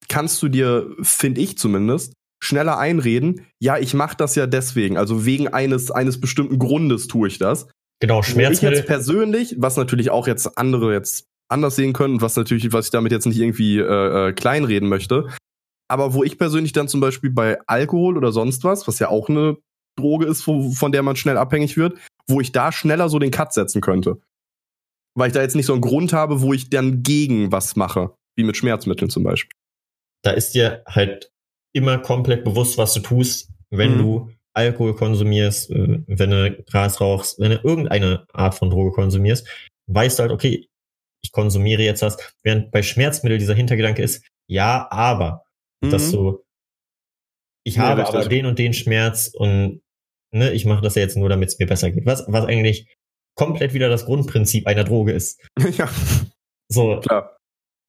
kannst 0.07 0.41
du 0.41 0.49
dir, 0.49 0.95
finde 1.01 1.41
ich 1.41 1.57
zumindest, 1.57 2.13
schneller 2.39 2.77
einreden, 2.77 3.47
ja, 3.59 3.77
ich 3.77 3.93
mache 3.93 4.15
das 4.15 4.35
ja 4.35 4.45
deswegen, 4.45 4.97
also 4.97 5.25
wegen 5.25 5.47
eines, 5.47 5.89
eines 5.91 6.19
bestimmten 6.19 6.59
Grundes 6.59 7.07
tue 7.07 7.27
ich 7.27 7.39
das. 7.39 7.67
Genau, 7.99 8.21
Schmerzmittel. 8.21 8.73
ich 8.73 8.79
jetzt 8.79 8.87
persönlich, 8.87 9.55
was 9.57 9.75
natürlich 9.75 10.11
auch 10.11 10.27
jetzt 10.27 10.57
andere 10.57 10.93
jetzt 10.93 11.25
anders 11.49 11.75
sehen 11.75 11.93
können, 11.93 12.21
was 12.21 12.35
natürlich, 12.35 12.71
was 12.73 12.85
ich 12.85 12.91
damit 12.91 13.11
jetzt 13.11 13.25
nicht 13.25 13.39
irgendwie 13.39 13.79
äh, 13.79 14.29
äh, 14.29 14.33
kleinreden 14.33 14.87
möchte, 14.87 15.27
aber 15.87 16.13
wo 16.13 16.23
ich 16.23 16.37
persönlich 16.37 16.73
dann 16.73 16.87
zum 16.87 16.99
Beispiel 16.99 17.29
bei 17.29 17.57
Alkohol 17.67 18.17
oder 18.17 18.31
sonst 18.31 18.63
was, 18.63 18.87
was 18.87 18.99
ja 18.99 19.09
auch 19.09 19.29
eine 19.29 19.57
Droge 19.97 20.25
ist, 20.25 20.45
wo, 20.47 20.71
von 20.71 20.91
der 20.91 21.03
man 21.03 21.15
schnell 21.15 21.37
abhängig 21.37 21.77
wird, 21.77 21.97
wo 22.27 22.41
ich 22.41 22.51
da 22.51 22.71
schneller 22.71 23.09
so 23.09 23.19
den 23.19 23.31
Cut 23.31 23.53
setzen 23.53 23.81
könnte 23.81 24.19
weil 25.17 25.29
ich 25.29 25.33
da 25.33 25.41
jetzt 25.41 25.55
nicht 25.55 25.65
so 25.65 25.73
einen 25.73 25.81
Grund 25.81 26.13
habe, 26.13 26.41
wo 26.41 26.53
ich 26.53 26.69
dann 26.69 27.01
gegen 27.01 27.51
was 27.51 27.75
mache, 27.75 28.11
wie 28.35 28.43
mit 28.43 28.55
Schmerzmitteln 28.55 29.09
zum 29.09 29.23
Beispiel. 29.23 29.57
Da 30.23 30.31
ist 30.31 30.53
dir 30.53 30.83
halt 30.85 31.31
immer 31.73 31.97
komplett 31.97 32.43
bewusst, 32.43 32.77
was 32.77 32.93
du 32.93 32.99
tust, 32.99 33.49
wenn 33.71 33.95
mhm. 33.95 33.97
du 33.97 34.31
Alkohol 34.53 34.95
konsumierst, 34.95 35.71
äh, 35.71 36.03
wenn 36.05 36.29
du 36.29 36.63
Gras 36.69 37.01
rauchst, 37.01 37.39
wenn 37.39 37.51
du 37.51 37.59
irgendeine 37.63 38.27
Art 38.31 38.53
von 38.53 38.69
Droge 38.69 38.91
konsumierst, 38.91 39.47
weißt 39.87 40.19
du 40.19 40.21
halt, 40.21 40.31
okay, 40.31 40.67
ich 41.23 41.31
konsumiere 41.31 41.81
jetzt 41.81 42.03
was, 42.03 42.17
während 42.43 42.71
bei 42.71 42.83
Schmerzmitteln 42.83 43.39
dieser 43.39 43.55
Hintergedanke 43.55 44.03
ist, 44.03 44.23
ja, 44.47 44.87
aber, 44.91 45.45
mhm. 45.81 45.89
dass 45.89 46.11
du, 46.11 46.43
ich 47.63 47.75
ja, 47.75 47.83
habe 47.83 48.07
aber 48.07 48.27
den 48.27 48.45
und 48.45 48.59
den 48.59 48.73
Schmerz 48.73 49.31
und 49.33 49.81
ne, 50.31 50.51
ich 50.51 50.65
mache 50.65 50.81
das 50.81 50.95
ja 50.95 51.01
jetzt 51.01 51.17
nur, 51.17 51.29
damit 51.29 51.49
es 51.49 51.59
mir 51.59 51.67
besser 51.67 51.91
geht. 51.91 52.05
Was, 52.05 52.25
was 52.27 52.45
eigentlich 52.45 52.95
komplett 53.35 53.73
wieder 53.73 53.89
das 53.89 54.05
Grundprinzip 54.05 54.67
einer 54.67 54.83
Droge 54.83 55.13
ist. 55.13 55.41
Ja. 55.77 55.89
So. 56.69 56.99
Klar. 56.99 57.37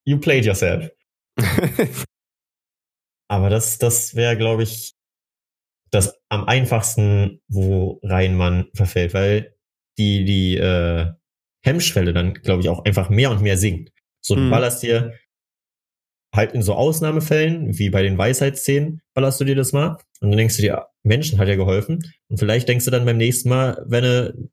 You 0.05 0.20
played 0.20 0.44
yourself. 0.44 0.90
Aber 3.29 3.51
das, 3.51 3.79
das 3.79 4.14
wäre, 4.14 4.37
glaube 4.37 4.62
ich, 4.62 4.94
das 5.90 6.20
am 6.29 6.44
einfachsten, 6.44 7.40
worein 7.48 8.37
man 8.37 8.70
verfällt, 8.74 9.14
weil 9.14 9.55
die, 9.98 10.24
die 10.24 10.57
äh, 10.57 11.12
Hemmschwelle 11.64 12.12
dann, 12.12 12.35
glaube 12.35 12.62
ich, 12.62 12.68
auch 12.68 12.85
einfach 12.85 13.11
mehr 13.11 13.31
und 13.31 13.42
mehr 13.42 13.57
sinkt. 13.57 13.92
So, 14.24 14.35
du 14.35 14.42
hm. 14.42 14.51
ballerst 14.51 14.83
dir 14.83 15.14
halt 16.38 16.53
in 16.53 16.62
so 16.62 16.74
Ausnahmefällen, 16.74 17.79
wie 17.79 17.90
bei 17.90 18.03
den 18.03 18.16
Weisheitsszenen, 18.16 19.03
ballerst 19.12 19.40
du 19.40 19.44
dir 19.44 19.57
das 19.57 19.72
mal 19.72 19.98
und 20.20 20.31
dann 20.31 20.38
denkst 20.38 20.57
du 20.57 20.62
dir, 20.62 20.87
Menschen 21.03 21.38
hat 21.38 21.48
ja 21.48 21.57
geholfen. 21.57 22.01
Und 22.29 22.38
vielleicht 22.38 22.68
denkst 22.68 22.85
du 22.85 22.90
dann 22.90 23.05
beim 23.05 23.16
nächsten 23.16 23.48
Mal, 23.48 23.85
wenn 23.87 24.05
du 24.05 24.51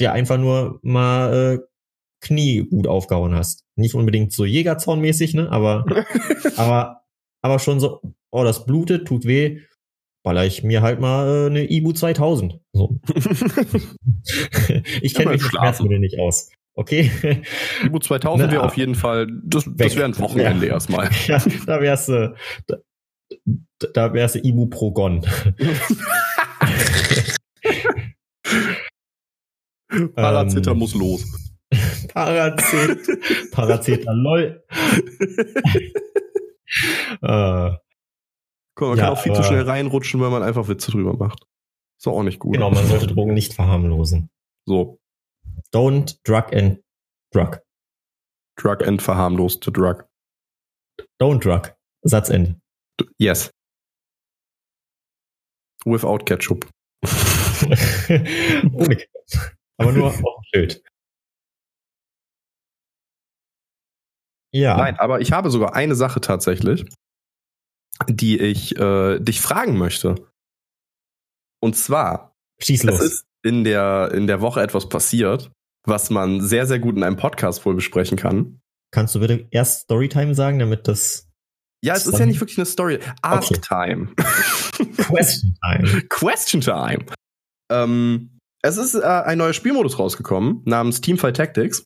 dir 0.00 0.12
einfach 0.12 0.38
nur 0.38 0.80
mal 0.82 1.58
äh, 1.58 1.58
Knie 2.20 2.66
gut 2.68 2.86
aufgehauen 2.86 3.34
hast. 3.34 3.64
Nicht 3.76 3.94
unbedingt 3.94 4.32
so 4.32 4.44
Jägerzaunmäßig, 4.44 5.34
ne? 5.34 5.52
Aber, 5.52 5.84
aber, 6.56 7.02
aber 7.42 7.58
schon 7.58 7.78
so, 7.78 8.00
oh, 8.30 8.44
das 8.44 8.64
blutet, 8.64 9.06
tut 9.06 9.26
weh, 9.26 9.60
baller 10.24 10.46
ich 10.46 10.62
mir 10.62 10.82
halt 10.82 10.98
mal 10.98 11.28
äh, 11.28 11.46
eine 11.46 11.70
Ibu 11.70 11.92
2000. 11.92 12.58
So. 12.72 12.98
ich 15.02 15.14
kenne 15.14 15.32
mich 15.32 15.42
mit 15.42 15.50
Schmerzmittel 15.50 15.98
nicht 15.98 16.18
aus. 16.18 16.48
Okay. 16.78 17.10
Ibu 17.84 17.98
2000 17.98 18.46
ne, 18.46 18.52
wäre 18.52 18.62
auf 18.62 18.76
jeden 18.76 18.94
Fall, 18.94 19.26
das, 19.42 19.68
das 19.68 19.96
wäre 19.96 20.04
ein 20.04 20.16
Wochenende 20.16 20.68
ja. 20.68 20.74
erstmal. 20.74 21.10
Ja, 21.26 21.42
da 21.66 21.80
wärst 21.80 22.08
du, 22.08 22.36
da, 22.68 22.76
da 23.92 24.12
wärst 24.14 24.36
du 24.36 24.38
Ibu 24.38 24.66
Progon. 24.66 25.26
Paracetamol 30.14 30.72
ähm, 30.72 30.78
muss 30.78 30.94
los. 30.94 31.24
Parazet, 32.14 33.50
Paracetamol. 33.50 34.64
äh, 37.22 37.70
Guck, 38.76 38.88
man 38.88 38.98
ja, 38.98 39.04
kann 39.04 39.12
auch 39.14 39.20
viel 39.20 39.32
zu 39.32 39.42
schnell 39.42 39.62
reinrutschen, 39.62 40.20
wenn 40.20 40.30
man 40.30 40.44
einfach 40.44 40.68
Witze 40.68 40.92
drüber 40.92 41.16
macht. 41.16 41.44
Ist 41.98 42.06
auch 42.06 42.22
nicht 42.22 42.38
gut. 42.38 42.52
Genau, 42.52 42.70
man 42.70 42.86
sollte 42.86 43.08
Drogen 43.08 43.34
nicht 43.34 43.52
verharmlosen. 43.52 44.30
So. 44.64 45.00
Don't 45.72 46.18
drug 46.24 46.52
and 46.52 46.78
drug. 47.32 47.60
Drug 48.56 48.82
and 48.82 49.00
verharmlost 49.00 49.60
to 49.62 49.70
drug. 49.70 50.04
Don't 51.20 51.40
drug. 51.40 51.72
Satzende. 52.04 52.60
Yes. 53.18 53.50
Without 55.84 56.26
ketchup. 56.26 56.68
Ohne 58.72 58.96
Ketchup. 58.96 59.56
Aber 59.78 59.92
nur 59.92 60.06
auf 60.08 60.16
dem 60.16 60.24
Schild. 60.52 60.82
Ja. 64.52 64.76
Nein, 64.76 64.98
aber 64.98 65.20
ich 65.20 65.32
habe 65.32 65.50
sogar 65.50 65.74
eine 65.74 65.94
Sache 65.94 66.20
tatsächlich, 66.20 66.84
die 68.08 68.38
ich 68.38 68.76
äh, 68.76 69.18
dich 69.20 69.40
fragen 69.40 69.76
möchte. 69.76 70.14
Und 71.60 71.76
zwar, 71.76 72.34
Schieß 72.60 72.84
los. 72.84 73.00
es 73.00 73.04
ist 73.12 73.26
in 73.42 73.64
der, 73.64 74.10
in 74.12 74.26
der 74.26 74.40
Woche 74.40 74.62
etwas 74.62 74.88
passiert, 74.88 75.52
was 75.88 76.10
man 76.10 76.40
sehr, 76.40 76.66
sehr 76.66 76.78
gut 76.78 76.96
in 76.96 77.02
einem 77.02 77.16
Podcast 77.16 77.64
wohl 77.64 77.74
besprechen 77.74 78.16
kann. 78.16 78.60
Kannst 78.90 79.14
du 79.14 79.20
bitte 79.20 79.46
erst 79.50 79.82
Storytime 79.82 80.34
sagen, 80.34 80.58
damit 80.58 80.88
das. 80.88 81.28
Ja, 81.84 81.94
es 81.94 82.06
ist 82.06 82.18
ja 82.18 82.26
nicht 82.26 82.40
wirklich 82.40 82.58
eine 82.58 82.66
Story. 82.66 82.98
Ask 83.22 83.52
okay. 83.52 83.60
Time. 83.60 84.08
Question 84.96 85.56
Time. 85.62 86.02
Question 86.08 86.60
Time. 86.60 87.06
Ähm, 87.70 88.38
es 88.62 88.76
ist 88.76 88.94
äh, 88.94 89.02
ein 89.02 89.38
neuer 89.38 89.52
Spielmodus 89.52 89.98
rausgekommen 89.98 90.62
namens 90.64 91.00
Teamfight 91.00 91.36
Tactics. 91.36 91.84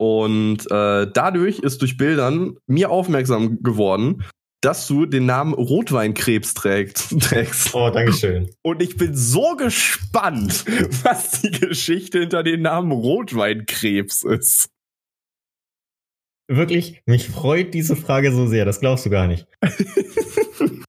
Und 0.00 0.70
äh, 0.70 1.06
dadurch 1.12 1.60
ist 1.60 1.82
durch 1.82 1.96
Bildern 1.96 2.56
mir 2.66 2.90
aufmerksam 2.90 3.62
geworden, 3.62 4.24
dass 4.64 4.86
du 4.86 5.04
den 5.04 5.26
Namen 5.26 5.52
Rotweinkrebs 5.52 6.54
trägst. 6.54 7.20
trägst. 7.20 7.74
Oh, 7.74 7.90
Dankeschön. 7.90 8.50
Und 8.62 8.80
ich 8.82 8.96
bin 8.96 9.14
so 9.14 9.56
gespannt, 9.56 10.64
was 11.04 11.42
die 11.42 11.50
Geschichte 11.50 12.20
hinter 12.20 12.42
dem 12.42 12.62
Namen 12.62 12.92
Rotweinkrebs 12.92 14.22
ist. 14.22 14.70
Wirklich, 16.48 17.02
mich 17.06 17.28
freut 17.28 17.74
diese 17.74 17.96
Frage 17.96 18.32
so 18.32 18.46
sehr, 18.46 18.64
das 18.64 18.80
glaubst 18.80 19.06
du 19.06 19.10
gar 19.10 19.26
nicht. 19.26 19.46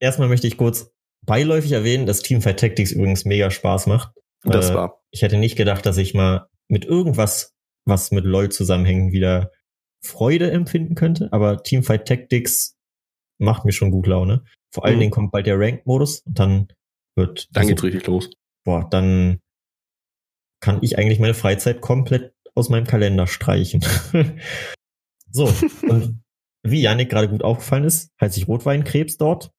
erstmal 0.00 0.28
möchte 0.28 0.46
ich 0.46 0.56
kurz 0.56 0.90
beiläufig 1.24 1.72
erwähnen, 1.72 2.06
dass 2.06 2.22
Teamfight 2.22 2.58
Tactics 2.58 2.92
übrigens 2.92 3.24
mega 3.24 3.50
Spaß 3.50 3.86
macht. 3.86 4.12
Das 4.42 4.70
äh, 4.70 4.74
war. 4.74 5.02
Ich 5.10 5.22
hätte 5.22 5.36
nicht 5.36 5.56
gedacht, 5.56 5.86
dass 5.86 5.98
ich 5.98 6.14
mal 6.14 6.48
mit 6.68 6.84
irgendwas, 6.84 7.54
was 7.86 8.10
mit 8.10 8.24
LOL 8.24 8.50
zusammenhängt, 8.50 9.12
wieder 9.12 9.52
Freude 10.04 10.50
empfinden 10.50 10.94
könnte, 10.94 11.28
aber 11.32 11.62
Teamfight 11.62 12.06
Tactics 12.06 12.76
macht 13.38 13.64
mir 13.64 13.72
schon 13.72 13.90
gut 13.90 14.06
Laune. 14.06 14.44
Vor 14.72 14.84
allen 14.84 14.96
mhm. 14.96 15.00
Dingen 15.00 15.12
kommt 15.12 15.32
bald 15.32 15.46
der 15.46 15.58
Ranked-Modus 15.58 16.20
und 16.20 16.38
dann 16.38 16.68
wird. 17.16 17.48
Dann 17.52 17.66
geht's 17.66 17.82
richtig 17.82 18.06
los. 18.06 18.30
Boah, 18.64 18.88
dann 18.88 19.40
kann 20.60 20.78
ich 20.82 20.98
eigentlich 20.98 21.18
meine 21.18 21.34
Freizeit 21.34 21.80
komplett 21.80 22.32
aus 22.54 22.68
meinem 22.68 22.86
Kalender 22.86 23.26
streichen. 23.26 23.84
so, 25.30 25.52
und 25.88 26.22
wie 26.62 26.80
Janik 26.80 27.10
gerade 27.10 27.28
gut 27.28 27.42
aufgefallen 27.42 27.84
ist, 27.84 28.10
heißt 28.20 28.36
ich 28.36 28.48
Rotweinkrebs 28.48 29.16
dort. 29.16 29.50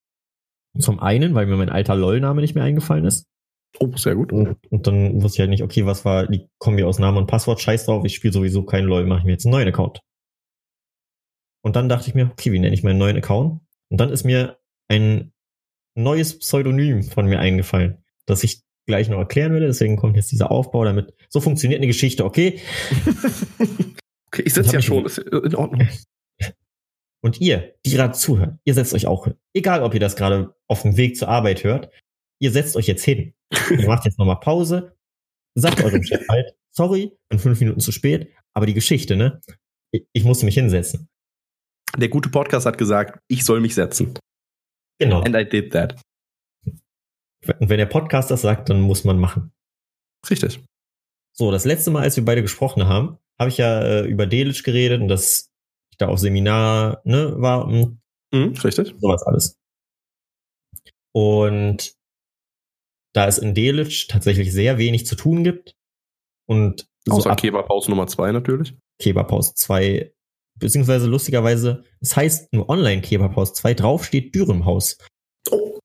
Zum 0.79 0.99
einen, 0.99 1.35
weil 1.35 1.45
mir 1.45 1.57
mein 1.57 1.69
alter 1.69 1.95
LOL-Name 1.95 2.41
nicht 2.41 2.55
mehr 2.55 2.63
eingefallen 2.63 3.05
ist. 3.05 3.27
Oh, 3.79 3.95
sehr 3.95 4.15
gut. 4.15 4.31
Und, 4.31 4.57
und, 4.71 4.87
dann 4.87 5.21
wusste 5.21 5.37
ich 5.37 5.39
halt 5.41 5.49
nicht, 5.49 5.63
okay, 5.63 5.85
was 5.85 6.05
war 6.05 6.27
die 6.27 6.47
Kombi 6.59 6.83
aus 6.83 6.99
Name 6.99 7.17
und 7.19 7.27
Passwort? 7.27 7.59
Scheiß 7.59 7.85
drauf, 7.85 8.05
ich 8.05 8.15
spiele 8.15 8.33
sowieso 8.33 8.63
keinen 8.63 8.87
LOL, 8.87 9.05
mache 9.05 9.19
ich 9.19 9.25
mir 9.25 9.31
jetzt 9.33 9.45
einen 9.45 9.53
neuen 9.53 9.67
Account. 9.67 9.99
Und 11.63 11.75
dann 11.75 11.89
dachte 11.89 12.09
ich 12.09 12.15
mir, 12.15 12.29
okay, 12.31 12.51
wie 12.51 12.59
nenne 12.59 12.73
ich 12.73 12.83
meinen 12.83 12.99
neuen 12.99 13.17
Account? 13.17 13.61
Und 13.89 13.97
dann 13.97 14.09
ist 14.09 14.23
mir 14.23 14.59
ein 14.89 15.31
neues 15.95 16.37
Pseudonym 16.39 17.03
von 17.03 17.25
mir 17.25 17.39
eingefallen, 17.39 18.03
das 18.25 18.43
ich 18.43 18.63
gleich 18.85 19.09
noch 19.09 19.19
erklären 19.19 19.53
werde. 19.53 19.67
Deswegen 19.67 19.95
kommt 19.95 20.15
jetzt 20.15 20.31
dieser 20.31 20.51
Aufbau, 20.51 20.83
damit 20.83 21.13
so 21.29 21.39
funktioniert 21.39 21.79
eine 21.79 21.87
Geschichte, 21.87 22.25
okay? 22.25 22.59
okay, 24.27 24.43
ich 24.43 24.53
sitze 24.53 24.73
ja 24.73 24.81
schon, 24.81 25.05
ist 25.05 25.19
in 25.19 25.55
Ordnung. 25.55 25.87
Und 27.21 27.39
ihr, 27.39 27.75
die 27.85 27.91
gerade 27.91 28.13
zuhören, 28.13 28.59
ihr 28.65 28.73
setzt 28.73 28.93
euch 28.93 29.07
auch 29.07 29.23
hin. 29.23 29.35
Egal, 29.53 29.83
ob 29.83 29.93
ihr 29.93 30.01
das 30.01 30.17
gerade 30.17 30.53
auf 30.67 30.81
dem 30.81 30.97
Weg 30.97 31.15
zur 31.15 31.29
Arbeit 31.29 31.63
hört, 31.63 31.89
ihr 32.39 32.51
setzt 32.51 32.75
euch 32.75 32.87
jetzt 32.87 33.05
hin. 33.05 33.33
ihr 33.69 33.87
macht 33.87 34.03
jetzt 34.03 34.19
nochmal 34.19 34.41
Pause, 34.41 34.97
sagt 35.55 35.81
eurem 35.81 36.03
Chef 36.03 36.27
halt, 36.27 36.53
sorry, 36.71 37.13
bin 37.29 37.39
fünf 37.39 37.61
Minuten 37.61 37.79
zu 37.79 37.93
spät, 37.93 38.29
aber 38.53 38.65
die 38.65 38.73
Geschichte, 38.73 39.15
ne? 39.15 39.39
Ich, 39.91 40.05
ich 40.11 40.23
musste 40.25 40.45
mich 40.45 40.55
hinsetzen. 40.55 41.07
Der 41.97 42.09
gute 42.09 42.29
Podcast 42.29 42.65
hat 42.65 42.77
gesagt, 42.77 43.19
ich 43.27 43.45
soll 43.45 43.59
mich 43.59 43.75
setzen. 43.75 44.13
Genau. 44.99 45.21
And 45.21 45.35
I 45.35 45.47
did 45.47 45.73
that. 45.73 46.01
Und 46.65 47.69
wenn 47.69 47.77
der 47.77 47.85
Podcast 47.85 48.31
das 48.31 48.41
sagt, 48.41 48.69
dann 48.69 48.81
muss 48.81 49.03
man 49.03 49.19
machen. 49.19 49.51
Richtig. 50.29 50.63
So, 51.33 51.51
das 51.51 51.65
letzte 51.65 51.91
Mal, 51.91 52.03
als 52.03 52.15
wir 52.15 52.25
beide 52.25 52.41
gesprochen 52.41 52.87
haben, 52.87 53.17
habe 53.39 53.49
ich 53.49 53.57
ja 53.57 53.81
äh, 53.81 54.05
über 54.05 54.25
Delitzsch 54.25 54.63
geredet 54.63 55.01
und 55.01 55.07
dass 55.07 55.51
ich 55.91 55.97
da 55.97 56.07
auf 56.07 56.19
Seminar 56.19 57.01
ne, 57.03 57.33
war 57.37 57.67
mhm, 57.67 57.99
richtig. 58.31 58.95
sowas 58.99 59.23
alles. 59.23 59.59
Und 61.11 61.95
da 63.13 63.27
es 63.27 63.37
in 63.37 63.53
Delitzsch 63.53 64.07
tatsächlich 64.07 64.51
sehr 64.51 64.77
wenig 64.77 65.05
zu 65.05 65.15
tun 65.15 65.43
gibt 65.43 65.75
und 66.47 66.87
Außer 67.09 67.31
so 67.31 67.35
Kebabhaus 67.35 67.87
Nummer 67.87 68.07
zwei 68.07 68.31
natürlich. 68.31 68.75
Kebabhaus 68.99 69.53
zwei 69.55 70.13
beziehungsweise 70.59 71.07
lustigerweise, 71.07 71.83
es 71.99 72.15
heißt 72.15 72.53
nur 72.53 72.69
Online-Kebabhaus 72.69 73.53
2, 73.53 73.73
drauf 73.73 74.05
steht 74.05 74.35
Dürümhaus. 74.35 74.97
Oh. 75.49 75.79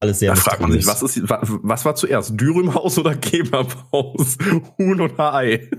Alles 0.00 0.18
sehr 0.18 0.34
Da 0.34 0.40
fragt 0.40 0.60
man 0.60 0.72
sich, 0.72 0.86
was, 0.86 1.02
ist, 1.02 1.22
was 1.28 1.84
war 1.84 1.94
zuerst, 1.94 2.32
Dürümhaus 2.40 2.98
oder 2.98 3.14
Kebabhaus? 3.14 4.36
Huhn 4.78 5.00
oder 5.00 5.34
Ei? 5.34 5.70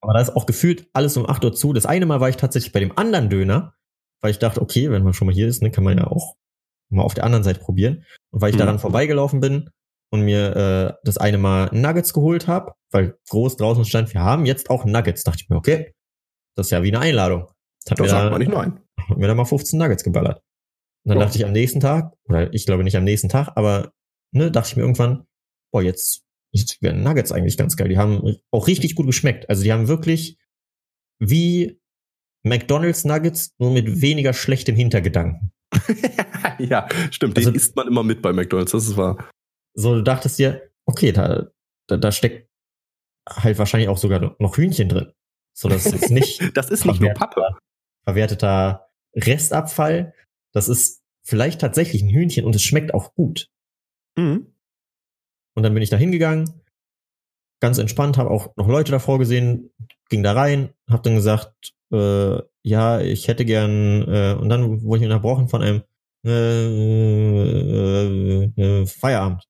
Aber 0.00 0.12
da 0.12 0.20
ist 0.20 0.36
auch 0.36 0.44
gefühlt 0.44 0.86
alles 0.92 1.16
um 1.16 1.28
8 1.28 1.44
Uhr 1.46 1.54
zu. 1.54 1.72
Das 1.72 1.86
eine 1.86 2.04
Mal 2.04 2.20
war 2.20 2.28
ich 2.28 2.36
tatsächlich 2.36 2.72
bei 2.72 2.80
dem 2.80 2.96
anderen 2.98 3.30
Döner, 3.30 3.74
weil 4.20 4.32
ich 4.32 4.38
dachte, 4.38 4.60
okay, 4.60 4.90
wenn 4.90 5.02
man 5.02 5.14
schon 5.14 5.26
mal 5.26 5.34
hier 5.34 5.48
ist, 5.48 5.62
ne, 5.62 5.70
kann 5.70 5.84
man 5.84 5.96
ja 5.96 6.06
auch 6.06 6.36
mal 6.90 7.02
auf 7.02 7.14
der 7.14 7.24
anderen 7.24 7.42
Seite 7.44 7.60
probieren. 7.60 8.04
Und 8.30 8.42
weil 8.42 8.50
ich 8.50 8.56
mhm. 8.56 8.60
daran 8.60 8.78
vorbeigelaufen 8.78 9.40
bin 9.40 9.70
und 10.10 10.22
mir 10.22 10.56
äh, 10.56 11.00
das 11.04 11.16
eine 11.16 11.38
Mal 11.38 11.70
Nuggets 11.72 12.12
geholt 12.12 12.46
habe, 12.46 12.72
weil 12.90 13.18
groß 13.30 13.56
draußen 13.56 13.84
stand, 13.84 14.12
wir 14.12 14.20
haben 14.20 14.44
jetzt 14.44 14.68
auch 14.68 14.84
Nuggets, 14.84 15.24
dachte 15.24 15.42
ich 15.42 15.48
mir, 15.48 15.56
okay, 15.56 15.94
das 16.56 16.66
ist 16.66 16.70
ja 16.70 16.82
wie 16.82 16.88
eine 16.88 17.00
Einladung. 17.00 17.48
Das, 17.84 17.98
das 17.98 18.10
sagt 18.10 18.26
da, 18.26 18.30
man 18.30 18.38
nicht 18.38 18.50
nein. 18.50 18.80
Hat 19.08 19.18
mir 19.18 19.26
da 19.26 19.34
mal 19.34 19.44
15 19.44 19.78
Nuggets 19.78 20.04
geballert. 20.04 20.42
Und 21.04 21.10
dann 21.10 21.18
oh. 21.18 21.20
dachte 21.20 21.36
ich 21.36 21.44
am 21.44 21.52
nächsten 21.52 21.80
Tag, 21.80 22.14
oder 22.28 22.52
ich 22.54 22.66
glaube 22.66 22.84
nicht 22.84 22.96
am 22.96 23.04
nächsten 23.04 23.28
Tag, 23.28 23.52
aber 23.56 23.92
ne, 24.32 24.50
dachte 24.50 24.70
ich 24.70 24.76
mir 24.76 24.82
irgendwann, 24.82 25.26
boah, 25.70 25.82
jetzt, 25.82 26.24
jetzt 26.52 26.80
werden 26.82 27.02
Nuggets 27.02 27.32
eigentlich 27.32 27.58
ganz 27.58 27.76
geil. 27.76 27.88
Die 27.88 27.98
haben 27.98 28.36
auch 28.50 28.66
richtig 28.66 28.94
gut 28.94 29.06
geschmeckt. 29.06 29.48
Also 29.50 29.62
die 29.62 29.72
haben 29.72 29.88
wirklich 29.88 30.38
wie 31.18 31.80
McDonald's 32.42 33.04
Nuggets, 33.04 33.54
nur 33.58 33.72
mit 33.72 34.00
weniger 34.00 34.32
schlechtem 34.32 34.76
Hintergedanken. 34.76 35.52
ja, 36.58 36.88
stimmt. 37.10 37.36
Also, 37.36 37.50
den 37.50 37.56
isst 37.56 37.74
man 37.74 37.88
immer 37.88 38.02
mit 38.02 38.22
bei 38.22 38.32
McDonald's, 38.32 38.72
das 38.72 38.86
ist 38.86 38.96
wahr. 38.96 39.28
So, 39.74 39.94
du 39.94 40.02
dachtest 40.02 40.38
dir, 40.38 40.70
okay, 40.86 41.12
da, 41.12 41.48
da, 41.88 41.96
da 41.96 42.12
steckt 42.12 42.48
halt 43.28 43.58
wahrscheinlich 43.58 43.88
auch 43.88 43.98
sogar 43.98 44.36
noch 44.38 44.56
Hühnchen 44.56 44.88
drin. 44.88 45.12
So, 45.54 45.68
das 45.68 45.86
ist 45.86 46.10
nicht. 46.10 46.42
das 46.56 46.70
ist 46.70 46.84
nicht 46.84 47.00
nur 47.00 47.14
Pappe. 47.14 47.56
Verwerteter 48.04 48.90
Restabfall. 49.14 50.12
Das 50.52 50.68
ist 50.68 51.02
vielleicht 51.22 51.60
tatsächlich 51.60 52.02
ein 52.02 52.10
Hühnchen 52.10 52.44
und 52.44 52.54
es 52.54 52.62
schmeckt 52.62 52.92
auch 52.92 53.14
gut. 53.14 53.48
Mhm. 54.16 54.52
Und 55.54 55.62
dann 55.62 55.72
bin 55.72 55.82
ich 55.82 55.90
da 55.90 55.96
hingegangen, 55.96 56.60
ganz 57.60 57.78
entspannt, 57.78 58.18
habe 58.18 58.30
auch 58.30 58.56
noch 58.56 58.68
Leute 58.68 58.90
davor 58.90 59.20
gesehen, 59.20 59.70
ging 60.10 60.24
da 60.24 60.32
rein, 60.32 60.74
habe 60.90 61.02
dann 61.02 61.14
gesagt, 61.14 61.72
äh, 61.92 62.38
ja, 62.62 63.00
ich 63.00 63.28
hätte 63.28 63.44
gern, 63.44 64.02
äh, 64.02 64.36
und 64.38 64.48
dann 64.48 64.82
wurde 64.82 65.00
ich 65.00 65.06
unterbrochen 65.06 65.48
von 65.48 65.62
einem 65.62 65.82
äh, 66.26 68.00
äh, 68.00 68.50
äh 68.56 68.86
Feierabend. 68.86 69.44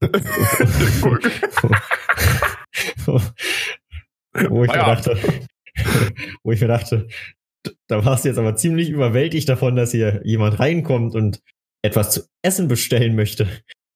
wo 4.50 4.64
ich 4.64 4.70
mir 4.70 4.78
dachte, 4.78 5.18
wo 6.42 6.52
ich 6.52 6.60
mir 6.60 6.68
dachte, 6.68 7.08
da 7.86 8.04
warst 8.04 8.24
du 8.24 8.28
jetzt 8.28 8.38
aber 8.38 8.56
ziemlich 8.56 8.90
überwältigt 8.90 9.48
davon, 9.48 9.76
dass 9.76 9.92
hier 9.92 10.20
jemand 10.24 10.58
reinkommt 10.58 11.14
und 11.14 11.40
etwas 11.82 12.10
zu 12.10 12.22
essen 12.42 12.68
bestellen 12.68 13.14
möchte. 13.14 13.48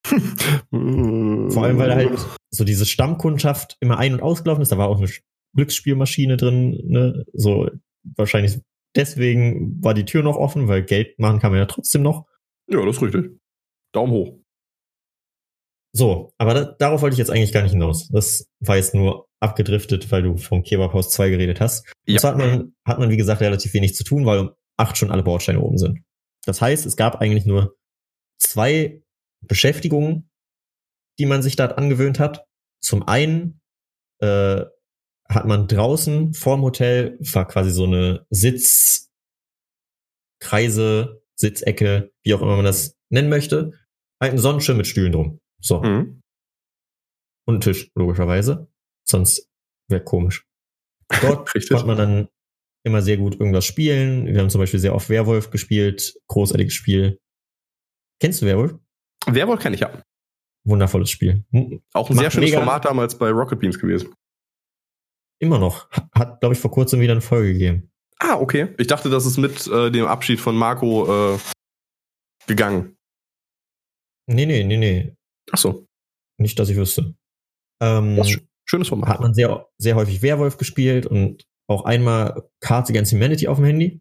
Vor 0.04 1.64
allem, 1.64 1.78
weil 1.78 1.88
da 1.88 1.94
halt 1.94 2.18
so 2.50 2.64
diese 2.64 2.86
Stammkundschaft 2.86 3.76
immer 3.80 3.98
ein- 3.98 4.14
und 4.14 4.22
ausgelaufen 4.22 4.62
ist. 4.62 4.72
Da 4.72 4.78
war 4.78 4.88
auch 4.88 4.98
eine 4.98 5.08
Glücksspielmaschine 5.54 6.36
drin, 6.36 6.80
ne? 6.86 7.24
So 7.32 7.70
wahrscheinlich 8.16 8.60
deswegen 8.96 9.82
war 9.82 9.94
die 9.94 10.04
Tür 10.04 10.22
noch 10.22 10.36
offen, 10.36 10.68
weil 10.68 10.82
Geld 10.82 11.18
machen 11.18 11.38
kann 11.38 11.52
man 11.52 11.60
ja 11.60 11.66
trotzdem 11.66 12.02
noch. 12.02 12.26
Ja, 12.68 12.84
das 12.84 12.96
ist 12.96 13.02
richtig. 13.02 13.38
Daumen 13.92 14.12
hoch. 14.12 14.38
So, 15.94 16.32
aber 16.38 16.54
da, 16.54 16.64
darauf 16.78 17.02
wollte 17.02 17.14
ich 17.14 17.18
jetzt 17.18 17.30
eigentlich 17.30 17.52
gar 17.52 17.62
nicht 17.62 17.72
hinaus. 17.72 18.08
Das 18.08 18.48
war 18.60 18.76
jetzt 18.76 18.94
nur 18.94 19.28
abgedriftet, 19.42 20.10
weil 20.10 20.22
du 20.22 20.36
vom 20.36 20.62
Kebabhaus 20.62 21.10
2 21.10 21.30
geredet 21.30 21.60
hast. 21.60 21.92
Ja. 22.06 22.20
Und 22.20 22.24
hat 22.24 22.38
man, 22.38 22.74
hat 22.86 22.98
man, 22.98 23.10
wie 23.10 23.16
gesagt, 23.16 23.40
relativ 23.40 23.74
wenig 23.74 23.94
zu 23.94 24.04
tun, 24.04 24.24
weil 24.24 24.38
um 24.38 24.50
acht 24.76 24.96
schon 24.96 25.10
alle 25.10 25.22
Bausteine 25.22 25.60
oben 25.60 25.78
sind. 25.78 26.00
Das 26.44 26.60
heißt, 26.60 26.86
es 26.86 26.96
gab 26.96 27.16
eigentlich 27.16 27.46
nur 27.46 27.76
zwei 28.38 29.02
Beschäftigungen, 29.40 30.30
die 31.18 31.26
man 31.26 31.42
sich 31.42 31.56
da 31.56 31.66
angewöhnt 31.66 32.18
hat. 32.18 32.46
Zum 32.80 33.06
einen 33.06 33.60
äh, 34.20 34.64
hat 35.28 35.46
man 35.46 35.68
draußen 35.68 36.34
vorm 36.34 36.62
Hotel, 36.62 37.18
war 37.20 37.46
quasi 37.46 37.70
so 37.70 37.84
eine 37.84 38.26
Sitzkreise, 38.30 39.10
Sitzecke, 41.34 42.12
wie 42.24 42.34
auch 42.34 42.42
immer 42.42 42.56
man 42.56 42.64
das 42.64 42.96
nennen 43.08 43.28
möchte, 43.28 43.72
halt 44.20 44.30
einen 44.30 44.40
Sonnenschirm 44.40 44.76
mit 44.76 44.86
Stühlen 44.86 45.12
drum. 45.12 45.40
So. 45.60 45.82
Mhm. 45.82 46.22
Und 47.46 47.56
ein 47.56 47.60
Tisch, 47.60 47.90
logischerweise. 47.94 48.71
Sonst 49.08 49.48
wäre 49.88 50.02
komisch. 50.02 50.46
Dort 51.20 51.50
konnte 51.68 51.86
man 51.86 51.96
dann 51.96 52.28
immer 52.84 53.02
sehr 53.02 53.16
gut 53.16 53.38
irgendwas 53.38 53.64
spielen. 53.64 54.26
Wir 54.26 54.40
haben 54.40 54.50
zum 54.50 54.60
Beispiel 54.60 54.80
sehr 54.80 54.94
oft 54.94 55.08
Werwolf 55.08 55.50
gespielt. 55.50 56.14
Großartiges 56.28 56.74
Spiel. 56.74 57.20
Kennst 58.20 58.42
du 58.42 58.46
Werwolf? 58.46 58.74
Werwolf 59.26 59.60
kenne 59.60 59.74
ich 59.74 59.80
ja. 59.80 60.02
Wundervolles 60.64 61.10
Spiel. 61.10 61.44
Auch 61.92 62.10
ein 62.10 62.16
Macht 62.16 62.24
sehr 62.24 62.30
schönes 62.30 62.50
mega. 62.50 62.58
Format 62.58 62.84
damals 62.84 63.18
bei 63.18 63.30
Rocket 63.30 63.58
Beans 63.58 63.78
gewesen. 63.78 64.14
Immer 65.40 65.58
noch. 65.58 65.90
Hat, 66.14 66.40
glaube 66.40 66.54
ich, 66.54 66.60
vor 66.60 66.70
kurzem 66.70 67.00
wieder 67.00 67.12
eine 67.12 67.20
Folge 67.20 67.52
gegeben. 67.52 67.90
Ah, 68.18 68.36
okay. 68.36 68.74
Ich 68.78 68.86
dachte, 68.86 69.10
das 69.10 69.26
ist 69.26 69.38
mit 69.38 69.66
äh, 69.66 69.90
dem 69.90 70.06
Abschied 70.06 70.38
von 70.38 70.56
Marco 70.56 71.34
äh, 71.34 71.38
gegangen. 72.46 72.96
Nee, 74.28 74.46
nee, 74.46 74.62
nee, 74.62 74.76
nee. 74.76 75.16
Ach 75.50 75.58
so. 75.58 75.88
Nicht, 76.38 76.58
dass 76.58 76.68
ich 76.68 76.76
wüsste. 76.76 77.16
Ähm, 77.80 78.22
schönes 78.64 78.88
Format. 78.88 79.08
Hat 79.08 79.20
man 79.20 79.34
sehr, 79.34 79.66
sehr 79.78 79.96
häufig 79.96 80.22
Werwolf 80.22 80.56
gespielt 80.56 81.06
und 81.06 81.44
auch 81.68 81.84
einmal 81.84 82.48
Cards 82.60 82.90
Against 82.90 83.12
Humanity 83.12 83.48
auf 83.48 83.56
dem 83.56 83.64
Handy. 83.64 84.00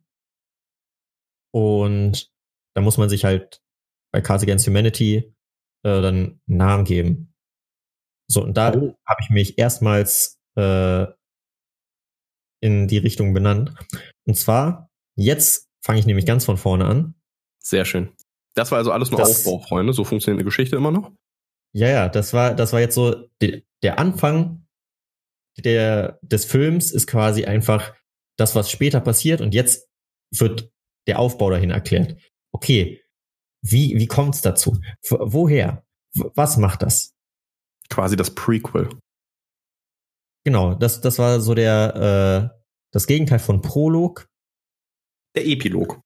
Und 1.53 2.31
da 2.75 2.81
muss 2.81 2.97
man 2.97 3.09
sich 3.09 3.25
halt 3.25 3.61
bei 4.11 4.21
Cards 4.21 4.43
Against 4.43 4.67
Humanity 4.67 5.33
äh, 5.83 6.01
dann 6.01 6.15
einen 6.15 6.41
Namen 6.45 6.85
geben. 6.85 7.33
So, 8.29 8.43
und 8.43 8.55
da 8.55 8.73
oh. 8.73 8.95
habe 9.05 9.21
ich 9.21 9.29
mich 9.29 9.57
erstmals 9.57 10.39
äh, 10.55 11.05
in 12.61 12.87
die 12.87 12.97
Richtung 12.97 13.33
benannt. 13.33 13.73
Und 14.25 14.35
zwar, 14.35 14.89
jetzt 15.15 15.69
fange 15.83 15.99
ich 15.99 16.05
nämlich 16.05 16.25
ganz 16.25 16.45
von 16.45 16.57
vorne 16.57 16.85
an. 16.85 17.15
Sehr 17.61 17.85
schön. 17.85 18.13
Das 18.55 18.71
war 18.71 18.77
also 18.77 18.91
alles 18.91 19.11
nur 19.11 19.19
das, 19.19 19.45
Aufbau, 19.45 19.59
Freunde. 19.59 19.93
So 19.93 20.03
funktioniert 20.03 20.39
eine 20.39 20.45
Geschichte 20.45 20.75
immer 20.75 20.91
noch. 20.91 21.11
Ja, 21.73 21.87
ja, 21.87 22.09
das 22.09 22.33
war, 22.33 22.53
das 22.53 22.73
war 22.73 22.79
jetzt 22.79 22.95
so, 22.95 23.27
die, 23.41 23.65
der 23.83 23.99
Anfang 23.99 24.67
der, 25.57 26.19
des 26.21 26.45
Films 26.45 26.91
ist 26.91 27.07
quasi 27.07 27.45
einfach 27.45 27.95
das, 28.37 28.55
was 28.55 28.71
später 28.71 29.01
passiert 29.01 29.41
und 29.41 29.53
jetzt 29.53 29.89
wird 30.33 30.71
der 31.07 31.19
Aufbau 31.19 31.49
dahin 31.49 31.71
erklärt. 31.71 32.15
Okay, 32.53 33.03
wie, 33.63 33.97
wie 33.97 34.07
kommt 34.07 34.35
es 34.35 34.41
dazu? 34.41 34.79
Woher? 35.09 35.85
Was 36.13 36.57
macht 36.57 36.81
das? 36.81 37.13
Quasi 37.89 38.15
das 38.15 38.33
Prequel. 38.33 38.89
Genau, 40.43 40.73
das, 40.73 41.01
das 41.01 41.19
war 41.19 41.39
so 41.39 41.53
der, 41.53 42.51
äh, 42.53 42.61
das 42.91 43.07
Gegenteil 43.07 43.39
von 43.39 43.61
Prolog. 43.61 44.27
Der 45.35 45.45
Epilog. 45.45 46.01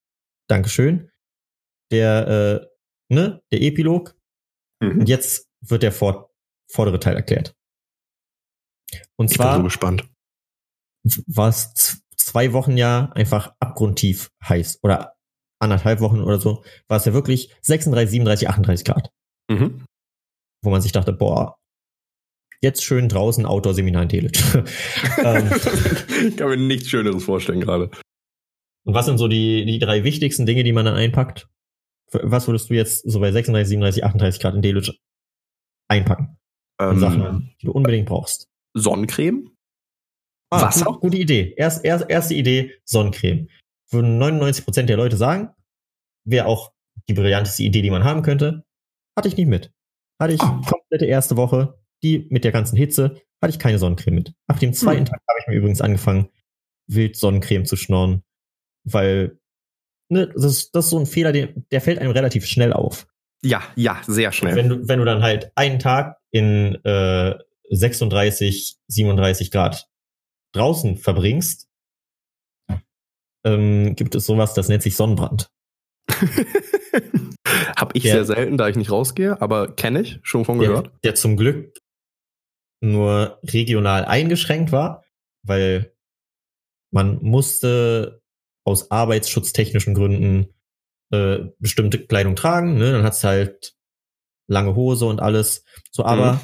Dankeschön. 0.49 1.09
Der, 1.91 2.27
äh, 2.27 3.13
ne, 3.13 3.41
der 3.51 3.61
Epilog. 3.61 4.15
Mhm. 4.81 4.99
Und 4.99 5.09
jetzt 5.09 5.47
wird 5.61 5.83
der 5.83 5.91
vor, 5.91 6.31
vordere 6.69 6.99
Teil 6.99 7.15
erklärt. 7.15 7.54
Und 9.17 9.31
ich 9.31 9.37
zwar. 9.37 9.53
bin 9.53 9.61
so 9.61 9.63
gespannt. 9.63 10.09
War 11.27 11.49
es 11.49 12.01
zwei 12.15 12.53
Wochen 12.53 12.77
ja 12.77 13.11
einfach 13.13 13.53
abgrundtief 13.59 14.31
heiß. 14.43 14.79
Oder 14.81 15.15
anderthalb 15.59 15.99
Wochen 16.01 16.21
oder 16.21 16.39
so. 16.39 16.63
War 16.87 16.97
es 16.97 17.05
ja 17.05 17.13
wirklich 17.13 17.53
36, 17.61 18.11
37, 18.11 18.49
38 18.49 18.85
Grad. 18.85 19.11
Mhm. 19.49 19.85
Wo 20.63 20.69
man 20.69 20.81
sich 20.81 20.91
dachte, 20.91 21.13
boah, 21.13 21.57
jetzt 22.61 22.83
schön 22.83 23.09
draußen 23.09 23.45
Outdoor-Seminar 23.45 24.03
in 24.03 24.09
Delitzsch. 24.09 24.55
ähm, 25.23 25.51
ich 26.27 26.37
kann 26.37 26.49
mir 26.49 26.57
nichts 26.57 26.89
Schöneres 26.89 27.23
vorstellen 27.23 27.61
gerade. 27.61 27.91
Und 28.85 28.93
was 28.93 29.05
sind 29.05 29.17
so 29.17 29.27
die, 29.27 29.65
die 29.65 29.79
drei 29.79 30.03
wichtigsten 30.03 30.45
Dinge, 30.45 30.63
die 30.63 30.73
man 30.73 30.85
dann 30.85 30.95
einpackt? 30.95 31.47
Was 32.11 32.47
würdest 32.47 32.69
du 32.69 32.75
jetzt 32.75 33.09
so 33.09 33.19
bei 33.19 33.31
36, 33.31 33.69
37, 33.69 34.03
38 34.03 34.41
Grad 34.41 34.55
in 34.55 34.61
Delitzsch 34.61 34.91
einpacken? 35.87 36.37
Ähm, 36.79 36.99
Sachen, 36.99 37.55
die 37.61 37.65
du 37.65 37.71
unbedingt 37.71 38.07
brauchst. 38.07 38.47
Sonnencreme? 38.75 39.51
Ah, 40.51 40.61
Wasser? 40.61 40.85
Gute, 40.85 40.99
gute 40.99 41.17
Idee. 41.17 41.53
Erst, 41.57 41.83
erst, 41.83 42.09
erste 42.09 42.35
Idee, 42.35 42.75
Sonnencreme. 42.85 43.47
Würden 43.89 44.21
99% 44.21 44.83
der 44.83 44.97
Leute 44.97 45.17
sagen, 45.17 45.49
wäre 46.23 46.45
auch 46.45 46.73
die 47.09 47.13
brillanteste 47.13 47.63
Idee, 47.63 47.81
die 47.81 47.91
man 47.91 48.03
haben 48.03 48.21
könnte. 48.21 48.63
Hatte 49.17 49.27
ich 49.27 49.37
nicht 49.37 49.47
mit. 49.47 49.71
Hatte 50.21 50.33
ich 50.33 50.41
oh. 50.41 50.61
komplette 50.61 51.05
erste 51.05 51.37
Woche 51.37 51.79
die 52.05 52.27
mit 52.29 52.43
der 52.43 52.51
ganzen 52.51 52.77
Hitze 52.77 53.21
hatte 53.41 53.51
ich 53.51 53.59
keine 53.59 53.79
Sonnencreme 53.79 54.15
mit. 54.15 54.33
Nach 54.47 54.59
dem 54.59 54.73
zweiten 54.73 54.99
hm. 54.99 55.05
Tag 55.05 55.21
habe 55.27 55.39
ich 55.39 55.47
mir 55.47 55.55
übrigens 55.55 55.81
angefangen, 55.81 56.29
wild 56.87 57.15
Sonnencreme 57.15 57.65
zu 57.65 57.75
schnorren, 57.75 58.23
weil 58.83 59.39
ne, 60.09 60.27
das, 60.27 60.45
ist, 60.45 60.75
das 60.75 60.85
ist 60.85 60.91
so 60.91 60.99
ein 60.99 61.05
Fehler, 61.05 61.31
der, 61.31 61.49
der 61.71 61.81
fällt 61.81 61.99
einem 61.99 62.11
relativ 62.11 62.45
schnell 62.45 62.73
auf. 62.73 63.07
Ja, 63.43 63.61
ja, 63.75 64.01
sehr 64.07 64.31
schnell. 64.31 64.55
Wenn 64.55 64.69
du, 64.69 64.87
wenn 64.87 64.99
du 64.99 65.05
dann 65.05 65.21
halt 65.21 65.51
einen 65.55 65.79
Tag 65.79 66.17
in 66.31 66.75
äh, 66.85 67.35
36, 67.69 68.77
37 68.87 69.51
Grad 69.51 69.87
draußen 70.53 70.97
verbringst, 70.97 71.67
ähm, 73.45 73.95
gibt 73.95 74.15
es 74.15 74.25
sowas, 74.25 74.53
das 74.53 74.69
nennt 74.69 74.83
sich 74.83 74.95
Sonnenbrand. 74.95 75.51
Hab 77.75 77.95
ich 77.95 78.03
der, 78.03 78.13
sehr 78.13 78.25
selten, 78.25 78.57
da 78.57 78.67
ich 78.67 78.75
nicht 78.75 78.91
rausgehe, 78.91 79.41
aber 79.41 79.75
kenne 79.75 80.01
ich, 80.01 80.19
schon 80.23 80.45
von 80.45 80.59
gehört. 80.59 80.87
Der, 80.87 80.93
der 81.03 81.15
zum 81.15 81.37
Glück 81.37 81.77
nur 82.81 83.39
regional 83.43 84.05
eingeschränkt 84.05 84.71
war, 84.71 85.03
weil 85.43 85.93
man 86.91 87.21
musste 87.21 88.21
aus 88.63 88.89
arbeitsschutztechnischen 88.91 89.93
Gründen 89.93 90.47
äh, 91.11 91.39
bestimmte 91.59 92.05
Kleidung 92.05 92.35
tragen. 92.35 92.77
Ne? 92.77 92.91
Dann 92.91 93.03
hat's 93.03 93.23
halt 93.23 93.75
lange 94.47 94.75
Hose 94.75 95.05
und 95.05 95.21
alles. 95.21 95.63
So, 95.91 96.03
aber 96.03 96.33
mhm. 96.33 96.39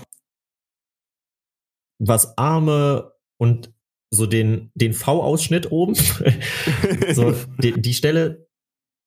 Was 2.01 2.37
Arme 2.37 3.13
und 3.37 3.73
so 4.13 4.25
den, 4.25 4.71
den 4.75 4.93
V-Ausschnitt 4.93 5.71
oben, 5.71 5.95
so 7.13 7.33
die, 7.59 7.79
die 7.79 7.93
Stelle 7.93 8.47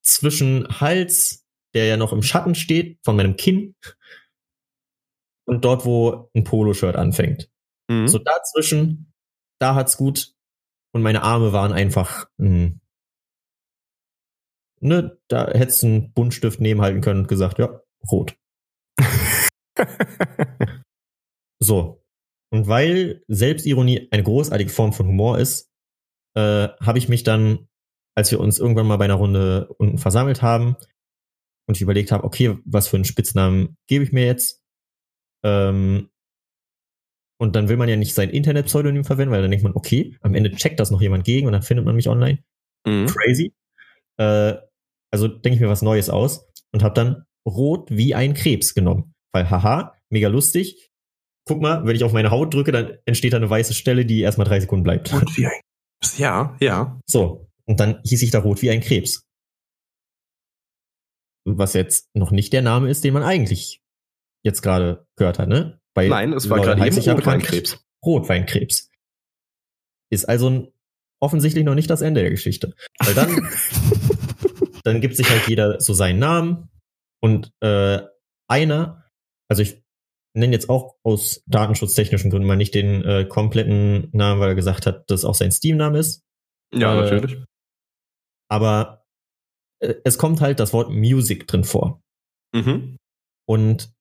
zwischen 0.03 0.81
Hals, 0.81 1.45
der 1.75 1.87
ja 1.87 1.97
noch 1.97 2.13
im 2.13 2.23
Schatten 2.23 2.55
steht, 2.55 2.99
von 3.05 3.17
meinem 3.17 3.37
Kinn 3.37 3.75
und 5.47 5.65
dort, 5.65 5.85
wo 5.85 6.31
ein 6.35 6.45
Poloshirt 6.45 6.97
anfängt. 6.97 7.51
Mhm. 7.91 8.09
So 8.09 8.19
dazwischen, 8.19 9.13
da 9.61 9.75
hat's 9.75 9.97
gut. 9.97 10.35
Und 10.93 11.03
meine 11.03 11.23
Arme 11.23 11.53
waren 11.53 11.73
einfach, 11.73 12.31
mh, 12.37 12.49
hm, 12.49 12.81
ne, 14.81 15.19
da 15.29 15.51
hättest 15.51 15.83
du 15.83 15.87
einen 15.87 16.13
Buntstift 16.13 16.61
nebenhalten 16.61 17.01
können 17.01 17.23
und 17.23 17.29
gesagt, 17.29 17.59
ja, 17.59 17.81
rot. 18.11 18.37
so. 21.61 22.04
Und 22.55 22.69
weil 22.69 23.25
Selbstironie 23.27 24.07
eine 24.13 24.23
großartige 24.23 24.71
Form 24.71 24.93
von 24.93 25.09
Humor 25.09 25.41
ist, 25.41 25.73
äh, 26.37 26.69
habe 26.81 26.99
ich 26.99 27.09
mich 27.09 27.25
dann, 27.25 27.67
als 28.17 28.31
wir 28.31 28.39
uns 28.39 28.61
irgendwann 28.61 28.87
mal 28.87 28.97
bei 28.97 29.07
einer 29.07 29.15
Runde 29.15 29.75
unten 29.77 29.99
versammelt 29.99 30.41
haben 30.41 30.77
und 31.67 31.77
ich 31.77 31.83
überlegt 31.83 32.13
habe, 32.13 32.23
okay, 32.23 32.57
was 32.65 32.87
für 32.87 32.97
einen 32.97 33.07
Spitznamen 33.07 33.77
gebe 33.89 34.05
ich 34.05 34.13
mir 34.13 34.25
jetzt, 34.25 34.63
ähm, 35.45 36.11
und 37.41 37.57
dann 37.57 37.69
will 37.69 37.77
man 37.77 37.89
ja 37.89 37.97
nicht 37.97 38.15
sein 38.15 38.31
Internet-Pseudonym 38.31 39.05
verwenden, 39.05 39.33
weil 39.33 39.43
dann 39.43 39.51
denkt 39.51 39.65
man, 39.65 39.75
okay, 39.75 40.17
am 40.21 40.37
Ende 40.37 40.53
checkt 40.53 40.79
das 40.79 40.93
noch 40.93 41.01
jemand 41.01 41.25
gegen 41.25 41.49
und 41.49 41.55
dann 41.55 41.63
findet 41.63 41.85
man 41.85 41.97
mich 41.97 42.09
online. 42.09 42.39
Mhm. 42.87 43.07
Crazy. 43.07 43.53
Äh, 44.17 44.55
also 45.11 45.27
denke 45.27 45.57
ich 45.57 45.61
mir 45.61 45.69
was 45.69 45.83
Neues 45.83 46.09
aus 46.09 46.47
und 46.71 46.85
habe 46.85 46.95
dann 46.95 47.25
rot 47.45 47.91
wie 47.91 48.15
ein 48.15 48.33
Krebs 48.33 48.75
genommen. 48.75 49.13
Weil, 49.33 49.51
haha, 49.51 49.97
mega 50.09 50.29
lustig. 50.29 50.93
Guck 51.47 51.61
mal, 51.61 51.85
wenn 51.85 51.95
ich 51.95 52.05
auf 52.05 52.13
meine 52.13 52.31
Haut 52.31 52.55
drücke, 52.55 52.73
dann 52.73 52.99
entsteht 53.05 53.33
da 53.33 53.37
eine 53.37 53.51
weiße 53.51 53.75
Stelle, 53.75 54.07
die 54.07 54.21
erstmal 54.21 54.47
drei 54.47 54.61
Sekunden 54.61 54.83
bleibt. 54.83 55.13
Rot 55.13 55.37
wie 55.37 55.47
ein 55.47 55.61
Krebs. 56.01 56.19
Ja, 56.19 56.57
ja. 56.61 57.01
So. 57.07 57.49
Und 57.67 57.81
dann 57.81 58.01
hieß 58.03 58.23
ich 58.23 58.31
da 58.31 58.41
rot 58.41 58.63
wie 58.63 58.71
ein 58.71 58.81
Krebs. 58.81 59.27
Was 61.47 61.75
jetzt 61.75 62.09
noch 62.15 62.31
nicht 62.31 62.53
der 62.53 62.63
Name 62.63 62.89
ist, 62.89 63.05
den 63.05 63.13
man 63.13 63.23
eigentlich 63.23 63.83
jetzt 64.43 64.63
gerade 64.63 65.07
gehört 65.17 65.39
hat, 65.39 65.49
ne? 65.49 65.81
Bei 65.95 66.09
Nein, 66.09 66.33
es 66.33 66.49
war 66.49 66.61
gerade 66.61 66.85
eben 66.87 66.99
Rotweinkrebs. 66.99 67.85
Rotweinkrebs. 68.05 68.91
Ist 70.11 70.25
also 70.29 70.73
offensichtlich 71.21 71.65
noch 71.65 71.75
nicht 71.75 71.91
das 71.91 72.01
Ende 72.01 72.23
der 72.23 72.31
Geschichte. 72.31 72.75
Weil 72.99 73.15
dann, 73.15 73.51
dann 74.85 75.01
gibt 75.01 75.17
sich 75.17 75.29
halt 75.29 75.47
jeder 75.47 75.81
so 75.81 75.95
seinen 75.95 76.19
Namen 76.19 76.69
und 77.21 77.53
äh, 77.61 78.01
einer, 78.49 79.11
also 79.49 79.63
ich 79.63 79.84
nenne 80.35 80.53
jetzt 80.53 80.69
auch 80.69 80.97
aus 81.03 81.43
datenschutztechnischen 81.47 82.31
Gründen 82.31 82.49
mal 82.49 82.57
nicht 82.57 82.75
den 82.75 83.05
äh, 83.05 83.25
kompletten 83.25 84.09
Namen, 84.13 84.41
weil 84.41 84.51
er 84.51 84.55
gesagt 84.55 84.87
hat, 84.87 85.11
dass 85.11 85.25
auch 85.25 85.35
sein 85.35 85.53
Steam-Name 85.53 85.99
ist. 85.99 86.25
Ja, 86.75 86.95
äh, 86.95 87.03
natürlich. 87.03 87.45
Aber 88.51 89.05
äh, 89.81 89.95
es 90.05 90.19
kommt 90.19 90.41
halt 90.41 90.61
das 90.61 90.73
Wort 90.73 90.91
Music 90.91 91.47
drin 91.47 91.65
vor. 91.65 92.03
Mhm. 92.55 92.97
Und 93.49 93.93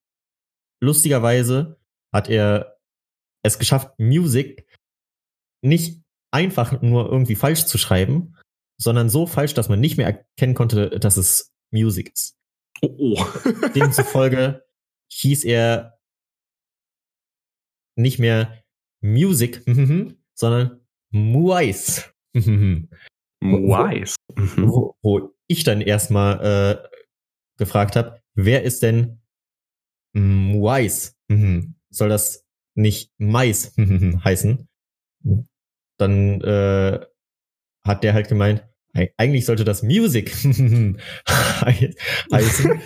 lustigerweise 0.82 1.80
hat 2.14 2.30
er 2.30 2.78
es 3.44 3.60
geschafft, 3.60 4.00
Music 4.00 4.68
nicht 5.64 6.02
einfach 6.32 6.82
nur 6.82 7.10
irgendwie 7.10 7.36
falsch 7.36 7.66
zu 7.66 7.78
schreiben, 7.78 8.36
sondern 8.82 9.10
so 9.10 9.28
falsch, 9.28 9.54
dass 9.54 9.70
man 9.70 9.80
nicht 9.80 9.98
mehr 9.98 10.08
erkennen 10.08 10.56
konnte, 10.56 11.00
dass 11.00 11.18
es 11.18 11.54
Music 11.72 12.12
ist. 12.14 12.38
Oh, 12.82 12.96
oh. 12.98 13.26
Demzufolge 13.76 14.66
hieß 15.12 15.44
er 15.44 16.00
nicht 17.96 18.20
mehr 18.20 18.64
Music, 19.02 19.64
sondern 20.34 20.80
Muais. 21.12 22.12
Muais. 23.42 24.16
Wo, 24.36 24.96
wo, 25.02 25.34
ich 25.48 25.64
dann 25.64 25.82
erstmal 25.82 26.40
äh, 26.42 26.88
gefragt 27.58 27.96
habe, 27.96 28.22
wer 28.34 28.64
ist 28.64 28.82
denn 28.82 29.22
Muais, 30.14 31.16
mhm. 31.28 31.76
soll 31.90 32.10
das 32.10 32.46
nicht 32.76 33.12
Mais 33.18 33.76
heißen? 34.24 34.68
Dann 35.98 36.42
äh, 36.42 37.06
hat 37.86 38.04
der 38.04 38.14
halt 38.14 38.30
gemeint, 38.30 38.66
eigentlich 39.18 39.46
sollte 39.46 39.66
das 39.66 39.84
Music 39.84 40.34
heißen. 41.62 42.82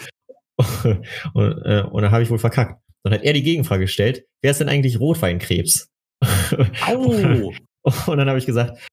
und, 1.33 1.61
äh, 1.65 1.83
und 1.89 2.01
dann 2.01 2.11
habe 2.11 2.23
ich 2.23 2.29
wohl 2.29 2.39
verkackt. 2.39 2.81
Dann 3.03 3.13
hat 3.13 3.23
er 3.23 3.33
die 3.33 3.43
Gegenfrage 3.43 3.85
gestellt, 3.85 4.25
wer 4.41 4.51
ist 4.51 4.59
denn 4.59 4.69
eigentlich 4.69 4.99
Rotweinkrebs? 4.99 5.89
Au! 6.87 7.53
und 8.07 8.17
dann 8.17 8.27
habe 8.27 8.39
ich 8.39 8.45
gesagt, 8.45 8.85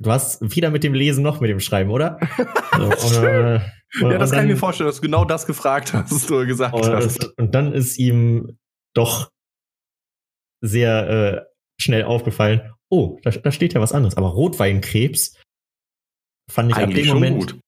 du 0.00 0.10
hast 0.10 0.40
wieder 0.54 0.70
mit 0.70 0.84
dem 0.84 0.94
Lesen 0.94 1.22
noch 1.22 1.40
mit 1.40 1.50
dem 1.50 1.60
Schreiben, 1.60 1.90
oder? 1.90 2.18
und, 2.72 3.22
äh, 3.22 3.60
ja, 4.00 4.18
das 4.18 4.30
dann, 4.30 4.38
kann 4.38 4.46
ich 4.46 4.52
mir 4.52 4.56
vorstellen, 4.56 4.88
dass 4.88 4.96
du 4.96 5.02
genau 5.02 5.24
das 5.24 5.46
gefragt 5.46 5.92
hast, 5.92 6.12
was 6.12 6.26
du 6.26 6.46
gesagt 6.46 6.74
und, 6.74 6.86
hast. 6.86 7.38
Und 7.38 7.54
dann 7.54 7.72
ist 7.72 7.98
ihm 7.98 8.58
doch 8.94 9.30
sehr 10.62 11.08
äh, 11.08 11.44
schnell 11.80 12.04
aufgefallen, 12.04 12.72
oh, 12.90 13.18
da, 13.22 13.30
da 13.30 13.52
steht 13.52 13.74
ja 13.74 13.80
was 13.80 13.92
anderes. 13.92 14.16
Aber 14.16 14.28
Rotweinkrebs 14.28 15.40
fand 16.50 16.70
ich 16.70 16.76
Eigentlich 16.76 17.10
ab 17.10 17.14
dem 17.14 17.20
Moment, 17.20 17.52
gut. 17.52 17.60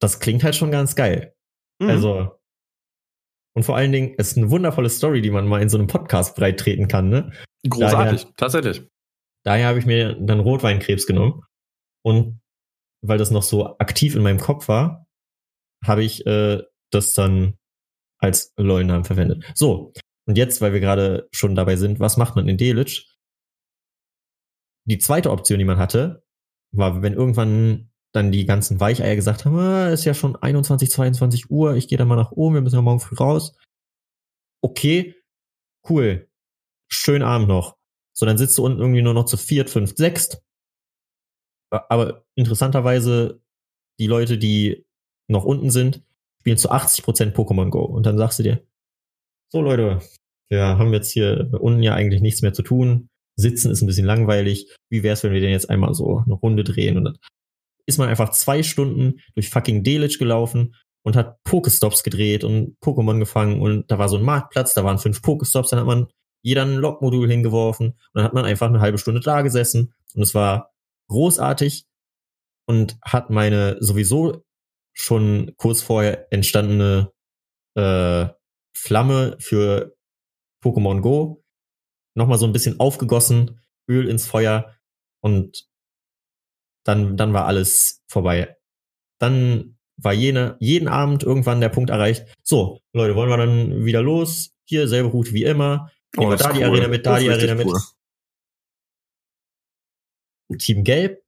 das 0.00 0.20
klingt 0.20 0.44
halt 0.44 0.54
schon 0.54 0.70
ganz 0.70 0.94
geil. 0.96 1.34
Mhm. 1.80 1.90
Also, 1.90 2.38
und 3.54 3.62
vor 3.62 3.76
allen 3.76 3.92
Dingen, 3.92 4.14
es 4.18 4.32
ist 4.32 4.36
eine 4.36 4.50
wundervolle 4.50 4.90
Story, 4.90 5.22
die 5.22 5.30
man 5.30 5.46
mal 5.46 5.62
in 5.62 5.68
so 5.68 5.78
einem 5.78 5.86
Podcast 5.86 6.36
breit 6.36 6.58
treten 6.58 6.88
kann, 6.88 7.08
ne? 7.08 7.32
Großartig, 7.68 8.22
daher, 8.22 8.36
tatsächlich. 8.36 8.82
Daher 9.44 9.68
habe 9.68 9.78
ich 9.78 9.86
mir 9.86 10.14
dann 10.20 10.40
Rotweinkrebs 10.40 11.06
genommen. 11.06 11.42
Und 12.02 12.40
weil 13.02 13.18
das 13.18 13.30
noch 13.30 13.42
so 13.42 13.78
aktiv 13.78 14.16
in 14.16 14.22
meinem 14.22 14.40
Kopf 14.40 14.68
war, 14.68 15.06
habe 15.84 16.02
ich 16.02 16.26
äh, 16.26 16.62
das 16.90 17.14
dann 17.14 17.56
als 18.18 18.52
LOL-Namen 18.56 19.04
verwendet. 19.04 19.44
So, 19.54 19.92
und 20.26 20.38
jetzt, 20.38 20.60
weil 20.60 20.72
wir 20.72 20.80
gerade 20.80 21.28
schon 21.32 21.54
dabei 21.54 21.76
sind, 21.76 22.00
was 22.00 22.16
macht 22.16 22.36
man 22.36 22.48
in 22.48 22.56
Delitzsch? 22.56 23.14
Die 24.86 24.98
zweite 24.98 25.30
Option, 25.30 25.58
die 25.58 25.64
man 25.64 25.78
hatte, 25.78 26.24
war, 26.72 27.02
wenn 27.02 27.12
irgendwann 27.12 27.90
dann 28.14 28.30
die 28.30 28.46
ganzen 28.46 28.78
Weicheier 28.78 29.16
gesagt 29.16 29.44
haben, 29.44 29.58
ah, 29.58 29.90
ist 29.90 30.04
ja 30.04 30.14
schon 30.14 30.36
21, 30.36 30.90
22 30.90 31.50
Uhr, 31.50 31.74
ich 31.74 31.88
gehe 31.88 31.98
dann 31.98 32.08
mal 32.08 32.16
nach 32.16 32.30
oben, 32.30 32.54
wir 32.54 32.62
müssen 32.62 32.76
ja 32.76 32.82
morgen 32.82 33.00
früh 33.00 33.16
raus. 33.16 33.56
Okay, 34.62 35.16
cool. 35.88 36.28
Schönen 36.88 37.24
Abend 37.24 37.48
noch. 37.48 37.76
So, 38.16 38.24
dann 38.24 38.38
sitzt 38.38 38.56
du 38.56 38.64
unten 38.64 38.80
irgendwie 38.80 39.02
nur 39.02 39.14
noch 39.14 39.24
zu 39.24 39.36
viert, 39.36 39.68
fünf, 39.68 39.94
sechst. 39.96 40.40
Aber 41.70 42.24
interessanterweise, 42.36 43.40
die 43.98 44.06
Leute, 44.06 44.38
die 44.38 44.86
noch 45.28 45.44
unten 45.44 45.70
sind, 45.70 46.04
spielen 46.40 46.56
zu 46.56 46.70
80% 46.70 47.32
Pokémon 47.32 47.70
Go. 47.70 47.82
Und 47.82 48.06
dann 48.06 48.16
sagst 48.16 48.38
du 48.38 48.44
dir, 48.44 48.64
so 49.50 49.60
Leute, 49.60 50.00
wir 50.50 50.78
haben 50.78 50.92
jetzt 50.92 51.10
hier 51.10 51.50
unten 51.60 51.82
ja 51.82 51.94
eigentlich 51.94 52.22
nichts 52.22 52.42
mehr 52.42 52.52
zu 52.52 52.62
tun. 52.62 53.08
Sitzen 53.36 53.72
ist 53.72 53.82
ein 53.82 53.86
bisschen 53.86 54.06
langweilig. 54.06 54.72
Wie 54.88 55.02
wär's, 55.02 55.24
wenn 55.24 55.32
wir 55.32 55.40
denn 55.40 55.50
jetzt 55.50 55.68
einmal 55.68 55.94
so 55.94 56.18
eine 56.18 56.34
Runde 56.34 56.62
drehen? 56.62 56.96
Und 56.96 57.18
ist 57.86 57.98
man 57.98 58.08
einfach 58.08 58.30
zwei 58.30 58.62
Stunden 58.62 59.20
durch 59.34 59.50
fucking 59.50 59.82
Delitzsch 59.82 60.18
gelaufen 60.18 60.74
und 61.02 61.16
hat 61.16 61.42
Pokestops 61.44 62.02
gedreht 62.02 62.44
und 62.44 62.76
Pokémon 62.80 63.18
gefangen 63.18 63.60
und 63.60 63.90
da 63.90 63.98
war 63.98 64.08
so 64.08 64.16
ein 64.16 64.22
Marktplatz, 64.22 64.74
da 64.74 64.84
waren 64.84 64.98
fünf 64.98 65.22
Pokestops, 65.22 65.70
dann 65.70 65.80
hat 65.80 65.86
man 65.86 66.06
jeder 66.42 66.62
ein 66.62 66.76
Logmodul 66.76 67.28
hingeworfen 67.28 67.88
und 67.90 68.14
dann 68.14 68.24
hat 68.24 68.34
man 68.34 68.44
einfach 68.44 68.68
eine 68.68 68.80
halbe 68.80 68.98
Stunde 68.98 69.20
da 69.20 69.42
gesessen 69.42 69.94
und 70.14 70.22
es 70.22 70.34
war 70.34 70.72
großartig 71.08 71.86
und 72.66 72.98
hat 73.02 73.30
meine 73.30 73.76
sowieso 73.80 74.44
schon 74.94 75.52
kurz 75.56 75.82
vorher 75.82 76.32
entstandene 76.32 77.12
äh, 77.74 78.28
Flamme 78.76 79.36
für 79.40 79.94
Pokémon 80.62 81.00
Go 81.00 81.44
nochmal 82.14 82.38
so 82.38 82.46
ein 82.46 82.52
bisschen 82.52 82.80
aufgegossen, 82.80 83.60
Öl 83.88 84.08
ins 84.08 84.26
Feuer 84.26 84.74
und 85.20 85.66
dann, 86.84 87.16
dann 87.16 87.32
war 87.32 87.46
alles 87.46 88.02
vorbei. 88.08 88.56
Dann 89.18 89.78
war 89.96 90.12
jene, 90.12 90.56
jeden 90.60 90.88
Abend 90.88 91.22
irgendwann 91.22 91.60
der 91.60 91.68
Punkt 91.68 91.90
erreicht. 91.90 92.26
So, 92.42 92.80
Leute, 92.92 93.14
wollen 93.14 93.30
wir 93.30 93.36
dann 93.36 93.84
wieder 93.84 94.02
los? 94.02 94.50
Hier, 94.66 94.88
selbe 94.88 95.08
Route 95.08 95.32
wie 95.32 95.44
immer. 95.44 95.90
Nehmen 96.16 96.28
oh, 96.28 96.30
wir 96.30 96.36
da 96.36 96.52
die 96.52 96.64
Arena 96.64 96.88
mit, 96.88 97.06
da 97.06 97.18
die 97.18 97.30
Arena 97.30 97.54
mit. 97.54 97.66
Cool. 97.66 97.80
Team 100.58 100.84
Gelb, 100.84 101.22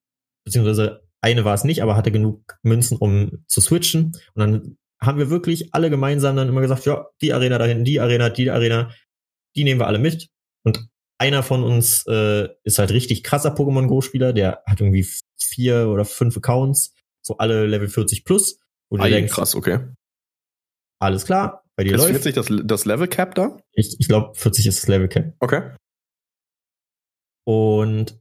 beziehungsweise 0.45 1.03
eine 1.21 1.45
war 1.45 1.55
es 1.55 1.65
nicht, 1.65 1.83
aber 1.83 1.97
hatte 1.97 2.13
genug 2.13 2.59
Münzen, 2.63 2.97
um 2.99 3.45
zu 3.47 3.61
switchen. 3.61 4.13
Und 4.35 4.41
dann 4.41 4.79
haben 5.01 5.19
wir 5.19 5.31
wirklich 5.31 5.75
alle 5.75 5.91
gemeinsam 5.91 6.37
dann 6.37 6.49
immer 6.49 6.61
gesagt, 6.61 6.87
ja, 6.87 7.07
die 7.21 7.33
Arena 7.33 7.59
da 7.59 7.65
hinten, 7.65 7.85
die 7.85 8.01
Arena, 8.01 8.31
die 8.31 8.51
Arena, 8.51 8.93
die 9.57 9.65
nehmen 9.65 9.81
wir 9.81 9.87
alle 9.87 9.99
mit. 9.99 10.29
Und 10.65 10.89
einer 11.19 11.43
von 11.43 11.63
uns 11.63 12.05
äh, 12.07 12.49
ist 12.65 12.79
halt 12.79 12.91
richtig 12.91 13.23
krasser 13.23 13.55
Pokémon 13.55 13.87
Go-Spieler, 13.87 14.33
der 14.33 14.63
hat 14.67 14.81
irgendwie 14.81 15.07
vier 15.39 15.89
oder 15.89 16.05
fünf 16.05 16.37
Accounts, 16.37 16.95
so 17.23 17.39
alle 17.39 17.67
Level 17.67 17.89
40 17.89 18.25
plus. 18.25 18.61
Und 18.89 19.01
ah, 19.01 19.09
denkst, 19.09 19.33
krass, 19.33 19.55
okay. 19.55 19.81
Alles 21.01 21.25
klar, 21.25 21.65
bei 21.77 21.85
dir 21.85 21.95
ist 21.95 22.01
läuft. 22.01 22.23
40 22.23 22.35
das, 22.35 22.47
das 22.65 22.85
Level 22.85 23.09
Cap 23.09 23.35
da? 23.35 23.59
Ich, 23.73 23.97
ich 23.99 24.09
glaube, 24.09 24.35
40 24.35 24.67
ist 24.67 24.83
das 24.83 24.89
Level 24.89 25.09
Cap. 25.09 25.35
Okay. 25.41 25.75
Und 27.47 28.21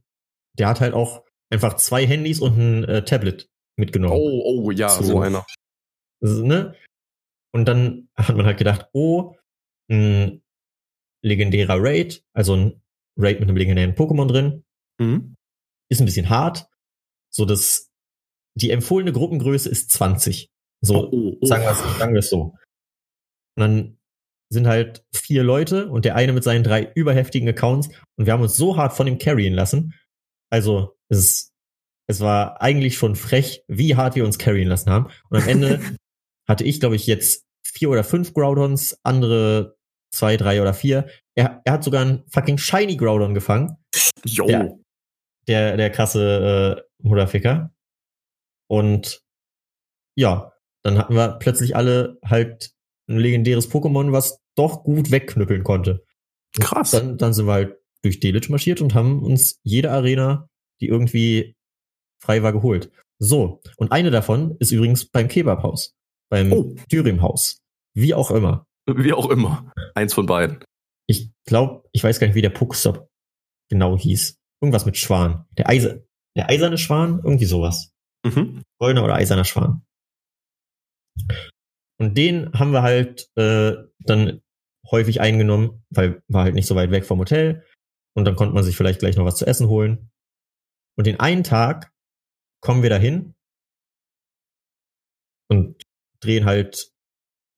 der 0.58 0.68
hat 0.68 0.80
halt 0.80 0.94
auch 0.94 1.24
einfach 1.50 1.76
zwei 1.76 2.06
Handys 2.06 2.40
und 2.40 2.58
ein 2.58 2.84
äh, 2.84 3.04
Tablet 3.04 3.48
mitgenommen. 3.76 4.14
Oh, 4.16 4.42
oh, 4.44 4.70
ja, 4.70 4.88
so, 4.88 5.02
so 5.02 5.20
einer. 5.20 5.44
Ne? 6.20 6.74
Und 7.52 7.66
dann 7.66 8.08
hat 8.16 8.36
man 8.36 8.46
halt 8.46 8.58
gedacht, 8.58 8.88
oh, 8.92 9.36
ein 9.90 10.42
legendärer 11.22 11.76
Raid, 11.78 12.24
also 12.32 12.54
ein 12.54 12.82
Raid 13.16 13.40
mit 13.40 13.48
einem 13.48 13.56
legendären 13.56 13.94
Pokémon 13.94 14.26
drin, 14.26 14.64
mhm. 14.98 15.36
ist 15.90 16.00
ein 16.00 16.06
bisschen 16.06 16.28
hart. 16.28 16.66
So 17.32 17.44
dass 17.44 17.90
die 18.56 18.70
empfohlene 18.70 19.12
Gruppengröße 19.12 19.68
ist 19.68 19.90
20. 19.90 20.48
So, 20.82 21.10
oh, 21.10 21.36
oh, 21.40 21.46
sagen 21.46 22.14
wir 22.14 22.18
es 22.20 22.30
so. 22.30 22.54
Und 23.56 23.60
dann 23.60 23.98
sind 24.50 24.66
halt 24.66 25.04
vier 25.12 25.42
Leute 25.42 25.90
und 25.90 26.04
der 26.04 26.14
eine 26.14 26.32
mit 26.32 26.44
seinen 26.44 26.62
drei 26.62 26.90
überheftigen 26.94 27.48
Accounts 27.48 27.88
und 28.16 28.26
wir 28.26 28.32
haben 28.32 28.42
uns 28.42 28.56
so 28.56 28.76
hart 28.76 28.92
von 28.92 29.06
ihm 29.06 29.18
carryen 29.18 29.54
lassen. 29.54 29.94
Also, 30.50 30.96
es 31.08 31.18
ist, 31.18 31.52
es 32.08 32.20
war 32.20 32.62
eigentlich 32.62 32.96
schon 32.96 33.16
frech, 33.16 33.64
wie 33.66 33.96
hart 33.96 34.14
wir 34.14 34.24
uns 34.24 34.38
carryen 34.38 34.68
lassen 34.68 34.90
haben. 34.90 35.10
Und 35.28 35.42
am 35.42 35.48
Ende 35.48 35.80
hatte 36.48 36.64
ich, 36.64 36.80
glaube 36.80 36.96
ich, 36.96 37.06
jetzt 37.06 37.44
vier 37.66 37.90
oder 37.90 38.04
fünf 38.04 38.32
Groudons, 38.32 38.98
andere 39.02 39.75
zwei, 40.16 40.36
drei 40.36 40.60
oder 40.60 40.74
vier. 40.74 41.08
Er, 41.34 41.62
er 41.64 41.72
hat 41.74 41.84
sogar 41.84 42.02
einen 42.02 42.24
fucking 42.28 42.58
Shiny 42.58 42.96
Groudon 42.96 43.34
gefangen. 43.34 43.76
Jo. 44.24 44.46
Der, 44.46 44.78
der, 45.46 45.76
der 45.76 45.90
krasse 45.90 46.84
äh, 47.02 47.06
Mutterficker. 47.06 47.72
Und 48.68 49.22
ja, 50.16 50.52
dann 50.82 50.98
hatten 50.98 51.14
wir 51.14 51.38
plötzlich 51.38 51.76
alle 51.76 52.18
halt 52.24 52.72
ein 53.08 53.18
legendäres 53.18 53.70
Pokémon, 53.70 54.12
was 54.12 54.40
doch 54.56 54.82
gut 54.82 55.10
wegknüppeln 55.10 55.62
konnte. 55.62 56.04
Krass. 56.58 56.90
Dann, 56.92 57.18
dann 57.18 57.34
sind 57.34 57.46
wir 57.46 57.52
halt 57.52 57.76
durch 58.02 58.20
Delitzsch 58.20 58.48
marschiert 58.48 58.80
und 58.80 58.94
haben 58.94 59.22
uns 59.22 59.60
jede 59.62 59.90
Arena, 59.90 60.48
die 60.80 60.88
irgendwie 60.88 61.54
frei 62.22 62.42
war, 62.42 62.52
geholt. 62.52 62.90
So, 63.18 63.60
und 63.76 63.92
eine 63.92 64.10
davon 64.10 64.56
ist 64.58 64.72
übrigens 64.72 65.08
beim 65.08 65.28
Kebabhaus, 65.28 65.94
beim 66.30 66.52
oh. 66.52 66.74
Dürim-Haus. 66.90 67.60
Wie 67.94 68.14
auch 68.14 68.30
immer. 68.30 68.66
Wie 68.86 69.12
auch 69.12 69.30
immer. 69.30 69.72
Eins 69.94 70.14
von 70.14 70.26
beiden. 70.26 70.62
Ich 71.08 71.30
glaube, 71.44 71.88
ich 71.92 72.02
weiß 72.02 72.20
gar 72.20 72.26
nicht, 72.26 72.36
wie 72.36 72.42
der 72.42 72.50
Pokestop 72.50 73.08
genau 73.68 73.98
hieß. 73.98 74.38
Irgendwas 74.60 74.86
mit 74.86 74.96
Schwan. 74.96 75.46
Der, 75.58 75.68
Eise, 75.68 76.06
der 76.36 76.48
eiserne 76.48 76.78
Schwan, 76.78 77.20
irgendwie 77.22 77.44
sowas. 77.46 77.92
Mhm. 78.24 78.62
Goldener 78.78 79.04
oder 79.04 79.14
eiserner 79.14 79.44
Schwan. 79.44 79.84
Und 81.98 82.16
den 82.16 82.52
haben 82.52 82.72
wir 82.72 82.82
halt 82.82 83.28
äh, 83.36 83.74
dann 83.98 84.42
häufig 84.90 85.20
eingenommen, 85.20 85.84
weil 85.90 86.22
war 86.28 86.44
halt 86.44 86.54
nicht 86.54 86.66
so 86.66 86.76
weit 86.76 86.90
weg 86.90 87.04
vom 87.04 87.18
Hotel. 87.18 87.64
Und 88.14 88.24
dann 88.24 88.36
konnte 88.36 88.54
man 88.54 88.64
sich 88.64 88.76
vielleicht 88.76 89.00
gleich 89.00 89.16
noch 89.16 89.24
was 89.24 89.36
zu 89.36 89.46
essen 89.46 89.68
holen. 89.68 90.10
Und 90.96 91.06
den 91.06 91.20
einen 91.20 91.44
Tag 91.44 91.92
kommen 92.62 92.82
wir 92.82 92.90
dahin 92.90 93.34
und 95.48 95.82
drehen 96.20 96.44
halt 96.44 96.92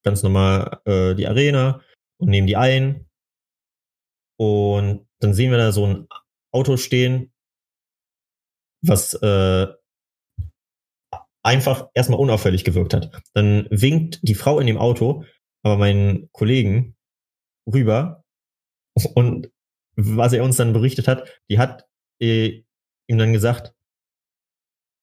ganz 0.09 0.23
normal 0.23 0.81
äh, 0.87 1.15
die 1.15 1.27
Arena 1.27 1.83
und 2.19 2.31
nehmen 2.31 2.47
die 2.47 2.57
ein. 2.57 3.07
Und 4.41 5.07
dann 5.21 5.35
sehen 5.35 5.51
wir 5.51 5.59
da 5.59 5.71
so 5.71 5.87
ein 5.87 6.09
Auto 6.51 6.79
stehen, 6.79 7.31
was 8.83 9.13
äh, 9.15 9.67
einfach 11.43 11.91
erstmal 11.93 12.21
unauffällig 12.21 12.65
gewirkt 12.65 12.95
hat. 12.95 13.23
Dann 13.35 13.69
winkt 13.71 14.21
die 14.23 14.35
Frau 14.35 14.59
in 14.61 14.67
dem 14.67 14.79
Auto, 14.79 15.25
aber 15.63 15.77
meinen 15.77 16.31
Kollegen 16.33 16.97
rüber 17.71 18.25
und 19.15 19.51
was 19.97 20.33
er 20.33 20.43
uns 20.43 20.57
dann 20.57 20.73
berichtet 20.73 21.07
hat, 21.07 21.29
die 21.51 21.59
hat 21.59 21.87
äh, 22.21 22.63
ihm 23.09 23.19
dann 23.19 23.33
gesagt, 23.33 23.75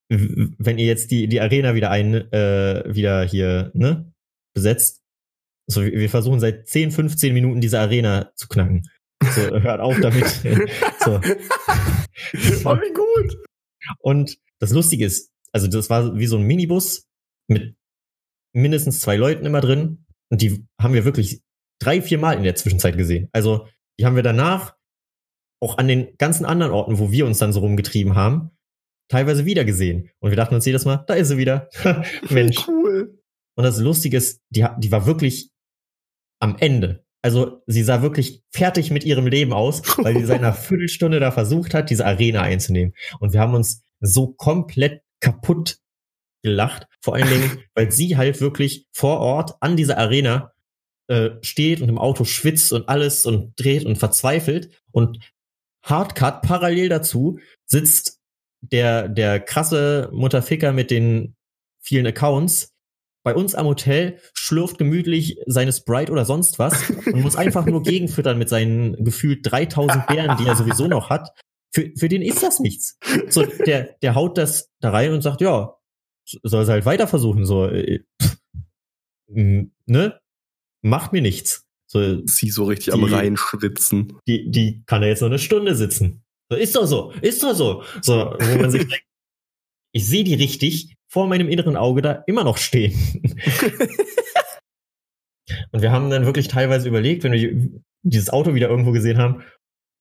wenn 0.09 0.77
ihr 0.77 0.85
jetzt 0.85 1.11
die 1.11 1.27
die 1.27 1.41
Arena 1.41 1.75
wieder 1.75 1.91
ein 1.91 2.13
äh, 2.31 2.83
wieder 2.87 3.23
hier 3.23 3.71
ne 3.73 4.14
besetzt, 4.55 5.03
so 5.67 5.83
wir 5.83 6.09
versuchen 6.09 6.39
seit 6.39 6.67
10, 6.67 6.91
15 6.91 7.33
Minuten 7.33 7.61
diese 7.61 7.79
Arena 7.79 8.31
zu 8.35 8.47
knacken. 8.47 8.83
So, 9.23 9.41
hört 9.61 9.81
auf 9.81 9.99
damit. 9.99 10.25
so. 11.03 11.21
Oh, 12.63 12.77
wie 12.77 12.93
gut. 12.93 13.37
Und 13.99 14.37
das 14.59 14.71
Lustige 14.71 15.05
ist, 15.05 15.31
also 15.51 15.67
das 15.67 15.89
war 15.89 16.17
wie 16.17 16.27
so 16.27 16.37
ein 16.37 16.43
Minibus 16.43 17.07
mit 17.47 17.75
mindestens 18.53 19.01
zwei 19.01 19.15
Leuten 19.15 19.45
immer 19.45 19.61
drin. 19.61 20.05
Und 20.29 20.41
die 20.41 20.65
haben 20.79 20.93
wir 20.93 21.05
wirklich 21.05 21.41
drei, 21.79 22.01
vier 22.01 22.17
Mal 22.17 22.33
in 22.33 22.43
der 22.43 22.55
Zwischenzeit 22.55 22.97
gesehen. 22.97 23.29
Also 23.31 23.67
die 23.99 24.05
haben 24.05 24.15
wir 24.15 24.23
danach 24.23 24.75
auch 25.61 25.77
an 25.77 25.87
den 25.87 26.17
ganzen 26.17 26.45
anderen 26.45 26.71
Orten, 26.71 26.99
wo 26.99 27.11
wir 27.11 27.25
uns 27.25 27.37
dann 27.37 27.53
so 27.53 27.59
rumgetrieben 27.59 28.15
haben, 28.15 28.51
teilweise 29.09 29.45
wieder 29.45 29.65
gesehen. 29.65 30.09
Und 30.19 30.31
wir 30.31 30.37
dachten 30.37 30.55
uns 30.55 30.65
jedes 30.65 30.85
Mal, 30.85 31.03
da 31.07 31.13
ist 31.13 31.29
sie 31.29 31.37
wieder. 31.37 31.69
Mensch. 32.29 32.57
Und 33.55 33.63
das 33.63 33.79
Lustige 33.79 34.17
ist, 34.17 34.41
die, 34.49 34.65
die 34.77 34.91
war 34.91 35.05
wirklich 35.05 35.49
am 36.39 36.57
Ende. 36.59 37.05
Also 37.21 37.63
sie 37.65 37.83
sah 37.83 38.01
wirklich 38.01 38.43
fertig 38.51 38.91
mit 38.91 39.03
ihrem 39.03 39.25
Leben 39.25 39.51
aus, 39.51 39.81
weil 39.97 40.15
sie 40.15 40.25
seit 40.25 40.39
einer 40.39 40.53
Viertelstunde 40.53 41.19
da 41.19 41.31
versucht 41.31 41.73
hat, 41.73 41.89
diese 41.89 42.05
Arena 42.05 42.41
einzunehmen. 42.41 42.93
Und 43.19 43.33
wir 43.33 43.39
haben 43.39 43.55
uns 43.55 43.83
so 43.99 44.27
komplett 44.27 45.01
kaputt 45.21 45.79
gelacht. 46.43 46.87
Vor 47.01 47.15
allen 47.15 47.29
Dingen, 47.29 47.63
weil 47.73 47.91
sie 47.91 48.17
halt 48.17 48.41
wirklich 48.41 48.85
vor 48.91 49.19
Ort 49.19 49.55
an 49.61 49.75
dieser 49.75 49.97
Arena 49.97 50.51
äh, 51.07 51.31
steht 51.41 51.81
und 51.81 51.89
im 51.89 51.97
Auto 51.97 52.25
schwitzt 52.25 52.73
und 52.73 52.89
alles 52.89 53.25
und 53.25 53.59
dreht 53.59 53.85
und 53.85 53.97
verzweifelt. 53.97 54.69
Und 54.91 55.19
Hardcut 55.83 56.41
parallel 56.41 56.89
dazu 56.89 57.39
sitzt 57.65 58.19
der, 58.61 59.07
der 59.09 59.39
krasse 59.39 60.09
Mutterficker 60.11 60.73
mit 60.73 60.91
den 60.91 61.35
vielen 61.81 62.07
Accounts 62.07 62.74
bei 63.25 63.33
uns 63.33 63.55
am 63.55 63.65
Hotel, 63.65 64.19
schlürft 64.33 64.77
gemütlich 64.77 65.39
seine 65.47 65.73
Sprite 65.73 66.11
oder 66.11 66.25
sonst 66.25 66.59
was 66.59 66.91
und 66.91 67.21
muss 67.21 67.35
einfach 67.35 67.65
nur 67.65 67.81
gegenfüttern 67.81 68.37
mit 68.37 68.49
seinen 68.49 69.03
gefühlt 69.03 69.39
3000 69.41 70.05
Bären, 70.05 70.37
die 70.37 70.45
er 70.45 70.55
sowieso 70.55 70.87
noch 70.87 71.09
hat. 71.09 71.31
Für, 71.73 71.91
für 71.97 72.07
den 72.07 72.21
ist 72.21 72.43
das 72.43 72.59
nichts. 72.59 72.99
So, 73.29 73.43
der, 73.43 73.95
der 74.03 74.13
haut 74.13 74.37
das 74.37 74.71
da 74.79 74.91
rein 74.91 75.11
und 75.11 75.23
sagt, 75.23 75.41
ja, 75.41 75.75
soll 76.43 76.63
es 76.63 76.69
halt 76.69 76.85
weiter 76.85 77.07
versuchen, 77.07 77.45
so, 77.45 77.65
äh, 77.65 78.01
pff, 78.21 78.37
ne? 79.27 80.19
Macht 80.83 81.11
mir 81.11 81.23
nichts. 81.23 81.65
So, 81.87 82.21
Sie 82.27 82.51
so 82.51 82.65
richtig 82.65 82.85
die, 82.85 82.91
am 82.91 83.03
reinschwitzen. 83.03 84.19
Die, 84.27 84.51
die 84.51 84.83
kann 84.85 85.01
er 85.01 85.09
jetzt 85.09 85.21
noch 85.21 85.29
eine 85.29 85.39
Stunde 85.39 85.75
sitzen. 85.75 86.23
So, 86.51 86.57
ist 86.57 86.75
doch 86.75 86.85
so, 86.85 87.11
ist 87.21 87.41
doch 87.41 87.55
so. 87.55 87.83
So, 88.03 88.35
wo 88.39 88.61
man 88.61 88.69
sich 88.69 88.81
denkt, 88.87 89.05
ich 89.95 90.05
sehe 90.05 90.25
die 90.25 90.33
richtig 90.33 90.93
vor 91.07 91.27
meinem 91.27 91.47
inneren 91.47 91.77
Auge 91.77 92.01
da 92.01 92.23
immer 92.27 92.43
noch 92.43 92.57
stehen. 92.57 92.91
und 95.71 95.81
wir 95.81 95.93
haben 95.93 96.09
dann 96.09 96.25
wirklich 96.25 96.49
teilweise 96.49 96.89
überlegt, 96.89 97.23
wenn 97.23 97.31
wir 97.31 97.81
dieses 98.03 98.29
Auto 98.29 98.53
wieder 98.53 98.67
irgendwo 98.67 98.91
gesehen 98.91 99.17
haben, 99.17 99.41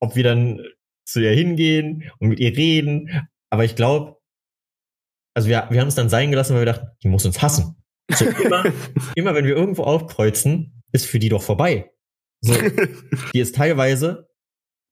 ob 0.01 0.17
wir 0.17 0.23
dann 0.25 0.59
zu 1.05 1.21
ihr 1.21 1.31
hingehen 1.31 2.11
und 2.19 2.27
mit 2.27 2.41
ihr 2.41 2.57
reden. 2.57 3.29
Aber 3.49 3.63
ich 3.63 3.77
glaube, 3.77 4.17
also 5.33 5.47
wir, 5.47 5.65
wir 5.69 5.79
haben 5.79 5.87
es 5.87 5.95
dann 5.95 6.09
sein 6.09 6.29
gelassen, 6.29 6.55
weil 6.55 6.63
wir 6.63 6.73
dachten, 6.73 6.89
die 7.01 7.07
muss 7.07 7.25
uns 7.25 7.41
hassen. 7.41 7.81
So 8.11 8.25
immer, 8.25 8.65
immer 9.15 9.33
wenn 9.33 9.45
wir 9.45 9.55
irgendwo 9.55 9.83
aufkreuzen, 9.83 10.83
ist 10.91 11.05
für 11.05 11.19
die 11.19 11.29
doch 11.29 11.41
vorbei. 11.41 11.89
So, 12.41 12.53
die 13.33 13.39
ist 13.39 13.55
teilweise, 13.55 14.27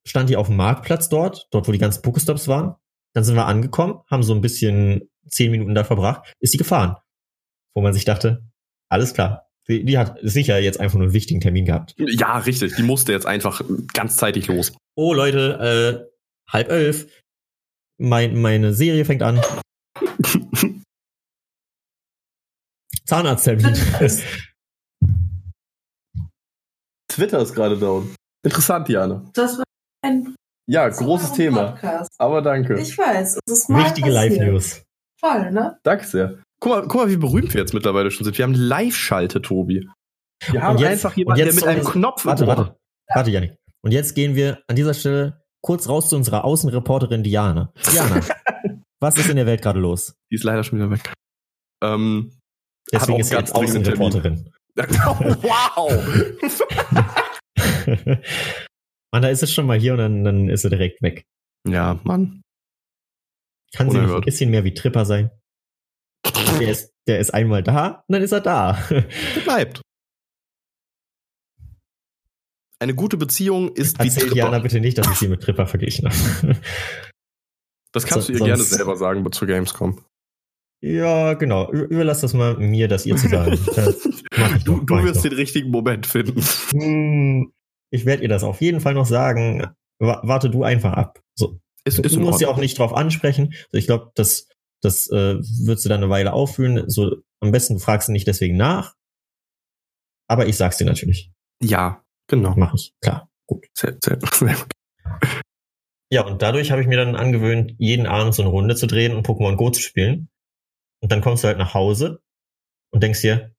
stand 0.08 0.30
die 0.30 0.38
auf 0.38 0.48
dem 0.48 0.56
Marktplatz 0.56 1.10
dort, 1.10 1.50
dort 1.52 1.68
wo 1.68 1.74
die 1.74 1.78
ganzen 1.78 2.04
Pokestops 2.04 2.48
waren. 2.48 2.78
Dann 3.14 3.24
sind 3.24 3.36
wir 3.36 3.46
angekommen, 3.46 4.02
haben 4.10 4.24
so 4.24 4.34
ein 4.34 4.42
bisschen 4.42 5.10
zehn 5.28 5.52
Minuten 5.52 5.76
da 5.76 5.84
verbracht, 5.84 6.34
ist 6.40 6.52
sie 6.52 6.58
gefahren. 6.58 6.98
Wo 7.76 7.82
man 7.82 7.94
sich 7.94 8.06
dachte, 8.06 8.44
alles 8.90 9.14
klar. 9.14 9.50
Die, 9.68 9.86
die 9.86 9.98
hat 9.98 10.18
sicher 10.22 10.60
jetzt 10.60 10.80
einfach 10.80 10.98
nur 10.98 11.06
einen 11.06 11.14
wichtigen 11.14 11.40
Termin 11.40 11.66
gehabt. 11.66 11.96
Ja, 11.98 12.38
richtig. 12.40 12.76
Die 12.76 12.84
musste 12.84 13.14
jetzt 13.14 13.26
einfach 13.26 13.62
ganzzeitig 13.94 14.48
los. 14.48 14.74
Oh, 14.96 15.14
Leute, 15.14 16.10
äh, 16.10 16.52
halb 16.52 16.70
elf. 16.70 17.08
Mein, 17.98 18.42
meine 18.42 18.74
Serie 18.74 19.06
fängt 19.06 19.24
an. 19.24 19.40
Zahnarzttermin. 23.06 23.74
Twitter 27.08 27.40
ist 27.42 27.54
gerade 27.54 27.78
down. 27.78 28.14
Interessant, 28.44 28.88
Diana. 28.88 29.24
Das 29.34 29.58
war 29.58 29.64
ein 30.04 30.36
ja, 30.68 30.88
großes 30.88 31.34
Thema. 31.34 31.72
Podcast. 31.72 32.12
Aber 32.18 32.42
danke. 32.42 32.80
Ich 32.80 32.98
weiß, 32.98 33.40
es 33.46 33.52
ist 33.52 33.70
mal 33.70 33.86
Wichtige 33.86 34.10
Live-News. 34.10 34.84
Voll, 35.20 35.52
ne? 35.52 35.78
Danke 35.84 36.06
sehr. 36.06 36.40
Guck 36.60 36.72
mal, 36.72 36.82
guck 36.84 36.96
mal, 36.96 37.10
wie 37.10 37.18
berühmt 37.18 37.54
wir 37.54 37.62
jetzt 37.62 37.74
mittlerweile 37.74 38.12
schon 38.12 38.24
sind. 38.24 38.38
Wir 38.38 38.44
haben 38.44 38.54
Live-Schalte, 38.54 39.42
Tobi. 39.42 39.90
Wir 40.50 40.62
haben 40.62 40.78
jetzt, 40.78 40.92
einfach 40.92 41.16
jemanden, 41.16 41.44
der 41.44 41.54
mit 41.54 41.64
einem 41.66 41.84
Knopf 41.84 42.26
Warte, 42.26 42.48
warte. 42.48 42.78
Warte, 43.14 43.32
Janik. 43.32 43.56
Und 43.82 43.92
jetzt 43.92 44.16
gehen 44.16 44.36
wir 44.36 44.64
an 44.68 44.76
dieser 44.76 44.94
Stelle 44.94 45.42
kurz 45.62 45.88
raus 45.90 46.10
zu 46.10 46.16
unserer 46.16 46.44
Außenreporterin 46.44 47.24
Diana. 47.24 47.72
Diana, 47.92 48.22
was 49.00 49.18
ist 49.18 49.30
in 49.30 49.36
der 49.36 49.46
Welt 49.46 49.62
gerade 49.62 49.80
los? 49.80 50.16
Die 50.32 50.36
ist 50.36 50.44
leider 50.44 50.64
schon 50.64 50.80
wieder 50.80 50.92
weg. 50.92 51.14
Ähm, 51.84 52.38
Deswegen 52.92 53.20
ist 53.20 53.30
sie 53.30 53.36
jetzt 53.36 53.56
Außenreporterin. 53.56 54.52
wow! 54.76 55.92
Mann, 59.14 59.22
da 59.22 59.30
ist 59.30 59.44
es 59.44 59.54
schon 59.54 59.68
mal 59.68 59.80
hier 59.80 59.94
und 59.94 60.00
dann, 60.00 60.24
dann 60.24 60.50
ist 60.50 60.64
er 60.64 60.72
direkt 60.72 61.04
weg. 61.04 61.28
Ja, 61.68 62.00
Mann. 62.04 62.42
Kann 63.76 63.88
Unerhört. 63.88 64.08
sie 64.08 64.14
nicht 64.14 64.16
ein 64.16 64.26
bisschen 64.26 64.50
mehr 64.50 64.64
wie 64.64 64.74
Tripper 64.74 65.06
sein? 65.06 65.30
Der 66.60 66.70
ist, 66.70 66.92
der 67.08 67.20
ist 67.20 67.32
einmal 67.32 67.62
da 67.62 68.04
und 68.08 68.14
dann 68.14 68.24
ist 68.24 68.32
er 68.32 68.42
da. 68.42 68.80
Der 68.90 69.42
bleibt. 69.44 69.82
Eine 72.80 72.96
gute 72.96 73.18
Beziehung 73.18 73.74
ist 73.76 74.00
Erzähl 74.00 74.16
wie 74.16 74.20
Tripper. 74.30 74.36
Jana 74.36 74.60
bitte 74.60 74.80
nicht, 74.80 74.98
dass 74.98 75.08
ich 75.08 75.18
sie 75.18 75.28
mit 75.28 75.42
Tripper 75.42 75.68
verglichen 75.68 76.10
habe. 76.10 76.60
Das 77.92 78.08
kannst 78.08 78.26
so, 78.26 78.34
du 78.34 78.40
ihr 78.40 78.46
gerne 78.46 78.64
selber 78.64 78.96
sagen 78.96 79.32
zur 79.32 79.48
Gamescom. 79.48 80.04
Ja, 80.82 81.36
genau. 81.36 81.72
Überlass 81.72 82.22
das 82.22 82.34
mal 82.34 82.58
mir, 82.58 82.88
das 82.88 83.06
ihr 83.06 83.16
zu 83.16 83.30
sagen. 83.30 83.52
du, 84.66 84.82
du 84.82 85.04
wirst 85.04 85.24
den 85.24 85.34
richtigen 85.34 85.70
Moment 85.70 86.08
finden. 86.08 87.54
Ich 87.94 88.06
werde 88.06 88.24
ihr 88.24 88.30
das 88.30 88.44
auf 88.44 88.60
jeden 88.60 88.82
Fall 88.82 88.96
noch 88.96 89.06
sagen. 89.06 89.68
Warte 90.00 90.50
du 90.50 90.64
einfach 90.64 90.94
ab. 90.94 91.22
So. 91.36 91.60
Ist, 91.86 92.00
ist 92.00 92.16
du 92.16 92.20
musst 92.22 92.40
sie 92.40 92.48
auch 92.48 92.58
nicht 92.58 92.80
drauf 92.80 92.92
ansprechen. 92.92 93.54
Ich 93.72 93.86
glaube, 93.86 94.12
das, 94.16 94.48
das 94.82 95.08
äh, 95.12 95.36
würdest 95.36 95.86
du 95.86 95.90
dann 95.90 96.02
eine 96.02 96.10
Weile 96.10 96.34
auffühlen. 96.34 96.90
So, 96.90 97.18
am 97.40 97.52
besten 97.52 97.78
fragst 97.78 98.08
du 98.08 98.12
nicht 98.12 98.28
deswegen 98.28 98.58
nach. 98.58 98.96
Aber 100.28 100.48
ich 100.48 100.58
sag's 100.58 100.78
dir 100.78 100.86
natürlich. 100.86 101.32
Ja, 101.62 102.04
genau. 102.28 102.56
Mach 102.58 102.74
ich, 102.74 102.96
klar. 103.00 103.30
Gut. 103.46 103.68
Sehr, 103.78 103.96
sehr, 104.04 104.18
sehr 104.32 104.56
gut. 104.56 104.74
Ja, 106.12 106.26
und 106.26 106.42
dadurch 106.42 106.72
habe 106.72 106.82
ich 106.82 106.88
mir 106.88 106.98
dann 106.98 107.16
angewöhnt, 107.16 107.76
jeden 107.78 108.08
Abend 108.08 108.34
so 108.34 108.42
eine 108.42 108.50
Runde 108.50 108.76
zu 108.76 108.88
drehen 108.88 109.16
und 109.16 109.28
Pokémon 109.28 109.56
Go 109.56 109.70
zu 109.70 109.82
spielen. 109.82 110.30
Und 111.00 111.12
dann 111.12 111.22
kommst 111.22 111.44
du 111.44 111.48
halt 111.48 111.60
nach 111.60 111.76
Hause 111.76 112.24
und 112.92 113.04
denkst 113.04 113.22
dir, 113.22 113.54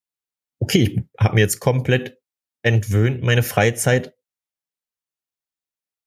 okay, 0.59 0.83
ich 0.83 1.03
habe 1.17 1.35
mir 1.35 1.41
jetzt 1.41 1.61
komplett 1.61 2.17
entwöhnt, 2.63 3.23
meine 3.23 3.43
Freizeit 3.43 4.14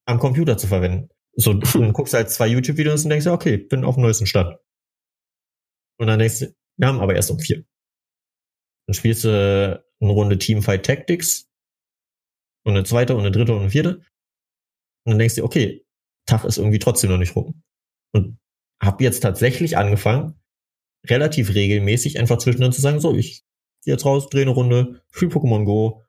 am 0.08 0.18
Computer 0.18 0.56
zu 0.56 0.66
verwenden. 0.66 1.10
So, 1.36 1.52
du 1.54 1.92
guckst 1.92 2.14
halt 2.14 2.30
zwei 2.30 2.48
YouTube-Videos 2.48 3.04
und 3.04 3.10
denkst 3.10 3.26
ja, 3.26 3.32
okay, 3.32 3.58
bin 3.58 3.84
auf 3.84 3.94
dem 3.94 4.02
neuesten 4.02 4.26
Stand. 4.26 4.56
Und 6.00 6.06
dann 6.06 6.18
denkst 6.18 6.40
du, 6.40 6.54
wir 6.78 6.88
haben 6.88 7.00
aber 7.00 7.14
erst 7.14 7.30
um 7.30 7.38
vier. 7.38 7.64
Dann 8.86 8.94
spielst 8.94 9.24
du 9.24 9.82
eine 10.00 10.10
Runde 10.10 10.38
Teamfight 10.38 10.86
Tactics 10.86 11.48
und 12.64 12.74
eine 12.74 12.84
zweite 12.84 13.14
und 13.14 13.20
eine 13.20 13.30
dritte 13.30 13.52
und 13.52 13.60
eine 13.60 13.70
vierte. 13.70 13.96
Und 15.04 15.12
dann 15.12 15.18
denkst 15.18 15.36
du, 15.36 15.44
okay, 15.44 15.84
Tag 16.26 16.44
ist 16.44 16.58
irgendwie 16.58 16.78
trotzdem 16.78 17.10
noch 17.10 17.18
nicht 17.18 17.36
rum. 17.36 17.62
Und 18.12 18.38
hab 18.80 19.00
jetzt 19.00 19.20
tatsächlich 19.20 19.76
angefangen, 19.76 20.40
relativ 21.06 21.54
regelmäßig 21.54 22.18
einfach 22.18 22.38
zwischendrin 22.38 22.72
zu 22.72 22.80
sagen, 22.80 23.00
so, 23.00 23.14
ich 23.14 23.42
gehe 23.84 23.94
jetzt 23.94 24.04
raus, 24.04 24.28
drehe 24.28 24.42
eine 24.42 24.50
Runde, 24.52 25.02
spiel 25.10 25.28
Pokémon 25.28 25.64
Go, 25.64 26.04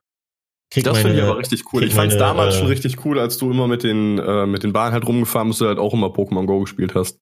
Krieg 0.72 0.84
das 0.84 1.00
finde 1.00 1.18
ich 1.18 1.24
aber 1.24 1.38
richtig 1.38 1.74
cool. 1.74 1.84
Ich 1.84 1.96
fand 1.96 2.12
es 2.12 2.18
damals 2.18 2.56
äh, 2.56 2.60
schon 2.60 2.68
richtig 2.68 3.04
cool, 3.04 3.20
als 3.20 3.38
du 3.38 3.50
immer 3.50 3.68
mit 3.68 3.84
den, 3.84 4.20
äh, 4.20 4.46
mit 4.46 4.64
den 4.64 4.72
Bahnen 4.72 4.94
halt 4.94 5.08
rumgefahren 5.08 5.48
bist, 5.48 5.62
du 5.62 5.66
halt 5.66 5.80
auch 5.80 5.94
immer 5.94 6.08
Pokémon 6.08 6.46
Go 6.46 6.60
gespielt 6.60 6.94
hast. 6.94 7.20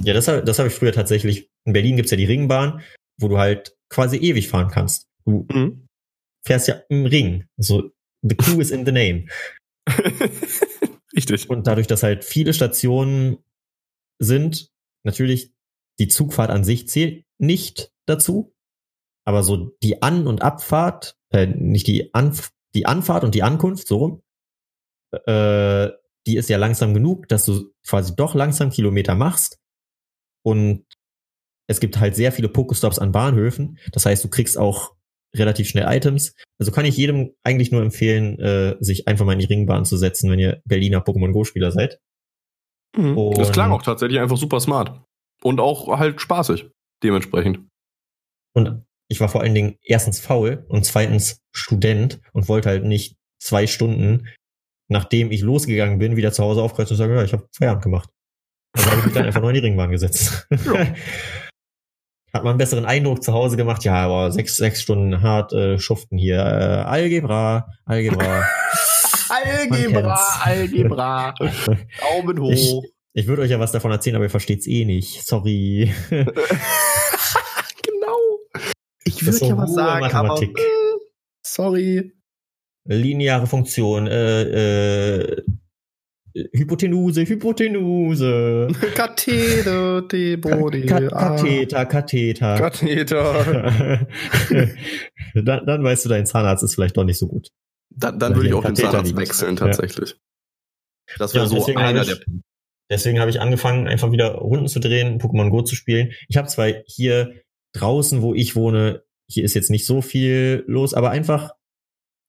Ja, 0.00 0.14
das, 0.14 0.26
das 0.26 0.58
habe 0.58 0.68
ich 0.68 0.74
früher 0.74 0.92
tatsächlich. 0.92 1.50
In 1.66 1.72
Berlin 1.72 1.96
gibt's 1.96 2.12
ja 2.12 2.16
die 2.16 2.24
Ringbahn, 2.24 2.82
wo 3.20 3.28
du 3.28 3.38
halt 3.38 3.76
quasi 3.88 4.18
ewig 4.18 4.48
fahren 4.48 4.68
kannst. 4.68 5.08
Du 5.24 5.46
mhm. 5.52 5.88
fährst 6.46 6.68
ja 6.68 6.80
im 6.88 7.06
Ring. 7.06 7.46
So, 7.56 7.90
the 8.22 8.36
clue 8.36 8.62
is 8.62 8.70
in 8.70 8.86
the 8.86 8.92
name. 8.92 9.26
richtig. 11.16 11.50
Und 11.50 11.66
dadurch, 11.66 11.88
dass 11.88 12.04
halt 12.04 12.24
viele 12.24 12.54
Stationen 12.54 13.38
sind, 14.20 14.70
natürlich 15.04 15.52
die 15.98 16.08
Zugfahrt 16.08 16.50
an 16.50 16.64
sich 16.64 16.88
zählt 16.88 17.24
nicht 17.38 17.90
dazu. 18.06 18.54
Aber 19.26 19.42
so 19.42 19.76
die 19.82 20.02
An- 20.02 20.26
und 20.26 20.42
Abfahrt, 20.42 21.16
äh, 21.32 21.46
nicht 21.46 21.86
die 21.86 22.14
Anf 22.14 22.52
die 22.74 22.86
Anfahrt 22.86 23.24
und 23.24 23.34
die 23.34 23.42
Ankunft, 23.42 23.86
so 23.86 23.96
rum, 23.98 24.22
äh, 25.26 25.90
die 26.26 26.36
ist 26.36 26.48
ja 26.48 26.58
langsam 26.58 26.94
genug, 26.94 27.28
dass 27.28 27.44
du 27.44 27.72
quasi 27.86 28.14
doch 28.14 28.34
langsam 28.34 28.70
Kilometer 28.70 29.14
machst. 29.14 29.58
Und 30.42 30.84
es 31.66 31.80
gibt 31.80 31.98
halt 31.98 32.16
sehr 32.16 32.32
viele 32.32 32.48
Pokestops 32.48 32.98
an 32.98 33.12
Bahnhöfen. 33.12 33.78
Das 33.92 34.06
heißt, 34.06 34.24
du 34.24 34.28
kriegst 34.28 34.58
auch 34.58 34.94
relativ 35.34 35.68
schnell 35.68 35.86
Items. 35.88 36.34
Also 36.58 36.72
kann 36.72 36.84
ich 36.84 36.96
jedem 36.96 37.30
eigentlich 37.44 37.70
nur 37.70 37.82
empfehlen, 37.82 38.38
äh, 38.38 38.76
sich 38.80 39.06
einfach 39.06 39.24
mal 39.24 39.34
in 39.34 39.38
die 39.38 39.46
Ringbahn 39.46 39.84
zu 39.84 39.96
setzen, 39.96 40.30
wenn 40.30 40.38
ihr 40.38 40.60
Berliner 40.64 41.04
Pokémon 41.04 41.32
Go-Spieler 41.32 41.70
seid. 41.70 42.00
Mhm. 42.96 43.32
Das 43.36 43.52
klang 43.52 43.70
auch 43.70 43.82
tatsächlich 43.82 44.20
einfach 44.20 44.36
super 44.36 44.60
smart. 44.60 45.02
Und 45.42 45.60
auch 45.60 45.98
halt 45.98 46.20
spaßig, 46.20 46.70
dementsprechend. 47.02 47.68
Und 48.52 48.84
ich 49.10 49.20
war 49.20 49.28
vor 49.28 49.42
allen 49.42 49.54
Dingen 49.54 49.76
erstens 49.82 50.20
faul 50.20 50.64
und 50.68 50.84
zweitens 50.84 51.42
Student 51.52 52.20
und 52.32 52.48
wollte 52.48 52.68
halt 52.68 52.84
nicht 52.84 53.16
zwei 53.40 53.66
Stunden, 53.66 54.28
nachdem 54.88 55.32
ich 55.32 55.40
losgegangen 55.40 55.98
bin, 55.98 56.16
wieder 56.16 56.32
zu 56.32 56.44
Hause 56.44 56.62
aufkreuzen 56.62 56.94
und 56.94 56.98
sagen, 56.98 57.14
ja, 57.14 57.24
ich 57.24 57.32
habe 57.32 57.48
Feierabend 57.52 57.82
gemacht. 57.82 58.08
Also 58.72 58.88
habe 58.88 59.00
ich 59.00 59.06
mich 59.06 59.14
dann 59.14 59.26
einfach 59.26 59.40
nur 59.40 59.50
in 59.50 59.54
die 59.54 59.60
Ringbahn 59.62 59.90
gesetzt. 59.90 60.46
Ja. 60.64 60.86
Hat 62.32 62.44
man 62.44 62.50
einen 62.50 62.58
besseren 62.58 62.84
Eindruck 62.84 63.24
zu 63.24 63.32
Hause 63.32 63.56
gemacht? 63.56 63.82
Ja, 63.82 63.94
aber 63.94 64.30
sechs, 64.30 64.56
sechs 64.56 64.80
Stunden 64.80 65.20
hart 65.20 65.52
äh, 65.52 65.80
schuften 65.80 66.16
hier. 66.16 66.38
Äh, 66.38 66.88
Algebra, 66.88 67.66
Algebra. 67.84 68.44
Algebra, 69.28 70.20
Algebra. 70.40 71.34
Daumen 72.00 72.40
hoch. 72.40 72.52
Ich, 72.52 72.92
ich 73.14 73.26
würde 73.26 73.42
euch 73.42 73.50
ja 73.50 73.58
was 73.58 73.72
davon 73.72 73.90
erzählen, 73.90 74.14
aber 74.14 74.26
ihr 74.26 74.30
versteht's 74.30 74.68
eh 74.68 74.84
nicht. 74.84 75.26
Sorry. 75.26 75.92
Ich 79.04 79.24
würde 79.24 79.36
so 79.38 79.46
ja 79.46 79.56
was 79.56 79.74
sagen, 79.74 80.00
Mathematik. 80.00 80.50
aber 80.50 80.60
mm, 80.60 81.00
sorry. 81.44 82.12
Lineare 82.84 83.46
Funktion, 83.46 84.06
äh, 84.06 84.42
äh, 85.32 85.42
Hypotenuse, 86.52 87.22
Hypotenuse. 87.26 88.68
Kathete, 88.94 90.02
Debode, 90.10 90.86
Ka 90.86 91.00
Katheter, 91.08 91.86
Katheter. 91.86 92.56
Katheter. 92.56 94.06
dann, 95.34 95.66
dann 95.66 95.82
weißt 95.84 96.04
du, 96.04 96.08
dein 96.08 96.26
Zahnarzt 96.26 96.62
ist 96.62 96.74
vielleicht 96.74 96.96
doch 96.96 97.04
nicht 97.04 97.18
so 97.18 97.26
gut. 97.26 97.48
Dann, 97.90 98.18
dann 98.18 98.34
würde 98.36 98.48
ich 98.48 98.54
auch 98.54 98.62
den 98.64 98.74
Katheter 98.74 98.90
Zahnarzt 98.90 99.08
liegt. 99.08 99.18
wechseln, 99.20 99.56
Ja. 99.56 99.66
tatsächlich. 99.66 100.16
Das 101.18 101.32
Ja, 101.32 101.40
wäre 101.40 101.48
so 101.48 101.56
deswegen 101.56 101.78
einer 101.78 101.98
habe 102.00 102.06
der 102.08 102.16
ich, 102.18 102.26
deswegen 102.88 103.18
habe 103.18 103.30
ich 103.30 103.40
angefangen, 103.40 103.88
einfach 103.88 104.12
wieder 104.12 104.34
Runden 104.36 104.68
zu 104.68 104.78
drehen, 104.78 105.20
Pokémon 105.20 105.50
Go 105.50 105.62
zu 105.62 105.74
spielen. 105.74 106.12
Ich 106.28 106.36
habe 106.36 106.46
zwar 106.48 106.68
hier 106.86 107.34
draußen, 107.72 108.22
wo 108.22 108.34
ich 108.34 108.56
wohne, 108.56 109.04
hier 109.28 109.44
ist 109.44 109.54
jetzt 109.54 109.70
nicht 109.70 109.86
so 109.86 110.02
viel 110.02 110.64
los, 110.66 110.94
aber 110.94 111.10
einfach 111.10 111.52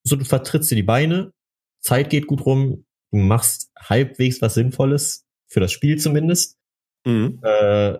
so, 0.03 0.15
du 0.15 0.25
vertrittst 0.25 0.71
dir 0.71 0.75
die 0.75 0.83
Beine, 0.83 1.33
Zeit 1.81 2.09
geht 2.09 2.27
gut 2.27 2.45
rum, 2.45 2.85
du 3.11 3.17
machst 3.17 3.71
halbwegs 3.77 4.41
was 4.41 4.53
Sinnvolles, 4.53 5.25
für 5.47 5.59
das 5.59 5.71
Spiel 5.71 5.99
zumindest. 5.99 6.57
Mhm. 7.05 7.39
Äh, 7.43 7.99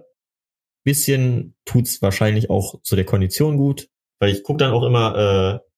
bisschen 0.84 1.56
tut's 1.66 2.02
wahrscheinlich 2.02 2.50
auch 2.50 2.82
zu 2.82 2.96
der 2.96 3.06
Kondition 3.06 3.58
gut, 3.58 3.90
weil 4.20 4.32
ich 4.32 4.44
gucke 4.44 4.58
dann 4.58 4.74
auch 4.74 4.84
immer 4.84 5.16
äh, 5.16 5.72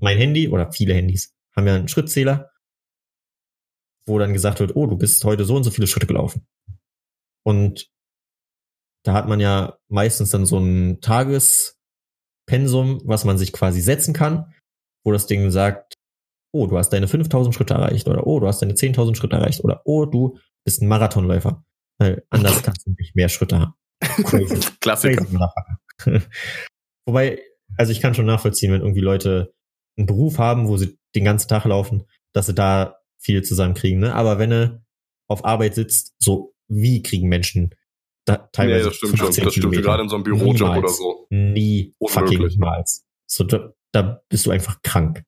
mein 0.00 0.18
Handy 0.18 0.48
oder 0.48 0.70
viele 0.70 0.94
Handys 0.94 1.34
haben 1.56 1.66
ja 1.66 1.74
einen 1.74 1.88
Schrittzähler, 1.88 2.50
wo 4.06 4.18
dann 4.18 4.32
gesagt 4.32 4.60
wird, 4.60 4.76
oh, 4.76 4.86
du 4.86 4.96
bist 4.96 5.24
heute 5.24 5.44
so 5.44 5.56
und 5.56 5.64
so 5.64 5.70
viele 5.70 5.86
Schritte 5.86 6.06
gelaufen. 6.06 6.46
Und 7.44 7.91
da 9.04 9.14
hat 9.14 9.28
man 9.28 9.40
ja 9.40 9.78
meistens 9.88 10.30
dann 10.30 10.46
so 10.46 10.58
ein 10.58 11.00
Tagespensum, 11.00 13.00
was 13.04 13.24
man 13.24 13.38
sich 13.38 13.52
quasi 13.52 13.80
setzen 13.80 14.14
kann, 14.14 14.54
wo 15.04 15.12
das 15.12 15.26
Ding 15.26 15.50
sagt, 15.50 15.94
oh, 16.52 16.66
du 16.66 16.78
hast 16.78 16.90
deine 16.90 17.08
5000 17.08 17.54
Schritte 17.54 17.74
erreicht 17.74 18.08
oder 18.08 18.26
oh, 18.26 18.40
du 18.40 18.46
hast 18.46 18.60
deine 18.60 18.74
10.000 18.74 19.16
Schritte 19.16 19.36
erreicht 19.36 19.64
oder 19.64 19.82
oh, 19.84 20.04
du 20.04 20.38
bist 20.64 20.82
ein 20.82 20.88
Marathonläufer. 20.88 21.64
Weil 21.98 22.24
anders 22.30 22.62
kannst 22.62 22.86
du 22.86 22.94
nicht 22.98 23.16
mehr 23.16 23.28
Schritte 23.28 23.58
haben. 23.58 23.74
Crazy. 24.00 24.60
Klassiker. 24.80 25.52
Crazy. 25.98 26.26
Wobei, 27.06 27.40
also 27.76 27.92
ich 27.92 28.00
kann 28.00 28.14
schon 28.14 28.26
nachvollziehen, 28.26 28.72
wenn 28.72 28.82
irgendwie 28.82 29.00
Leute 29.00 29.54
einen 29.96 30.06
Beruf 30.06 30.38
haben, 30.38 30.68
wo 30.68 30.76
sie 30.76 30.98
den 31.14 31.24
ganzen 31.24 31.48
Tag 31.48 31.64
laufen, 31.64 32.04
dass 32.32 32.46
sie 32.46 32.54
da 32.54 32.98
viel 33.18 33.42
zusammenkriegen. 33.42 34.00
Ne? 34.00 34.14
Aber 34.14 34.38
wenn 34.38 34.50
du 34.50 34.82
auf 35.28 35.44
Arbeit 35.44 35.74
sitzt, 35.74 36.14
so 36.18 36.54
wie 36.68 37.02
kriegen 37.02 37.28
Menschen 37.28 37.74
da 38.26 38.36
Nee, 38.36 38.48
teilweise 38.52 38.84
das 38.86 38.96
stimmt 38.96 39.18
schon. 39.18 39.26
15 39.26 39.44
Das 39.44 39.52
stimmt 39.54 39.62
Kilometer? 39.72 39.82
gerade 39.82 40.02
in 40.04 40.08
so 40.08 40.14
einem 40.16 40.24
Bürojob 40.24 40.54
Niemals. 40.54 40.78
oder 40.78 40.88
so. 40.88 41.26
Nie 41.30 41.94
fucking 42.06 42.22
Unmöglich. 42.38 42.54
niemals. 42.56 43.04
So, 43.30 43.44
da, 43.44 43.72
da 43.92 44.22
bist 44.28 44.46
du 44.46 44.50
einfach 44.50 44.80
krank. 44.82 45.22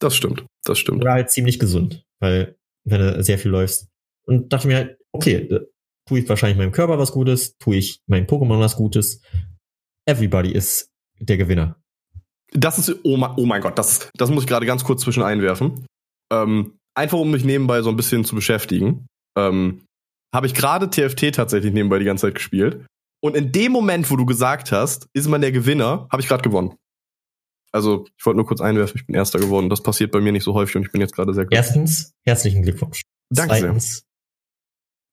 Das 0.00 0.14
stimmt. 0.16 0.44
Das 0.64 0.78
stimmt. 0.78 1.02
Oder 1.02 1.12
halt 1.12 1.30
ziemlich 1.30 1.58
gesund, 1.58 2.04
weil 2.20 2.56
wenn 2.84 3.00
du 3.00 3.22
sehr 3.22 3.38
viel 3.38 3.50
läufst. 3.50 3.88
Und 4.26 4.52
dachte 4.52 4.68
mir 4.68 4.76
halt, 4.76 4.98
okay, 5.12 5.34
äh, 5.36 5.66
tue 6.08 6.20
ich 6.20 6.28
wahrscheinlich 6.28 6.58
meinem 6.58 6.72
Körper 6.72 6.98
was 6.98 7.12
Gutes, 7.12 7.56
tue 7.58 7.76
ich 7.76 8.00
meinem 8.06 8.26
Pokémon 8.26 8.60
was 8.60 8.76
Gutes. 8.76 9.20
Everybody 10.06 10.52
ist 10.52 10.90
der 11.18 11.36
Gewinner. 11.36 11.80
Das 12.52 12.78
ist, 12.78 12.94
oh 13.04 13.16
mein, 13.16 13.32
oh 13.36 13.44
mein 13.44 13.60
Gott, 13.60 13.78
das, 13.78 14.10
das 14.14 14.30
muss 14.30 14.44
ich 14.44 14.48
gerade 14.48 14.64
ganz 14.66 14.84
kurz 14.84 15.02
zwischen 15.02 15.22
einwerfen. 15.22 15.86
Ähm, 16.32 16.78
einfach 16.94 17.18
um 17.18 17.30
mich 17.30 17.44
nebenbei 17.44 17.82
so 17.82 17.90
ein 17.90 17.96
bisschen 17.96 18.24
zu 18.24 18.34
beschäftigen, 18.34 19.06
ähm, 19.36 19.84
habe 20.34 20.46
ich 20.46 20.54
gerade 20.54 20.90
TFT 20.90 21.34
tatsächlich 21.34 21.72
nebenbei 21.72 21.98
die 21.98 22.04
ganze 22.04 22.26
Zeit 22.26 22.34
gespielt. 22.34 22.86
Und 23.20 23.36
in 23.36 23.50
dem 23.52 23.72
Moment, 23.72 24.10
wo 24.10 24.16
du 24.16 24.26
gesagt 24.26 24.70
hast, 24.70 25.08
ist 25.12 25.28
man 25.28 25.40
der 25.40 25.52
Gewinner, 25.52 26.06
habe 26.10 26.22
ich 26.22 26.28
gerade 26.28 26.42
gewonnen. 26.42 26.76
Also, 27.72 28.06
ich 28.16 28.24
wollte 28.24 28.36
nur 28.36 28.46
kurz 28.46 28.60
einwerfen, 28.60 28.98
ich 28.98 29.06
bin 29.06 29.14
Erster 29.14 29.38
geworden. 29.38 29.68
Das 29.68 29.82
passiert 29.82 30.12
bei 30.12 30.20
mir 30.20 30.32
nicht 30.32 30.44
so 30.44 30.54
häufig 30.54 30.76
und 30.76 30.82
ich 30.82 30.92
bin 30.92 31.00
jetzt 31.00 31.14
gerade 31.14 31.34
sehr 31.34 31.44
glücklich. 31.44 31.58
Erstens, 31.58 32.14
herzlichen 32.24 32.62
Glückwunsch. 32.62 33.02
Danke 33.30 33.54
sehr. 33.54 33.62
Zweitens, 33.64 34.04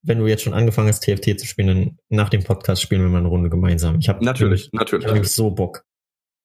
wenn 0.03 0.19
du 0.19 0.27
jetzt 0.27 0.43
schon 0.43 0.53
angefangen 0.53 0.87
hast, 0.87 1.01
TFT 1.01 1.39
zu 1.39 1.47
spielen, 1.47 1.67
dann 1.67 1.97
nach 2.09 2.29
dem 2.29 2.43
Podcast 2.43 2.81
spielen 2.81 3.01
wir 3.01 3.09
mal 3.09 3.19
eine 3.19 3.27
Runde 3.27 3.49
gemeinsam. 3.49 3.99
Ich 3.99 4.07
habe 4.07 4.23
Natürlich, 4.23 4.69
ich 4.71 4.79
hab 4.79 4.91
natürlich. 4.91 5.31
so 5.31 5.49
Bock. 5.51 5.83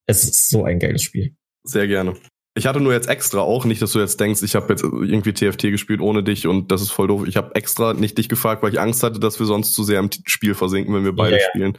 Es 0.07 0.25
ist 0.25 0.49
so 0.49 0.65
ein 0.65 0.79
geiles 0.79 1.03
Spiel. 1.03 1.37
Sehr 1.65 1.87
gerne. 1.87 2.17
Ich 2.57 2.67
hatte 2.67 2.81
nur 2.81 2.93
jetzt 2.93 3.09
extra 3.09 3.41
auch, 3.41 3.65
nicht, 3.65 3.81
dass 3.81 3.93
du 3.93 4.01
jetzt 4.01 4.19
denkst, 4.19 4.43
ich 4.43 4.55
habe 4.57 4.67
jetzt 4.71 4.83
irgendwie 4.83 5.33
TFT 5.33 5.63
gespielt 5.71 6.01
ohne 6.01 6.25
dich 6.25 6.47
und 6.49 6.73
das 6.73 6.83
ist 6.83 6.91
voll 6.91 7.07
doof. 7.09 7.27
Ich 7.29 7.37
habe 7.37 7.55
extra 7.55 7.95
nicht 7.95 8.19
dich 8.19 8.29
gefragt, 8.29 8.63
weil 8.63 8.73
ich 8.73 8.81
Angst 8.81 9.03
hatte, 9.05 9.21
dass 9.21 9.39
wir 9.39 9.47
sonst 9.47 9.73
zu 9.73 9.85
sehr 9.85 10.01
im 10.01 10.11
Spiel 10.27 10.55
versinken, 10.55 10.95
wenn 10.95 11.05
wir 11.05 11.15
beide 11.15 11.37
Ja, 11.37 11.43
ja. 11.43 11.49
spielen. 11.49 11.79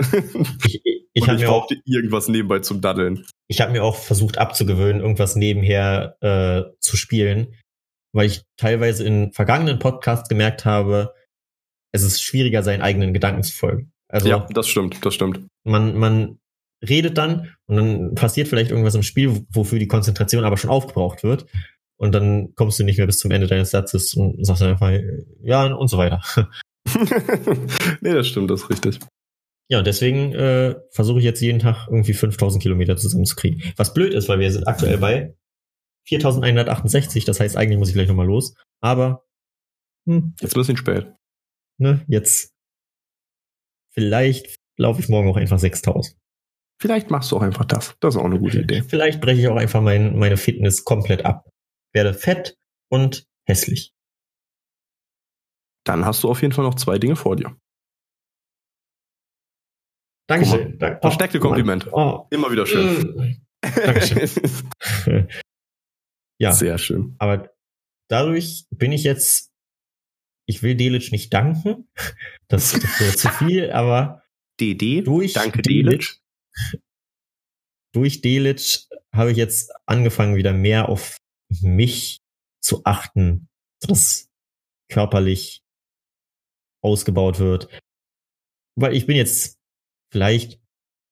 Ich, 1.14 1.24
ich, 1.24 1.28
habe 1.28 1.38
mir, 1.40 1.50
auch- 1.50 1.68
irgendwas 1.84 2.28
nebenbei 2.28 2.60
zum 2.60 2.80
Daddeln. 2.80 3.26
ich 3.48 3.60
hab 3.60 3.72
mir 3.72 3.82
auch 3.82 3.96
versucht 3.96 4.38
abzugewöhnen, 4.38 5.00
irgendwas 5.02 5.34
nebenher 5.34 6.16
äh, 6.20 6.62
zu 6.80 6.96
spielen, 6.96 7.54
weil 8.14 8.26
ich 8.26 8.42
teilweise 8.56 9.04
in 9.04 9.32
vergangenen 9.32 9.80
Podcasts 9.80 10.28
gemerkt 10.28 10.64
habe, 10.64 11.14
es 11.92 12.02
ist 12.04 12.22
schwieriger, 12.22 12.62
seinen 12.62 12.82
eigenen 12.82 13.12
Gedanken 13.14 13.42
zu 13.42 13.52
folgen. 13.52 13.90
Also 14.08 14.28
ja, 14.28 14.46
das 14.50 14.68
stimmt, 14.68 15.04
das 15.04 15.14
stimmt. 15.14 15.40
man, 15.64 15.96
man 15.98 16.38
redet 16.86 17.18
dann 17.18 17.54
und 17.66 17.76
dann 17.76 18.14
passiert 18.14 18.48
vielleicht 18.48 18.70
irgendwas 18.70 18.94
im 18.94 19.02
Spiel, 19.02 19.46
wofür 19.50 19.78
die 19.78 19.88
Konzentration 19.88 20.44
aber 20.44 20.56
schon 20.56 20.70
aufgebraucht 20.70 21.22
wird. 21.22 21.46
Und 21.96 22.12
dann 22.12 22.54
kommst 22.54 22.78
du 22.78 22.84
nicht 22.84 22.98
mehr 22.98 23.06
bis 23.06 23.18
zum 23.18 23.32
Ende 23.32 23.48
deines 23.48 23.70
Satzes 23.70 24.14
und 24.14 24.44
sagst 24.44 24.62
dann 24.62 24.70
einfach, 24.70 24.92
ja, 25.42 25.66
und 25.74 25.88
so 25.88 25.98
weiter. 25.98 26.22
nee, 28.00 28.12
das 28.12 28.28
stimmt, 28.28 28.50
das 28.50 28.62
ist 28.62 28.70
richtig. 28.70 29.00
Ja, 29.68 29.78
und 29.78 29.86
deswegen 29.86 30.32
äh, 30.32 30.76
versuche 30.90 31.18
ich 31.18 31.24
jetzt 31.24 31.40
jeden 31.40 31.58
Tag 31.58 31.88
irgendwie 31.88 32.14
5000 32.14 32.62
Kilometer 32.62 32.96
zusammenzukriegen. 32.96 33.62
Was 33.76 33.92
blöd 33.92 34.14
ist, 34.14 34.28
weil 34.28 34.38
wir 34.38 34.50
sind 34.50 34.66
aktuell 34.66 34.98
bei 34.98 35.36
4168, 36.06 37.26
das 37.26 37.40
heißt, 37.40 37.56
eigentlich 37.56 37.78
muss 37.78 37.88
ich 37.88 37.94
gleich 37.94 38.08
nochmal 38.08 38.26
los. 38.26 38.54
Aber, 38.80 39.26
hm, 40.06 40.34
Jetzt 40.40 40.54
ein 40.56 40.60
bisschen 40.60 40.76
spät. 40.78 41.12
ne, 41.78 42.02
jetzt, 42.08 42.54
vielleicht 43.90 44.56
laufe 44.78 45.00
ich 45.00 45.08
morgen 45.10 45.28
auch 45.28 45.36
einfach 45.36 45.58
6000. 45.58 46.16
Vielleicht 46.80 47.10
machst 47.10 47.32
du 47.32 47.36
auch 47.36 47.42
einfach 47.42 47.64
das. 47.64 47.96
Das 48.00 48.14
ist 48.14 48.20
auch 48.20 48.24
eine 48.24 48.38
gute 48.38 48.60
Idee. 48.60 48.82
Vielleicht 48.82 49.20
breche 49.20 49.40
ich 49.40 49.48
auch 49.48 49.56
einfach 49.56 49.80
mein, 49.80 50.16
meine 50.18 50.36
Fitness 50.36 50.84
komplett 50.84 51.24
ab. 51.24 51.48
Werde 51.92 52.14
fett 52.14 52.56
und 52.90 53.26
hässlich. 53.46 53.92
Dann 55.84 56.04
hast 56.04 56.22
du 56.22 56.28
auf 56.30 56.40
jeden 56.42 56.52
Fall 56.52 56.64
noch 56.64 56.74
zwei 56.76 56.98
Dinge 56.98 57.16
vor 57.16 57.34
dir. 57.34 57.56
Dankeschön. 60.28 60.78
Dank- 60.78 61.00
Versteckte 61.00 61.38
oh. 61.38 61.40
Komplimente. 61.40 61.88
Oh. 61.92 62.26
Immer 62.30 62.52
wieder 62.52 62.66
schön. 62.66 63.02
Mm. 63.02 63.46
Dankeschön. 63.62 64.28
ja, 66.38 66.52
Sehr 66.52 66.78
schön. 66.78 67.16
aber 67.18 67.50
dadurch 68.08 68.66
bin 68.70 68.92
ich 68.92 69.02
jetzt, 69.04 69.50
ich 70.46 70.62
will 70.62 70.76
Delic 70.76 71.10
nicht 71.10 71.32
danken. 71.32 71.88
Das, 72.48 72.72
das 72.72 72.82
wäre 73.00 73.16
zu 73.16 73.28
viel, 73.30 73.70
aber 73.72 74.22
DD. 74.60 75.02
durch 75.02 75.32
Danke, 75.32 75.62
Delic, 75.62 76.17
durch 77.94 78.20
Delic 78.20 78.86
habe 79.12 79.32
ich 79.32 79.36
jetzt 79.36 79.72
angefangen, 79.86 80.36
wieder 80.36 80.52
mehr 80.52 80.88
auf 80.88 81.18
mich 81.50 82.20
zu 82.60 82.82
achten, 82.84 83.48
dass 83.80 84.28
körperlich 84.90 85.62
ausgebaut 86.82 87.38
wird. 87.38 87.68
Weil 88.76 88.94
ich 88.94 89.06
bin 89.06 89.16
jetzt, 89.16 89.58
vielleicht 90.12 90.60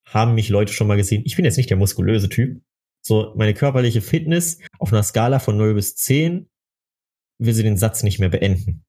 haben 0.06 0.34
mich 0.34 0.48
Leute 0.48 0.72
schon 0.72 0.86
mal 0.86 0.96
gesehen, 0.96 1.22
ich 1.26 1.36
bin 1.36 1.44
jetzt 1.44 1.56
nicht 1.56 1.70
der 1.70 1.76
muskulöse 1.76 2.28
Typ. 2.28 2.62
So, 3.04 3.34
meine 3.36 3.54
körperliche 3.54 4.02
Fitness 4.02 4.60
auf 4.78 4.92
einer 4.92 5.02
Skala 5.02 5.38
von 5.38 5.56
0 5.56 5.74
bis 5.74 5.96
10 5.96 6.48
will 7.38 7.54
sie 7.54 7.62
den 7.62 7.76
Satz 7.76 8.02
nicht 8.02 8.18
mehr 8.18 8.30
beenden. 8.30 8.84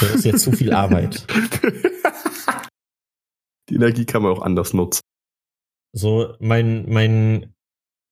Das 0.00 0.14
ist 0.14 0.24
jetzt 0.24 0.42
zu 0.42 0.52
viel 0.52 0.72
Arbeit. 0.72 1.26
Die 3.68 3.74
Energie 3.74 4.04
kann 4.04 4.22
man 4.22 4.32
auch 4.32 4.42
anders 4.42 4.72
nutzen. 4.72 5.00
So, 5.96 6.36
mein, 6.40 6.88
mein 6.90 7.54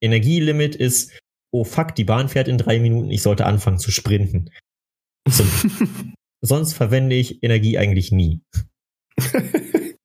Energielimit 0.01 0.74
ist, 0.74 1.12
oh 1.53 1.64
fuck, 1.64 1.95
die 1.95 2.05
Bahn 2.05 2.30
fährt 2.30 2.49
in 2.49 2.57
drei 2.57 2.80
Minuten, 2.80 3.11
ich 3.11 3.20
sollte 3.20 3.45
anfangen 3.45 3.78
zu 3.78 3.91
sprinten. 3.91 4.51
So, 5.28 5.45
sonst 6.41 6.72
verwende 6.72 7.14
ich 7.14 7.43
Energie 7.43 7.78
eigentlich 7.78 8.11
nie. 8.11 8.43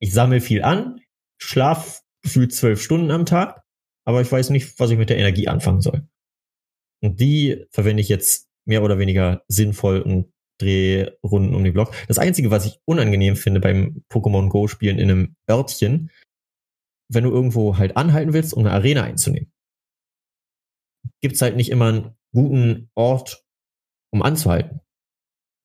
Ich 0.02 0.14
sammle 0.14 0.40
viel 0.40 0.62
an, 0.62 1.02
schlaf 1.36 2.00
gefühlt 2.22 2.54
zwölf 2.54 2.82
Stunden 2.82 3.10
am 3.10 3.26
Tag, 3.26 3.60
aber 4.06 4.22
ich 4.22 4.32
weiß 4.32 4.48
nicht, 4.48 4.80
was 4.80 4.90
ich 4.90 4.96
mit 4.96 5.10
der 5.10 5.18
Energie 5.18 5.46
anfangen 5.46 5.82
soll. 5.82 6.08
Und 7.02 7.20
die 7.20 7.66
verwende 7.70 8.00
ich 8.00 8.08
jetzt 8.08 8.48
mehr 8.66 8.82
oder 8.82 8.98
weniger 8.98 9.44
sinnvoll 9.46 10.00
und 10.00 10.32
drehe 10.58 11.18
Runden 11.22 11.54
um 11.54 11.64
den 11.64 11.74
Block. 11.74 11.94
Das 12.08 12.18
Einzige, 12.18 12.50
was 12.50 12.64
ich 12.64 12.80
unangenehm 12.86 13.36
finde 13.36 13.60
beim 13.60 14.02
Pokémon 14.10 14.48
Go 14.48 14.68
spielen 14.68 14.98
in 14.98 15.10
einem 15.10 15.36
Örtchen, 15.50 16.10
wenn 17.12 17.24
du 17.24 17.30
irgendwo 17.30 17.76
halt 17.78 17.96
anhalten 17.96 18.32
willst, 18.32 18.54
um 18.54 18.60
eine 18.64 18.72
Arena 18.72 19.02
einzunehmen, 19.02 19.52
gibt's 21.22 21.42
halt 21.42 21.56
nicht 21.56 21.70
immer 21.70 21.88
einen 21.88 22.16
guten 22.32 22.90
Ort, 22.94 23.44
um 24.12 24.22
anzuhalten. 24.22 24.80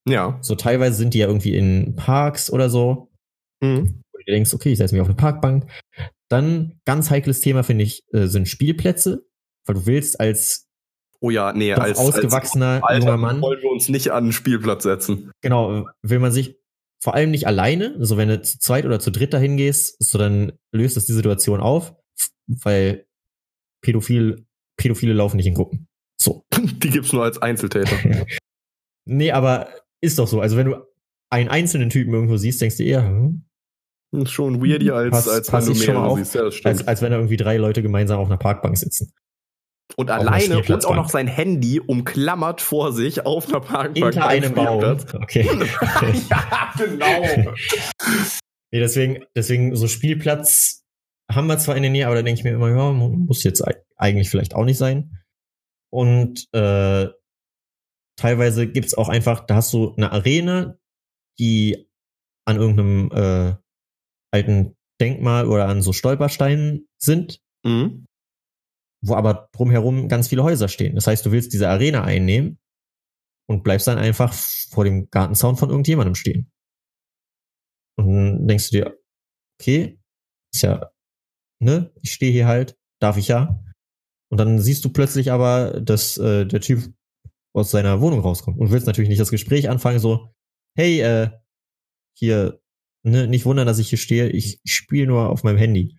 Ja. 0.07 0.37
So 0.41 0.55
teilweise 0.55 0.95
sind 0.97 1.13
die 1.13 1.19
ja 1.19 1.27
irgendwie 1.27 1.55
in 1.55 1.95
Parks 1.95 2.51
oder 2.51 2.69
so, 2.69 3.11
Mhm. 3.61 4.01
wo 4.11 4.17
du 4.19 4.23
dir 4.25 4.33
denkst, 4.33 4.53
okay, 4.53 4.71
ich 4.71 4.77
setze 4.77 4.93
mich 4.95 5.01
auf 5.01 5.07
eine 5.07 5.15
Parkbank. 5.15 5.69
Dann 6.29 6.79
ganz 6.85 7.09
heikles 7.09 7.41
Thema, 7.41 7.63
finde 7.63 7.83
ich, 7.83 8.03
äh, 8.11 8.27
sind 8.27 8.47
Spielplätze, 8.47 9.25
weil 9.65 9.75
du 9.75 9.85
willst 9.85 10.19
als 10.19 10.63
Oh 11.21 11.29
ja, 11.29 11.53
nee, 11.53 11.73
als 11.73 11.97
ausgewachsener 11.97 12.81
als 12.83 13.03
junger 13.03 13.17
Mann, 13.17 13.41
wollen 13.41 13.61
wir 13.61 13.71
uns 13.71 13.87
nicht 13.89 14.11
an 14.11 14.25
den 14.25 14.31
Spielplatz 14.31 14.83
setzen. 14.83 15.31
genau, 15.41 15.87
will 16.03 16.19
man 16.19 16.31
sich 16.31 16.59
vor 17.01 17.13
allem 17.13 17.31
nicht 17.31 17.47
alleine, 17.47 17.95
also 17.99 18.17
wenn 18.17 18.29
du 18.29 18.41
zu 18.41 18.57
zweit 18.59 18.85
oder 18.85 18.99
zu 18.99 19.11
dritt 19.11 19.33
dahin 19.33 19.57
gehst, 19.57 19.95
so 20.03 20.17
dann 20.17 20.53
löst 20.71 20.97
das 20.97 21.05
die 21.05 21.13
Situation 21.13 21.59
auf, 21.59 21.93
weil 22.47 23.05
Pädophil, 23.81 24.45
Pädophile 24.77 25.13
laufen 25.13 25.37
nicht 25.37 25.47
in 25.47 25.53
Gruppen. 25.53 25.87
So. 26.17 26.45
Die 26.55 26.89
gibt's 26.89 27.13
nur 27.13 27.23
als 27.23 27.41
Einzeltäter. 27.41 28.25
Nee, 29.07 29.31
aber 29.31 29.69
ist 30.01 30.17
doch 30.17 30.27
so. 30.27 30.41
Also 30.41 30.57
wenn 30.57 30.65
du 30.65 30.77
einen 31.29 31.47
einzelnen 31.47 31.91
Typen 31.91 32.11
irgendwo 32.11 32.37
siehst, 32.37 32.59
denkst 32.59 32.77
du 32.77 32.83
eher, 32.83 33.03
hm, 33.03 33.45
schon 34.25 34.59
weirdy 34.65 34.89
als, 34.89 35.11
Pass- 35.11 35.29
als 35.29 35.47
pass 35.47 35.67
wenn 35.67 35.73
du 35.75 35.79
mehrere 35.79 36.15
siehst. 36.17 36.33
Ja, 36.33 36.41
als, 36.71 36.87
als 36.87 37.01
wenn 37.03 37.11
da 37.11 37.17
irgendwie 37.17 37.37
drei 37.37 37.57
Leute 37.57 37.83
gemeinsam 37.83 38.19
auf 38.19 38.27
einer 38.27 38.37
Parkbank 38.37 38.77
sitzen. 38.79 39.13
Und 39.97 40.09
einer 40.11 40.21
alleine 40.31 40.57
und 40.63 40.85
auch 40.85 40.95
noch 40.95 41.09
sein 41.09 41.27
Handy 41.27 41.79
umklammert 41.79 42.61
vor 42.61 42.91
sich 42.91 43.25
auf 43.25 43.47
einer 43.49 43.61
Parkbank. 43.61 44.13
Hinter 44.13 44.27
einem 44.27 44.53
Baum. 44.53 44.81
Spielplatz. 44.81 45.13
Okay. 45.13 45.49
ja, 46.29 46.73
genau. 46.77 47.53
Nee, 48.71 48.79
deswegen, 48.79 49.23
deswegen 49.35 49.75
so 49.75 49.87
Spielplatz 49.87 50.83
haben 51.31 51.47
wir 51.47 51.57
zwar 51.59 51.75
in 51.75 51.83
der 51.83 51.91
Nähe, 51.91 52.05
aber 52.07 52.15
da 52.15 52.21
denke 52.23 52.39
ich 52.39 52.43
mir 52.43 52.53
immer, 52.53 52.69
ja, 52.69 52.91
muss 52.91 53.43
jetzt 53.43 53.65
ei- 53.65 53.81
eigentlich 53.95 54.29
vielleicht 54.29 54.53
auch 54.55 54.65
nicht 54.65 54.77
sein. 54.77 55.17
Und 55.91 56.47
äh, 56.53 57.07
teilweise 58.17 58.67
gibt's 58.67 58.93
auch 58.95 59.09
einfach, 59.09 59.45
da 59.45 59.55
hast 59.55 59.71
du 59.73 59.93
eine 59.95 60.11
Arena, 60.11 60.77
die 61.39 61.87
an 62.47 62.57
irgendeinem 62.57 63.11
äh, 63.11 63.55
alten 64.33 64.75
Denkmal 65.01 65.47
oder 65.47 65.67
an 65.67 65.81
so 65.81 65.93
Stolpersteinen 65.93 66.87
sind, 67.01 67.39
Mhm. 67.65 68.04
Wo 69.05 69.15
aber 69.15 69.49
drumherum 69.53 70.07
ganz 70.07 70.27
viele 70.27 70.43
Häuser 70.43 70.67
stehen. 70.67 70.95
Das 70.95 71.07
heißt, 71.07 71.25
du 71.25 71.31
willst 71.31 71.53
diese 71.53 71.69
Arena 71.69 72.03
einnehmen 72.03 72.59
und 73.47 73.63
bleibst 73.63 73.87
dann 73.87 73.97
einfach 73.97 74.33
vor 74.33 74.83
dem 74.83 75.09
Gartenzaun 75.09 75.57
von 75.57 75.69
irgendjemandem 75.69 76.15
stehen. 76.15 76.51
Und 77.97 78.07
dann 78.07 78.47
denkst 78.47 78.71
du 78.71 78.77
dir, 78.77 78.97
okay, 79.59 79.99
ist 80.53 80.63
ja, 80.63 80.91
ne, 81.61 81.93
ich 82.01 82.11
stehe 82.11 82.31
hier 82.31 82.47
halt, 82.47 82.77
darf 82.99 83.17
ich 83.17 83.27
ja. 83.27 83.61
Und 84.31 84.39
dann 84.39 84.59
siehst 84.59 84.83
du 84.83 84.89
plötzlich 84.89 85.31
aber, 85.31 85.79
dass 85.81 86.17
äh, 86.17 86.45
der 86.45 86.61
Typ 86.61 86.93
aus 87.53 87.71
seiner 87.71 88.01
Wohnung 88.01 88.19
rauskommt 88.19 88.59
und 88.59 88.71
willst 88.71 88.87
natürlich 88.87 89.09
nicht 89.09 89.21
das 89.21 89.31
Gespräch 89.31 89.69
anfangen, 89.69 89.99
so, 89.99 90.33
hey, 90.75 90.99
äh, 90.99 91.29
hier, 92.17 92.59
ne, 93.03 93.27
nicht 93.27 93.45
wundern, 93.45 93.67
dass 93.67 93.79
ich 93.79 93.89
hier 93.89 93.97
stehe, 93.97 94.29
ich, 94.29 94.59
spiele 94.65 95.07
nur 95.07 95.29
auf 95.29 95.43
meinem 95.43 95.57
Handy. 95.57 95.97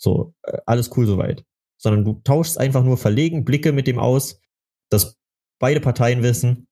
So, 0.00 0.34
äh, 0.42 0.58
alles 0.66 0.96
cool 0.96 1.06
soweit. 1.06 1.44
Sondern 1.78 2.04
du 2.04 2.20
tauschst 2.24 2.58
einfach 2.58 2.82
nur 2.84 2.96
verlegen 2.96 3.44
Blicke 3.44 3.72
mit 3.72 3.86
dem 3.86 3.98
aus, 3.98 4.40
dass 4.90 5.16
beide 5.60 5.80
Parteien 5.80 6.22
wissen, 6.22 6.66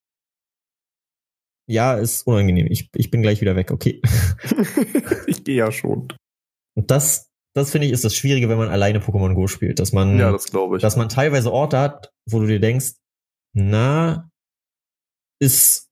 ja, 1.67 1.95
ist 1.95 2.27
unangenehm. 2.27 2.67
Ich, 2.71 2.91
ich 2.95 3.11
bin 3.11 3.23
gleich 3.23 3.41
wieder 3.41 3.57
weg, 3.57 3.71
okay. 3.71 4.03
ich 5.27 5.45
gehe 5.45 5.57
ja 5.57 5.73
schon. 5.73 6.09
Und 6.77 6.91
das, 6.91 7.31
das 7.55 7.71
finde 7.71 7.87
ich, 7.87 7.93
ist 7.93 8.05
das 8.05 8.15
Schwierige, 8.15 8.49
wenn 8.49 8.59
man 8.59 8.69
alleine 8.69 8.99
Pokémon 9.01 9.35
Go 9.35 9.47
spielt, 9.47 9.79
dass 9.79 9.93
man, 9.93 10.19
Ja, 10.19 10.31
das 10.31 10.47
glaube 10.47 10.77
ich. 10.77 10.83
dass 10.83 10.97
man 10.97 11.09
teilweise 11.09 11.51
Orte 11.53 11.79
hat, 11.79 12.13
wo 12.29 12.41
du 12.41 12.47
dir 12.47 12.61
denkst, 12.61 12.95
na, 13.55 14.31
ist, 15.41 15.91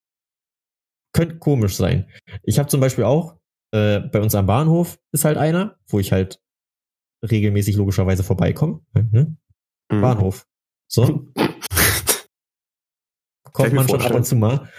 könnte 1.15 1.39
komisch 1.39 1.77
sein. 1.77 2.11
Ich 2.43 2.59
habe 2.59 2.69
zum 2.69 2.81
Beispiel 2.81 3.05
auch, 3.05 3.39
äh, 3.75 4.01
bei 4.01 4.21
uns 4.21 4.35
am 4.35 4.47
Bahnhof 4.47 4.99
ist 5.13 5.25
halt 5.25 5.39
einer, 5.39 5.79
wo 5.87 6.01
ich 6.01 6.13
halt 6.13 6.42
regelmäßig 7.23 7.77
logischerweise 7.77 8.23
vorbeikomme. 8.23 8.81
Ne? 8.95 9.37
Mhm. 9.91 10.01
Bahnhof. 10.01 10.47
So. 10.89 11.33
Kommt 13.53 13.73
man 13.73 13.89
schon 13.89 14.01
ab 14.01 14.15
und 14.15 14.25
zu 14.25 14.37
mal. 14.37 14.71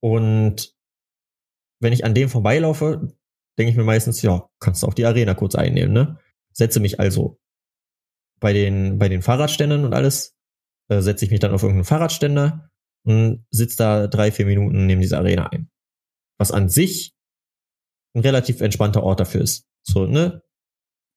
Und 0.00 0.74
wenn 1.80 1.92
ich 1.92 2.04
an 2.04 2.14
dem 2.14 2.28
vorbeilaufe, 2.28 3.16
denke 3.58 3.70
ich 3.70 3.76
mir 3.76 3.84
meistens, 3.84 4.22
ja, 4.22 4.48
kannst 4.60 4.82
du 4.82 4.86
auch 4.86 4.94
die 4.94 5.06
Arena 5.06 5.34
kurz 5.34 5.54
einnehmen, 5.54 5.92
ne? 5.92 6.18
Setze 6.52 6.80
mich 6.80 6.98
also 6.98 7.40
bei 8.40 8.52
den, 8.52 8.98
bei 8.98 9.08
den 9.08 9.22
Fahrradständern 9.22 9.84
und 9.84 9.94
alles, 9.94 10.36
äh, 10.88 11.00
setze 11.00 11.24
ich 11.24 11.30
mich 11.30 11.40
dann 11.40 11.52
auf 11.52 11.62
irgendeinen 11.62 11.84
Fahrradständer 11.84 12.70
und 13.04 13.46
sitze 13.50 13.76
da 13.76 14.06
drei, 14.06 14.32
vier 14.32 14.46
Minuten 14.46 14.86
neben 14.86 15.00
dieser 15.00 15.18
Arena 15.18 15.48
ein. 15.48 15.70
Was 16.38 16.52
an 16.52 16.68
sich 16.68 17.14
ein 18.14 18.22
relativ 18.22 18.60
entspannter 18.60 19.02
Ort 19.02 19.20
dafür 19.20 19.42
ist. 19.42 19.66
So, 19.82 20.06
ne? 20.06 20.42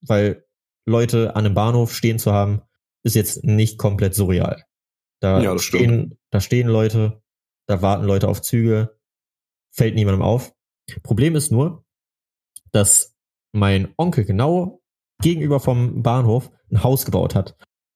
Weil 0.01 0.45
Leute 0.87 1.35
an 1.35 1.45
einem 1.45 1.55
Bahnhof 1.55 1.93
stehen 1.93 2.19
zu 2.19 2.31
haben, 2.31 2.61
ist 3.03 3.15
jetzt 3.15 3.43
nicht 3.43 3.77
komplett 3.77 4.15
surreal. 4.15 4.65
Da 5.21 5.41
Ja, 5.41 5.53
das 5.53 5.63
stehen, 5.63 6.17
da 6.31 6.41
stehen 6.41 6.67
Leute, 6.67 7.21
da 7.67 7.81
warten 7.81 8.05
Leute 8.05 8.27
auf 8.27 8.41
Züge, 8.41 8.99
fällt 9.71 9.95
niemandem 9.95 10.21
auf. 10.21 10.53
Problem 11.03 11.35
ist 11.35 11.51
nur, 11.51 11.85
dass 12.71 13.15
mein 13.53 13.93
Onkel 13.97 14.25
genau 14.25 14.81
gegenüber 15.21 15.59
vom 15.59 16.01
Bahnhof 16.01 16.51
ein 16.71 16.83
Haus 16.83 17.05
gebaut 17.05 17.35
hat. 17.35 17.55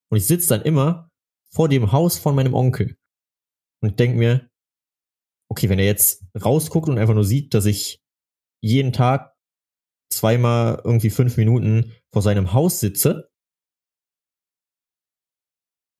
Und 0.09 0.17
ich 0.17 0.27
sitze 0.27 0.49
dann 0.49 0.61
immer 0.61 1.09
vor 1.49 1.69
dem 1.69 1.91
Haus 1.91 2.17
von 2.19 2.35
meinem 2.35 2.53
Onkel 2.53 2.97
und 3.81 3.99
denke 3.99 4.17
mir, 4.17 4.49
okay, 5.49 5.69
wenn 5.69 5.79
er 5.79 5.85
jetzt 5.85 6.23
rausguckt 6.39 6.89
und 6.89 6.97
einfach 6.97 7.13
nur 7.13 7.23
sieht, 7.23 7.53
dass 7.53 7.65
ich 7.65 8.01
jeden 8.61 8.93
Tag 8.93 9.34
zweimal 10.15 10.81
irgendwie 10.83 11.09
fünf 11.09 11.37
Minuten 11.37 11.91
vor 12.11 12.21
seinem 12.21 12.53
Haus 12.53 12.79
sitze, 12.79 13.29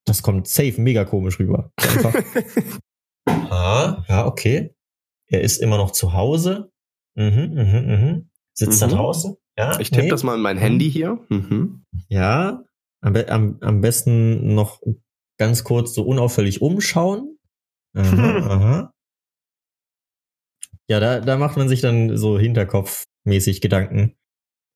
das 0.08 0.22
kommt 0.22 0.48
safe 0.48 0.80
mega 0.82 1.06
komisch 1.06 1.40
rüber. 1.40 1.72
Ah, 3.28 4.04
ja, 4.08 4.28
okay. 4.28 4.76
Er 5.28 5.42
ist 5.42 5.58
immer 5.58 5.78
noch 5.78 5.92
zu 5.92 6.14
Hause. 6.14 6.72
Mhm, 7.16 7.54
mhm, 7.54 7.86
mhm. 7.88 8.30
Sitzt 8.54 8.82
da 8.82 8.88
Mhm. 8.88 8.92
draußen. 8.92 9.36
Ja, 9.58 9.80
Ich 9.80 9.90
tippe 9.90 10.04
nee. 10.04 10.10
das 10.10 10.22
mal 10.24 10.36
in 10.36 10.42
mein 10.42 10.58
Handy 10.58 10.92
hier. 10.92 11.26
Mhm. 11.30 11.86
Ja, 12.08 12.64
am, 13.02 13.14
be 13.14 13.28
am, 13.30 13.58
am 13.62 13.82
besten 13.82 14.54
noch 14.54 14.82
ganz 15.40 15.64
kurz 15.64 15.94
so 15.96 16.04
unauffällig 16.06 16.62
umschauen. 16.62 17.40
Aha, 17.96 18.04
aha. 18.50 18.94
Ja, 20.88 21.00
da, 21.00 21.20
da 21.20 21.38
macht 21.38 21.58
man 21.58 21.68
sich 21.68 21.82
dann 21.82 22.16
so 22.18 22.38
hinterkopfmäßig 23.26 23.62
Gedanken. 23.62 24.16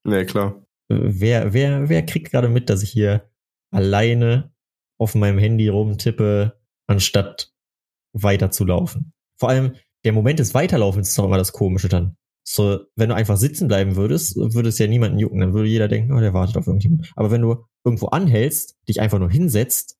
Nee, 0.04 0.26
klar. 0.26 0.66
Wer, 0.90 1.54
wer, 1.54 1.90
wer 1.90 2.06
kriegt 2.06 2.32
gerade 2.32 2.50
mit, 2.50 2.70
dass 2.70 2.82
ich 2.84 2.90
hier 2.92 3.30
alleine 3.72 4.52
auf 4.98 5.16
meinem 5.16 5.38
Handy 5.38 5.68
rumtippe, 5.70 6.60
anstatt 6.88 7.54
weiterzulaufen? 8.14 9.14
Vor 9.40 9.50
allem, 9.50 9.76
der 10.04 10.14
Moment 10.14 10.40
des 10.40 10.54
Weiterlaufens 10.54 11.10
ist 11.10 11.18
doch 11.20 11.26
immer 11.26 11.38
das 11.38 11.54
Komische 11.54 11.90
dann. 11.90 12.16
So, 12.44 12.80
wenn 12.96 13.10
du 13.10 13.16
einfach 13.16 13.38
sitzen 13.38 13.68
bleiben 13.68 13.96
würdest, 13.96 14.36
würde 14.36 14.70
es 14.70 14.80
ja 14.80 14.88
niemanden 14.88 15.20
jucken. 15.20 15.40
Dann 15.40 15.54
würde 15.54 15.70
jeder 15.70 15.88
denken, 15.88 16.14
oh, 16.14 16.20
der 16.20 16.34
wartet 16.34 16.58
auf 16.58 16.66
irgendjemand. 16.66 17.12
Aber 17.16 17.30
wenn 17.30 17.42
du 17.42 17.64
irgendwo 17.86 18.08
anhältst, 18.08 18.76
dich 18.88 19.00
einfach 19.02 19.20
nur 19.20 19.30
hinsetzt 19.30 19.98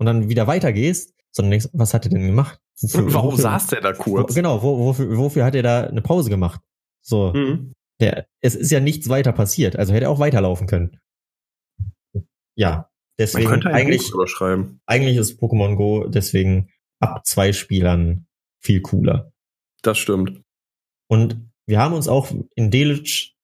und 0.00 0.06
dann 0.06 0.28
wieder 0.28 0.46
weitergehst, 0.48 1.14
sondern 1.30 1.52
denkst, 1.52 1.68
was 1.72 1.94
hat 1.94 2.06
er 2.06 2.10
denn 2.10 2.26
gemacht? 2.26 2.58
Wofür- 2.80 3.12
Warum 3.14 3.32
wofür- 3.34 3.42
saß 3.42 3.68
der 3.68 3.80
da 3.82 3.92
kurz? 3.92 4.30
Wo, 4.30 4.34
genau, 4.34 4.62
wo, 4.62 4.78
wofür, 4.78 5.16
wofür 5.16 5.44
hat 5.44 5.54
er 5.54 5.62
da 5.62 5.84
eine 5.84 6.02
Pause 6.02 6.30
gemacht? 6.30 6.60
So, 7.08 7.32
Mhm. 7.32 7.72
der, 8.00 8.26
es 8.42 8.54
ist 8.54 8.70
ja 8.70 8.80
nichts 8.80 9.08
weiter 9.08 9.32
passiert, 9.32 9.76
also 9.76 9.94
hätte 9.94 10.04
er 10.04 10.10
auch 10.10 10.18
weiterlaufen 10.18 10.66
können. 10.66 11.00
Ja, 12.54 12.70
Man 12.76 12.86
deswegen 13.18 13.48
könnte 13.48 13.68
ein 13.68 13.74
eigentlich, 13.74 14.12
eigentlich 14.86 15.16
ist 15.16 15.40
Pokémon 15.40 15.76
Go 15.76 16.06
deswegen 16.06 16.70
ab 17.00 17.24
zwei 17.26 17.52
Spielern 17.54 18.26
viel 18.62 18.82
cooler. 18.82 19.32
Das 19.82 19.96
stimmt. 19.96 20.42
Und 21.08 21.50
wir 21.66 21.78
haben 21.80 21.94
uns 21.94 22.08
auch 22.08 22.30
in 22.54 22.70
Delitzsch, 22.70 23.34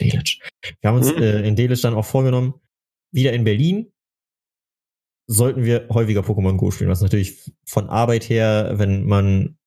Delitzsch, 0.00 0.40
wir 0.80 0.88
haben 0.88 0.96
uns 0.96 1.12
Mhm. 1.14 1.22
äh, 1.22 1.46
in 1.46 1.56
Delitzsch 1.56 1.82
dann 1.84 1.94
auch 1.94 2.06
vorgenommen, 2.06 2.54
wieder 3.12 3.32
in 3.34 3.44
Berlin 3.44 3.92
sollten 5.28 5.64
wir 5.64 5.88
häufiger 5.90 6.20
Pokémon 6.22 6.56
Go 6.56 6.70
spielen, 6.70 6.88
was 6.90 7.02
natürlich 7.02 7.52
von 7.66 7.88
Arbeit 7.90 8.28
her, 8.30 8.74
wenn 8.76 9.04
man 9.04 9.58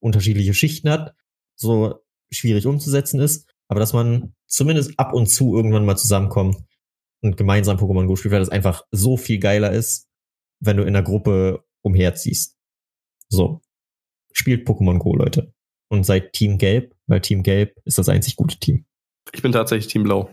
unterschiedliche 0.00 0.54
Schichten 0.54 0.88
hat, 0.90 1.14
so 1.54 2.02
schwierig 2.32 2.66
umzusetzen 2.66 3.20
ist, 3.20 3.48
aber 3.68 3.80
dass 3.80 3.92
man 3.92 4.34
zumindest 4.46 4.98
ab 4.98 5.12
und 5.14 5.26
zu 5.26 5.56
irgendwann 5.56 5.84
mal 5.84 5.96
zusammenkommt 5.96 6.56
und 7.22 7.36
gemeinsam 7.36 7.78
Pokémon 7.78 8.06
Go 8.06 8.16
spielt, 8.16 8.32
weil 8.32 8.40
das 8.40 8.48
einfach 8.48 8.82
so 8.90 9.16
viel 9.16 9.38
geiler 9.38 9.72
ist, 9.72 10.08
wenn 10.60 10.76
du 10.76 10.84
in 10.84 10.92
der 10.92 11.02
Gruppe 11.02 11.64
umherziehst. 11.82 12.56
So. 13.28 13.60
Spielt 14.32 14.66
Pokémon 14.66 14.98
Go, 14.98 15.14
Leute. 15.14 15.54
Und 15.88 16.04
seid 16.04 16.32
Team 16.32 16.58
Gelb, 16.58 16.94
weil 17.06 17.20
Team 17.20 17.42
Gelb 17.42 17.76
ist 17.84 17.98
das 17.98 18.08
einzig 18.08 18.36
gute 18.36 18.58
Team. 18.58 18.86
Ich 19.32 19.42
bin 19.42 19.52
tatsächlich 19.52 19.92
Team 19.92 20.04
Blau. 20.04 20.30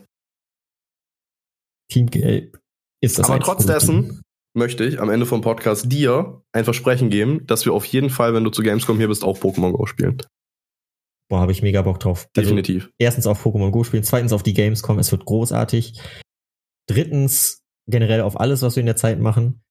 Team 1.91 2.09
Gelb 2.09 2.59
ist 3.01 3.19
das 3.19 3.29
Aber 3.29 3.39
trotz 3.39 3.65
dessen 3.65 4.09
Team. 4.09 4.21
möchte 4.53 4.85
ich 4.85 5.01
am 5.01 5.09
Ende 5.09 5.25
vom 5.25 5.41
Podcast 5.41 5.91
dir 5.91 6.43
ein 6.53 6.63
Versprechen 6.63 7.09
geben, 7.09 7.45
dass 7.45 7.65
wir 7.65 7.73
auf 7.73 7.85
jeden 7.85 8.09
Fall, 8.09 8.33
wenn 8.33 8.43
du 8.43 8.51
zu 8.51 8.61
Gamescom 8.63 8.97
hier 8.97 9.07
bist, 9.07 9.23
auch 9.23 9.37
Pokémon 9.37 9.71
Go 9.71 9.85
spielen. 9.85 10.21
Boah, 11.29 11.39
habe 11.39 11.51
ich 11.51 11.61
mega 11.61 11.81
Bock 11.81 11.99
drauf. 11.99 12.27
Also, 12.35 12.49
Definitiv. 12.49 12.91
erstens 12.97 13.27
auf 13.27 13.45
Pokémon 13.45 13.71
Go 13.71 13.83
spielen, 13.83 14.03
zweitens 14.03 14.33
auf 14.33 14.43
die 14.43 14.53
Gamescom, 14.53 14.99
es 14.99 15.11
wird 15.11 15.25
großartig. 15.25 16.01
Drittens 16.87 17.63
generell 17.87 18.21
auf 18.21 18.39
alles, 18.39 18.61
was 18.61 18.75
wir 18.75 18.81
in 18.81 18.87
der 18.87 18.95
Zeit 18.95 19.19
machen. 19.19 19.63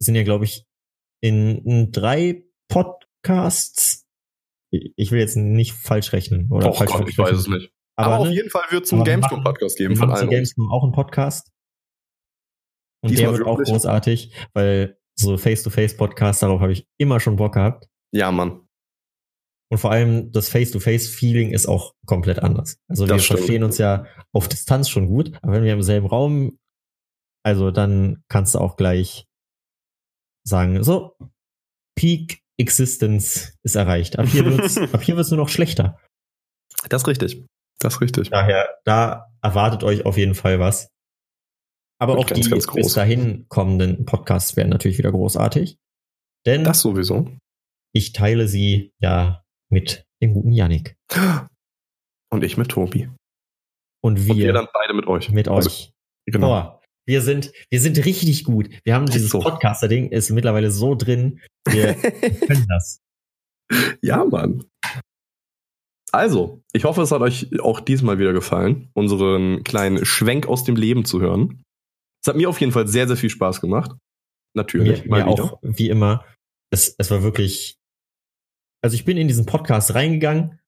Sind 0.00 0.14
ja, 0.14 0.22
glaube 0.22 0.44
ich, 0.44 0.66
in, 1.22 1.64
in 1.64 1.90
drei 1.90 2.44
Podcasts. 2.68 4.06
Ich 4.70 5.10
will 5.10 5.20
jetzt 5.20 5.36
nicht 5.36 5.72
falsch 5.72 6.12
rechnen. 6.12 6.50
Oder 6.50 6.68
Och 6.68 6.78
falsch 6.78 6.92
Gott, 6.92 7.08
ich 7.08 7.16
weiß 7.16 7.36
es 7.36 7.48
nicht. 7.48 7.72
Aber, 7.98 8.14
Aber, 8.14 8.18
auf 8.22 8.28
ne, 8.28 8.34
jeden 8.34 8.50
Fall 8.50 8.64
wird 8.70 8.84
es 8.84 8.92
einen 8.92 9.04
Gamescom-Podcast 9.04 9.78
geben 9.78 9.96
von 9.96 10.10
allen. 10.10 10.28
Gamescom 10.28 10.70
auch 10.70 10.82
einen 10.82 10.92
Podcast. 10.92 11.50
Und 13.02 13.10
Diesmal 13.10 13.30
der 13.30 13.38
wird 13.38 13.48
auch 13.48 13.58
wirklich? 13.58 13.72
großartig, 13.72 14.34
weil 14.52 14.98
so 15.18 15.38
Face-to-Face-Podcast, 15.38 16.42
darauf 16.42 16.60
habe 16.60 16.72
ich 16.72 16.86
immer 16.98 17.20
schon 17.20 17.36
Bock 17.36 17.54
gehabt. 17.54 17.88
Ja, 18.12 18.30
Mann. 18.30 18.65
Und 19.68 19.78
vor 19.78 19.90
allem 19.90 20.30
das 20.32 20.48
Face-to-Face-Feeling 20.48 21.50
ist 21.50 21.66
auch 21.66 21.94
komplett 22.06 22.38
anders. 22.38 22.78
Also 22.88 23.04
wir 23.06 23.14
Das 23.14 23.24
stimmt. 23.24 23.38
verstehen 23.40 23.64
uns 23.64 23.78
ja 23.78 24.06
auf 24.32 24.48
Distanz 24.48 24.88
schon 24.88 25.08
gut, 25.08 25.32
aber 25.42 25.52
wenn 25.54 25.64
wir 25.64 25.72
im 25.72 25.82
selben 25.82 26.06
Raum, 26.06 26.58
also 27.44 27.70
dann 27.72 28.22
kannst 28.28 28.54
du 28.54 28.60
auch 28.60 28.76
gleich 28.76 29.26
sagen, 30.44 30.82
so, 30.84 31.16
Peak 31.96 32.40
Existence 32.58 33.54
ist 33.64 33.74
erreicht. 33.74 34.18
Ab 34.18 34.26
hier 34.28 34.44
wird's, 34.44 34.76
ab 34.92 35.02
hier 35.02 35.16
wird's 35.16 35.30
nur 35.30 35.38
noch 35.38 35.48
schlechter. 35.48 35.98
Das 36.88 37.02
ist 37.02 37.08
richtig. 37.08 37.44
Das 37.80 37.94
ist 37.94 38.00
richtig. 38.00 38.30
Daher, 38.30 38.78
da 38.84 39.26
erwartet 39.42 39.82
euch 39.84 40.06
auf 40.06 40.16
jeden 40.16 40.34
Fall 40.34 40.58
was. 40.60 40.88
Aber 41.98 42.14
Wird 42.14 42.24
auch 42.24 42.28
ganz, 42.30 42.44
die 42.44 42.50
ganz 42.50 42.66
groß. 42.66 42.76
bis 42.86 42.92
dahin 42.94 43.46
kommenden 43.48 44.04
Podcasts 44.04 44.56
werden 44.56 44.68
natürlich 44.70 44.98
wieder 44.98 45.10
großartig. 45.12 45.76
Denn 46.46 46.62
Das 46.64 46.80
sowieso. 46.82 47.30
ich 47.92 48.12
teile 48.12 48.46
sie 48.48 48.92
ja 49.00 49.42
mit 49.70 50.06
dem 50.22 50.34
guten 50.34 50.52
Yannick. 50.52 50.96
Und 52.30 52.44
ich 52.44 52.56
mit 52.56 52.68
Tobi. 52.70 53.08
Und 54.02 54.24
wir, 54.26 54.32
Und 54.32 54.38
wir 54.38 54.52
dann 54.52 54.68
beide 54.72 54.94
mit 54.94 55.06
euch. 55.06 55.30
mit 55.30 55.48
Also, 55.48 55.68
euch. 55.68 55.92
Genau. 56.26 56.48
Boah, 56.48 56.80
wir 57.06 57.22
sind, 57.22 57.52
wir 57.70 57.80
sind 57.80 58.04
richtig 58.04 58.44
gut. 58.44 58.68
Wir 58.84 58.94
haben 58.94 59.06
dieses 59.06 59.30
so. 59.30 59.40
Podcaster-Ding 59.40 60.10
ist 60.10 60.30
mittlerweile 60.30 60.70
so 60.70 60.94
drin. 60.94 61.40
Wir 61.68 61.94
können 62.46 62.66
das. 62.68 63.00
Ja, 64.02 64.24
Mann. 64.24 64.64
Also, 66.12 66.62
ich 66.72 66.84
hoffe, 66.84 67.02
es 67.02 67.10
hat 67.10 67.20
euch 67.20 67.60
auch 67.60 67.80
diesmal 67.80 68.18
wieder 68.18 68.32
gefallen, 68.32 68.90
unseren 68.94 69.64
kleinen 69.64 70.04
Schwenk 70.04 70.46
aus 70.46 70.64
dem 70.64 70.76
Leben 70.76 71.04
zu 71.04 71.20
hören. 71.20 71.62
Es 72.22 72.28
hat 72.28 72.36
mir 72.36 72.48
auf 72.48 72.60
jeden 72.60 72.72
Fall 72.72 72.88
sehr, 72.88 73.06
sehr 73.06 73.16
viel 73.16 73.30
Spaß 73.30 73.60
gemacht. 73.60 73.92
Natürlich, 74.54 75.04
Mir, 75.04 75.16
mir 75.16 75.26
auch, 75.26 75.58
wie 75.62 75.88
immer. 75.88 76.24
Es, 76.72 76.94
es 76.98 77.10
war 77.10 77.22
wirklich. 77.22 77.75
Also 78.82 78.94
ich 78.94 79.04
bin 79.04 79.16
in 79.16 79.28
diesen 79.28 79.46
Podcast 79.46 79.94
reingegangen, 79.94 80.58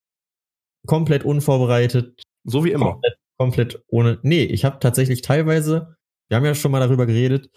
komplett 0.87 1.25
unvorbereitet, 1.25 2.23
So 2.45 2.65
wie 2.65 2.73
immer. 2.73 2.93
komplett, 2.93 3.17
komplett 3.39 3.83
ohne. 3.89 4.19
Nee, 4.23 4.45
ich 4.45 4.65
habe 4.65 4.79
tatsächlich 4.81 5.23
teilweise, 5.23 5.97
wir 6.29 6.37
haben 6.37 6.45
ja 6.45 6.55
schon 6.55 6.71
mal 6.73 6.81
darüber 6.81 7.07
geredet, 7.07 7.51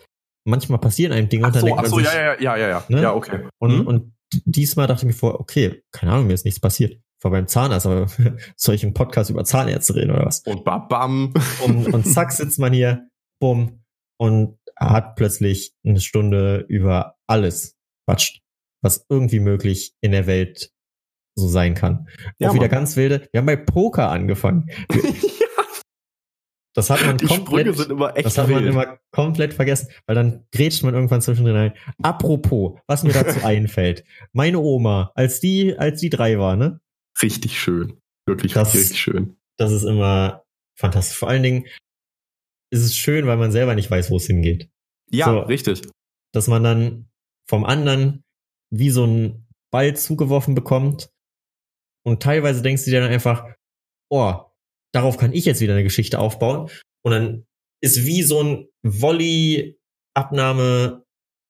manchmal 0.45 0.79
passieren 0.79 1.13
einem 1.13 1.29
Dinge 1.29 1.43
Ach 1.45 1.47
und 1.47 1.55
dann 1.55 1.61
so, 1.61 1.65
denkt 1.67 1.79
ach 1.79 1.83
man 1.83 1.91
so, 1.91 1.97
sich, 1.97 2.05
ja, 2.07 2.33
ja, 2.33 2.41
ja, 2.41 2.57
ja, 2.57 2.67
ja. 2.69 2.83
Ne? 2.89 3.01
Ja, 3.01 3.13
okay. 3.13 3.47
Und, 3.59 3.79
Mhm. 3.79 3.87
und 3.87 4.13
diesmal 4.45 4.87
dachte 4.87 5.01
ich 5.05 5.07
mir 5.07 5.13
vor, 5.17 5.39
okay, 5.39 5.83
keine 5.91 6.11
Ahnung, 6.13 6.27
mir 6.27 6.33
ist 6.33 6.45
nichts 6.45 6.59
passiert. 6.59 6.93
Ich 6.93 7.23
war 7.23 7.31
beim 7.31 7.47
Zahnarzt, 7.47 7.85
aber 7.85 8.07
soll 8.55 8.75
ich 8.75 8.83
im 8.83 8.93
Podcast 8.93 9.29
über 9.29 9.43
Zahnärzte 9.45 9.95
reden 9.95 10.11
oder 10.11 10.25
was? 10.25 10.39
Und 10.45 10.63
babam. 10.63 11.33
Und, 11.63 11.87
und 11.93 12.03
zack 12.05 12.31
sitzt 12.31 12.59
man 12.59 12.73
hier, 12.73 13.07
bumm, 13.39 13.83
und 14.19 14.57
hat 14.77 15.15
plötzlich 15.15 15.73
eine 15.85 15.99
Stunde 15.99 16.65
über 16.67 17.15
alles 17.27 17.75
quatscht, 18.07 18.40
was 18.81 19.05
irgendwie 19.09 19.39
möglich 19.39 19.93
in 20.01 20.11
der 20.11 20.27
Welt 20.27 20.71
so 21.35 21.47
sein 21.47 21.75
kann. 21.75 22.07
Ja, 22.39 22.49
Auch 22.49 22.53
wieder 22.53 22.63
Mann. 22.63 22.71
ganz 22.71 22.95
wilde. 22.97 23.27
Wir 23.31 23.39
haben 23.39 23.45
bei 23.45 23.55
Poker 23.55 24.09
angefangen. 24.09 24.69
Das 26.73 26.89
hat 26.89 27.05
man 27.05 27.17
Die 27.17 27.25
Sprünge 27.25 27.43
komplett, 27.43 27.75
sind 27.75 27.91
immer 27.91 28.15
echt 28.15 28.25
das 28.25 28.37
hat 28.37 28.47
man 28.47 28.63
wild. 28.63 28.71
immer 28.73 28.97
komplett 29.11 29.53
vergessen, 29.53 29.89
weil 30.05 30.15
dann 30.15 30.45
grätscht 30.53 30.83
man 30.83 30.93
irgendwann 30.93 31.21
zwischendrin 31.21 31.55
rein. 31.57 31.73
Apropos, 32.01 32.79
was 32.87 33.03
mir 33.03 33.11
dazu 33.11 33.39
einfällt. 33.45 34.05
Meine 34.31 34.59
Oma, 34.59 35.11
als 35.15 35.41
die, 35.41 35.77
als 35.77 35.99
die 35.99 36.09
drei 36.09 36.39
war, 36.39 36.55
ne? 36.55 36.79
Richtig 37.21 37.59
schön. 37.59 37.99
Wirklich 38.25 38.53
Das- 38.53 38.73
richtig 38.73 38.97
schön. 39.01 39.35
Das 39.57 39.73
ist 39.73 39.83
immer 39.83 40.45
fantastisch. 40.79 41.17
Vor 41.17 41.27
allen 41.27 41.43
Dingen 41.43 41.65
ist 42.71 42.83
es 42.83 42.95
schön, 42.95 43.27
weil 43.27 43.35
man 43.35 43.51
selber 43.51 43.75
nicht 43.75 43.91
weiß, 43.91 44.09
wo 44.09 44.15
es 44.15 44.27
hingeht. 44.27 44.69
Ja, 45.11 45.25
So. 45.25 45.39
richtig. 45.41 45.81
Dass 46.33 46.47
man 46.47 46.63
dann 46.63 47.09
vom 47.49 47.65
anderen 47.65 48.23
wie 48.71 48.89
so 48.89 49.05
ein 49.05 49.47
Ball 49.71 49.95
zugeworfen 49.95 50.55
bekommt. 50.55 51.11
Und 52.03 52.23
teilweise 52.23 52.63
denkst 52.63 52.85
du 52.85 52.91
dir 52.91 53.01
dann 53.01 53.11
einfach, 53.11 53.45
oh, 54.09 54.33
darauf 54.93 55.17
kann 55.17 55.33
ich 55.33 55.45
jetzt 55.45 55.61
wieder 55.61 55.73
eine 55.73 55.83
Geschichte 55.83 56.17
aufbauen. 56.19 56.69
Und 57.03 57.11
dann 57.11 57.45
ist 57.83 58.05
wie 58.05 58.21
so 58.23 58.41
ein 58.43 58.67
Volley-Abnahme, 58.83 61.03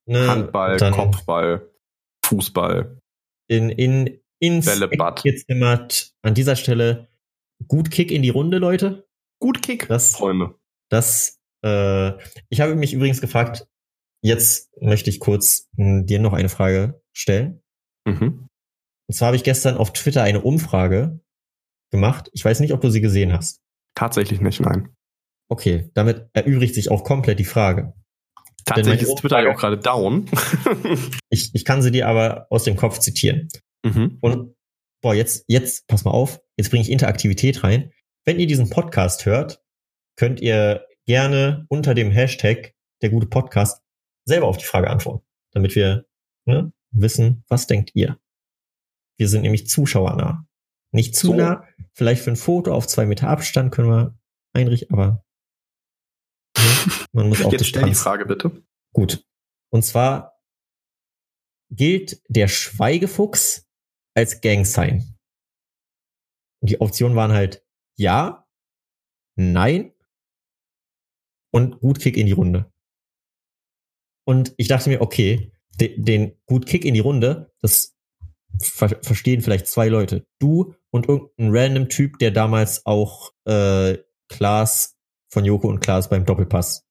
ne, 0.08 0.28
Handball, 0.28 0.78
Kopfball, 0.92 1.70
Fußball. 2.26 2.98
in, 3.50 3.70
in, 3.70 4.20
ins 4.40 4.66
Bällebad. 4.66 5.24
Gezimmert. 5.24 6.14
An 6.22 6.34
dieser 6.34 6.56
Stelle 6.56 7.10
gut 7.68 7.92
Kick 7.92 8.12
in 8.12 8.22
die 8.24 8.30
Runde, 8.30 8.58
Leute. 8.58 9.08
Gut 9.40 9.62
Kick. 9.62 9.88
Das, 9.88 10.14
Träume. 10.14 10.56
das, 10.90 11.40
äh, 11.64 12.14
ich 12.50 12.62
habe 12.62 12.76
mich 12.76 12.94
übrigens 12.94 13.22
gefragt, 13.22 13.68
jetzt 14.24 14.72
möchte 14.82 15.10
ich 15.10 15.20
kurz 15.20 15.70
mh, 15.78 16.04
dir 16.04 16.20
noch 16.20 16.34
eine 16.34 16.50
Frage 16.50 17.01
stellen. 17.14 17.62
Mhm. 18.06 18.48
Und 19.08 19.16
zwar 19.16 19.28
habe 19.28 19.38
ich 19.38 19.44
gestern 19.44 19.78
auf 19.78 19.94
Twitter 19.94 20.24
eine 20.24 20.42
Umfrage 20.42 21.20
gemacht. 21.92 22.30
Ich 22.34 22.44
weiß 22.46 22.60
nicht, 22.60 22.74
ob 22.74 22.82
du 22.82 22.90
sie 22.90 23.02
gesehen 23.02 23.34
hast. 23.34 23.62
Tatsächlich 23.96 24.42
nicht, 24.42 24.62
nein. 24.62 24.96
Okay, 25.50 25.90
damit 25.94 26.30
erübrigt 26.34 26.76
sich 26.76 26.90
auch 26.90 27.04
komplett 27.04 27.40
die 27.40 27.46
Frage. 27.46 27.94
Tatsächlich 28.66 29.02
ist 29.02 29.18
Twitter 29.18 29.42
ja 29.42 29.52
auch 29.52 29.60
gerade 29.60 29.78
down. 29.78 30.30
Ich, 31.30 31.54
ich 31.54 31.66
kann 31.66 31.82
sie 31.82 31.92
dir 31.92 32.08
aber 32.08 32.48
aus 32.50 32.64
dem 32.64 32.76
Kopf 32.76 33.00
zitieren. 33.00 33.48
mhm. 33.84 34.18
Und 34.22 34.56
boah, 35.02 35.14
jetzt, 35.14 35.46
jetzt, 35.48 35.88
pass 35.88 36.04
mal 36.06 36.12
auf, 36.12 36.42
jetzt 36.58 36.70
bringe 36.70 36.84
ich 36.84 36.92
Interaktivität 36.92 37.64
rein. 37.64 37.92
Wenn 38.26 38.40
ihr 38.40 38.48
diesen 38.48 38.70
Podcast 38.70 39.26
hört, 39.26 39.62
könnt 40.16 40.42
ihr 40.42 40.86
gerne 41.08 41.66
unter 41.70 41.94
dem 41.94 42.12
Hashtag 42.12 42.74
der 43.02 43.10
gute 43.10 43.28
Podcast 43.28 43.82
selber 44.26 44.48
auf 44.48 44.58
die 44.58 44.66
Frage 44.66 44.90
antworten, 44.90 45.26
damit 45.52 45.76
wir 45.76 46.06
ne, 46.46 46.72
wissen, 46.92 47.44
was 47.48 47.68
denkt 47.68 47.92
ihr. 47.94 48.20
Wir 49.18 49.28
sind 49.30 49.42
nämlich 49.42 49.68
zuschauernah. 49.68 50.48
Nicht 50.92 51.16
zu 51.16 51.28
So. 51.28 51.34
nah, 51.36 51.68
vielleicht 51.94 52.24
für 52.24 52.32
ein 52.32 52.36
Foto 52.36 52.74
auf 52.74 52.88
zwei 52.88 53.06
Meter 53.06 53.30
Abstand 53.30 53.72
können 53.72 53.90
wir 53.90 54.20
einrichten, 54.54 54.94
aber 54.94 55.24
ne, 56.58 56.92
man 57.14 57.30
muss 57.30 57.44
auch 57.44 57.52
Jetzt 57.52 57.68
stell 57.68 57.86
die 57.86 57.96
Frage 57.96 58.26
bitte. 58.26 58.64
Gut. 58.94 59.26
Und 59.72 59.84
zwar 59.84 60.42
gilt 61.70 62.22
der 62.28 62.48
Schweigefuchs 62.48 63.70
als 64.14 64.42
Gangsign. 64.42 65.18
Und 66.62 66.70
die 66.70 66.82
Optionen 66.82 67.16
waren 67.16 67.32
halt 67.32 67.66
ja, 67.98 68.48
nein 69.38 69.94
und 71.54 71.80
gut 71.80 72.00
Kick 72.00 72.18
in 72.18 72.26
die 72.26 72.34
Runde. 72.34 72.72
Und 74.28 74.54
ich 74.58 74.68
dachte 74.68 74.90
mir, 74.90 75.02
okay, 75.02 75.52
de, 75.82 76.00
den 76.00 76.34
gut 76.46 76.66
Kick 76.66 76.86
in 76.86 76.94
die 76.94 77.00
Runde, 77.02 77.52
das 77.62 77.96
ver 78.62 78.90
verstehen 79.02 79.42
vielleicht 79.42 79.68
zwei 79.68 79.88
Leute. 79.90 80.26
Du 80.40 80.76
und 80.92 81.10
irgendein 81.10 81.50
random 81.52 81.90
Typ, 81.90 82.20
der 82.20 82.32
damals 82.32 82.86
auch 82.86 83.32
äh, 83.46 83.98
Klaas 84.30 84.96
von 85.30 85.44
Joko 85.46 85.68
und 85.68 85.80
Klaas 85.80 86.10
beim 86.10 86.26
Doppelpass 86.26 86.86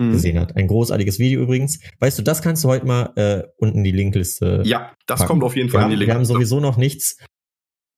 Mhm. 0.00 0.12
gesehen 0.12 0.38
hat. 0.38 0.56
Ein 0.56 0.66
großartiges 0.66 1.18
Video 1.18 1.42
übrigens. 1.42 1.78
Weißt 1.98 2.18
du, 2.18 2.22
das 2.22 2.40
kannst 2.40 2.64
du 2.64 2.68
heute 2.68 2.86
mal 2.86 3.12
äh, 3.16 3.46
unten 3.58 3.78
in 3.78 3.84
die 3.84 3.92
Linkliste. 3.92 4.62
Ja, 4.64 4.96
das 5.06 5.20
packen. 5.20 5.28
kommt 5.28 5.44
auf 5.44 5.56
jeden 5.56 5.68
Fall 5.68 5.82
haben, 5.82 5.92
in 5.92 6.00
die 6.00 6.06
wir 6.06 6.14
haben 6.14 6.24
sowieso 6.24 6.58
noch 6.58 6.78
nichts, 6.78 7.18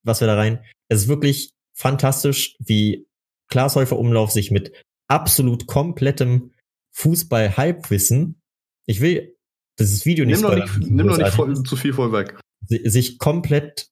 was 0.03 0.21
wir 0.21 0.27
da 0.27 0.35
rein. 0.35 0.65
Es 0.89 1.03
ist 1.03 1.09
wirklich 1.09 1.53
fantastisch, 1.75 2.57
wie 2.59 3.07
Klaas 3.49 3.77
Häufer 3.77 3.99
Umlauf 3.99 4.33
sich 4.33 4.51
mit 4.51 4.73
absolut 5.07 5.67
komplettem 5.69 6.51
Fußball-Halbwissen. 6.91 8.41
Ich 8.87 9.01
will 9.01 9.37
dieses 9.79 10.05
Video 10.05 10.25
nicht 10.25 10.37
Nimm 10.41 10.47
spoilern, 10.47 10.79
nicht, 10.79 10.91
nimm 10.91 11.07
doch 11.07 11.19
nicht 11.19 11.29
voll, 11.33 11.53
ist, 11.53 11.67
zu 11.67 11.77
viel 11.77 11.93
vorweg. 11.95 12.39
si- 12.67 12.89
sich 12.89 13.19
komplett, 13.19 13.91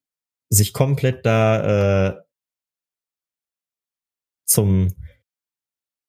sich 0.51 0.73
komplett 0.73 1.25
da 1.27 2.09
äh, 2.11 2.23
zum 4.47 4.95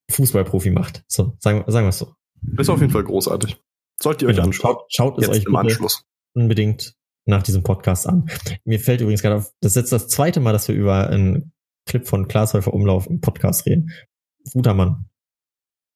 Fußballprofi 0.09 0.71
macht. 0.71 1.03
So, 1.07 1.37
sagen, 1.39 1.63
sagen 1.71 1.85
wir 1.85 1.89
es 1.89 1.99
so. 1.99 2.15
Ist 2.57 2.69
auf 2.69 2.81
jeden 2.81 2.91
Fall 2.91 3.03
großartig. 3.03 3.61
Sollt 4.01 4.21
ihr 4.21 4.27
euch 4.27 4.35
Genau. 4.35 4.47
anschauen. 4.47 4.77
Schaut, 4.89 5.15
schaut 5.15 5.19
es 5.23 5.29
euch 5.29 5.45
im 5.45 5.55
Anschluss. 5.55 6.05
unbedingt 6.33 6.95
nach 7.25 7.43
diesem 7.43 7.61
Podcast 7.63 8.07
an. 8.07 8.29
Mir 8.65 8.79
fällt 8.79 9.01
übrigens 9.01 9.21
gerade 9.21 9.35
auf, 9.37 9.53
das 9.61 9.73
ist 9.73 9.75
jetzt 9.75 9.91
das 9.91 10.07
zweite 10.07 10.39
Mal, 10.39 10.53
dass 10.53 10.67
wir 10.67 10.75
über 10.75 11.07
einen 11.09 11.53
Clip 11.87 12.07
von 12.07 12.27
Klaas 12.27 12.53
Häufer 12.55 12.73
Umlauf 12.73 13.05
im 13.07 13.21
Podcast 13.21 13.65
reden. 13.67 13.91
Guter 14.53 14.73
Mann. 14.73 15.05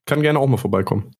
Kann 0.05 0.21
gerne 0.21 0.39
auch 0.39 0.47
mal 0.47 0.57
vorbeikommen. 0.57 1.15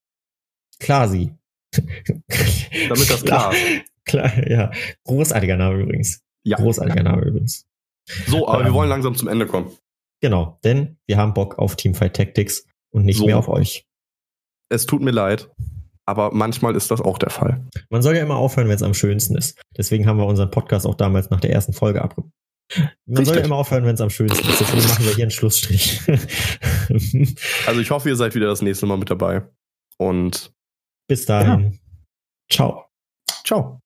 Klasi. 0.80 1.34
Damit 2.90 3.10
das 3.10 3.24
klar 3.24 3.54
ist. 3.54 3.62
Klar, 4.06 4.50
ja. 4.50 4.72
Großartiger 5.04 5.58
Name 5.58 5.82
übrigens. 5.82 6.22
Ja. 6.44 6.58
Großartiger 6.58 7.04
Name 7.04 7.24
übrigens. 7.24 7.66
So, 8.28 8.48
aber 8.48 8.60
ähm, 8.60 8.66
wir 8.68 8.74
wollen 8.74 8.90
langsam 8.90 9.16
zum 9.16 9.28
Ende 9.28 9.48
kommen. 9.48 9.72
Genau, 10.22 10.60
denn 10.64 10.98
wir 11.08 11.18
haben 11.18 11.34
Bock 11.34 11.58
auf 11.58 11.76
Teamfight 11.76 12.16
Tactics 12.16 12.68
und 12.92 13.06
nicht 13.06 13.18
so. 13.18 13.26
mehr 13.26 13.38
auf 13.38 13.50
euch. 13.50 13.86
Es 14.70 14.86
tut 14.86 15.02
mir 15.02 15.12
leid, 15.12 15.50
aber 16.06 16.32
manchmal 16.34 16.76
ist 16.76 16.92
das 16.92 17.02
auch 17.02 17.18
der 17.18 17.30
Fall. 17.30 17.66
Man 17.90 18.02
soll 18.02 18.16
ja 18.16 18.22
immer 18.22 18.38
aufhören, 18.38 18.68
wenn 18.68 18.76
es 18.76 18.84
am 18.84 18.94
schönsten 18.94 19.36
ist. 19.36 19.60
Deswegen 19.76 20.08
haben 20.08 20.18
wir 20.18 20.26
unseren 20.26 20.52
Podcast 20.52 20.86
auch 20.86 20.96
damals 20.96 21.30
nach 21.30 21.42
der 21.42 21.52
ersten 21.52 21.74
Folge 21.74 22.02
abgebrochen. 22.02 22.34
Man 23.06 23.18
Richtig. 23.18 23.28
soll 23.28 23.38
ja 23.38 23.44
immer 23.44 23.58
aufhören, 23.58 23.86
wenn 23.86 23.94
es 23.94 24.02
am 24.02 24.10
schönsten 24.10 24.48
ist. 24.48 24.60
Deswegen 24.60 24.88
machen 24.88 25.06
wir 25.06 25.14
hier 25.14 25.26
einen 25.26 25.32
Schlussstrich. 25.32 26.02
also 27.68 27.80
ich 27.80 27.92
hoffe, 27.92 28.10
ihr 28.10 28.16
seid 28.16 28.34
wieder 28.34 28.48
das 28.48 28.62
nächste 28.62 28.88
Mal 28.88 28.98
mit 28.98 29.12
dabei. 29.12 29.44
Und 29.98 30.55
bis 31.07 31.26
dahin. 31.26 31.72
Ja. 31.72 31.80
Ciao. 32.49 32.86
Ciao. 33.44 33.85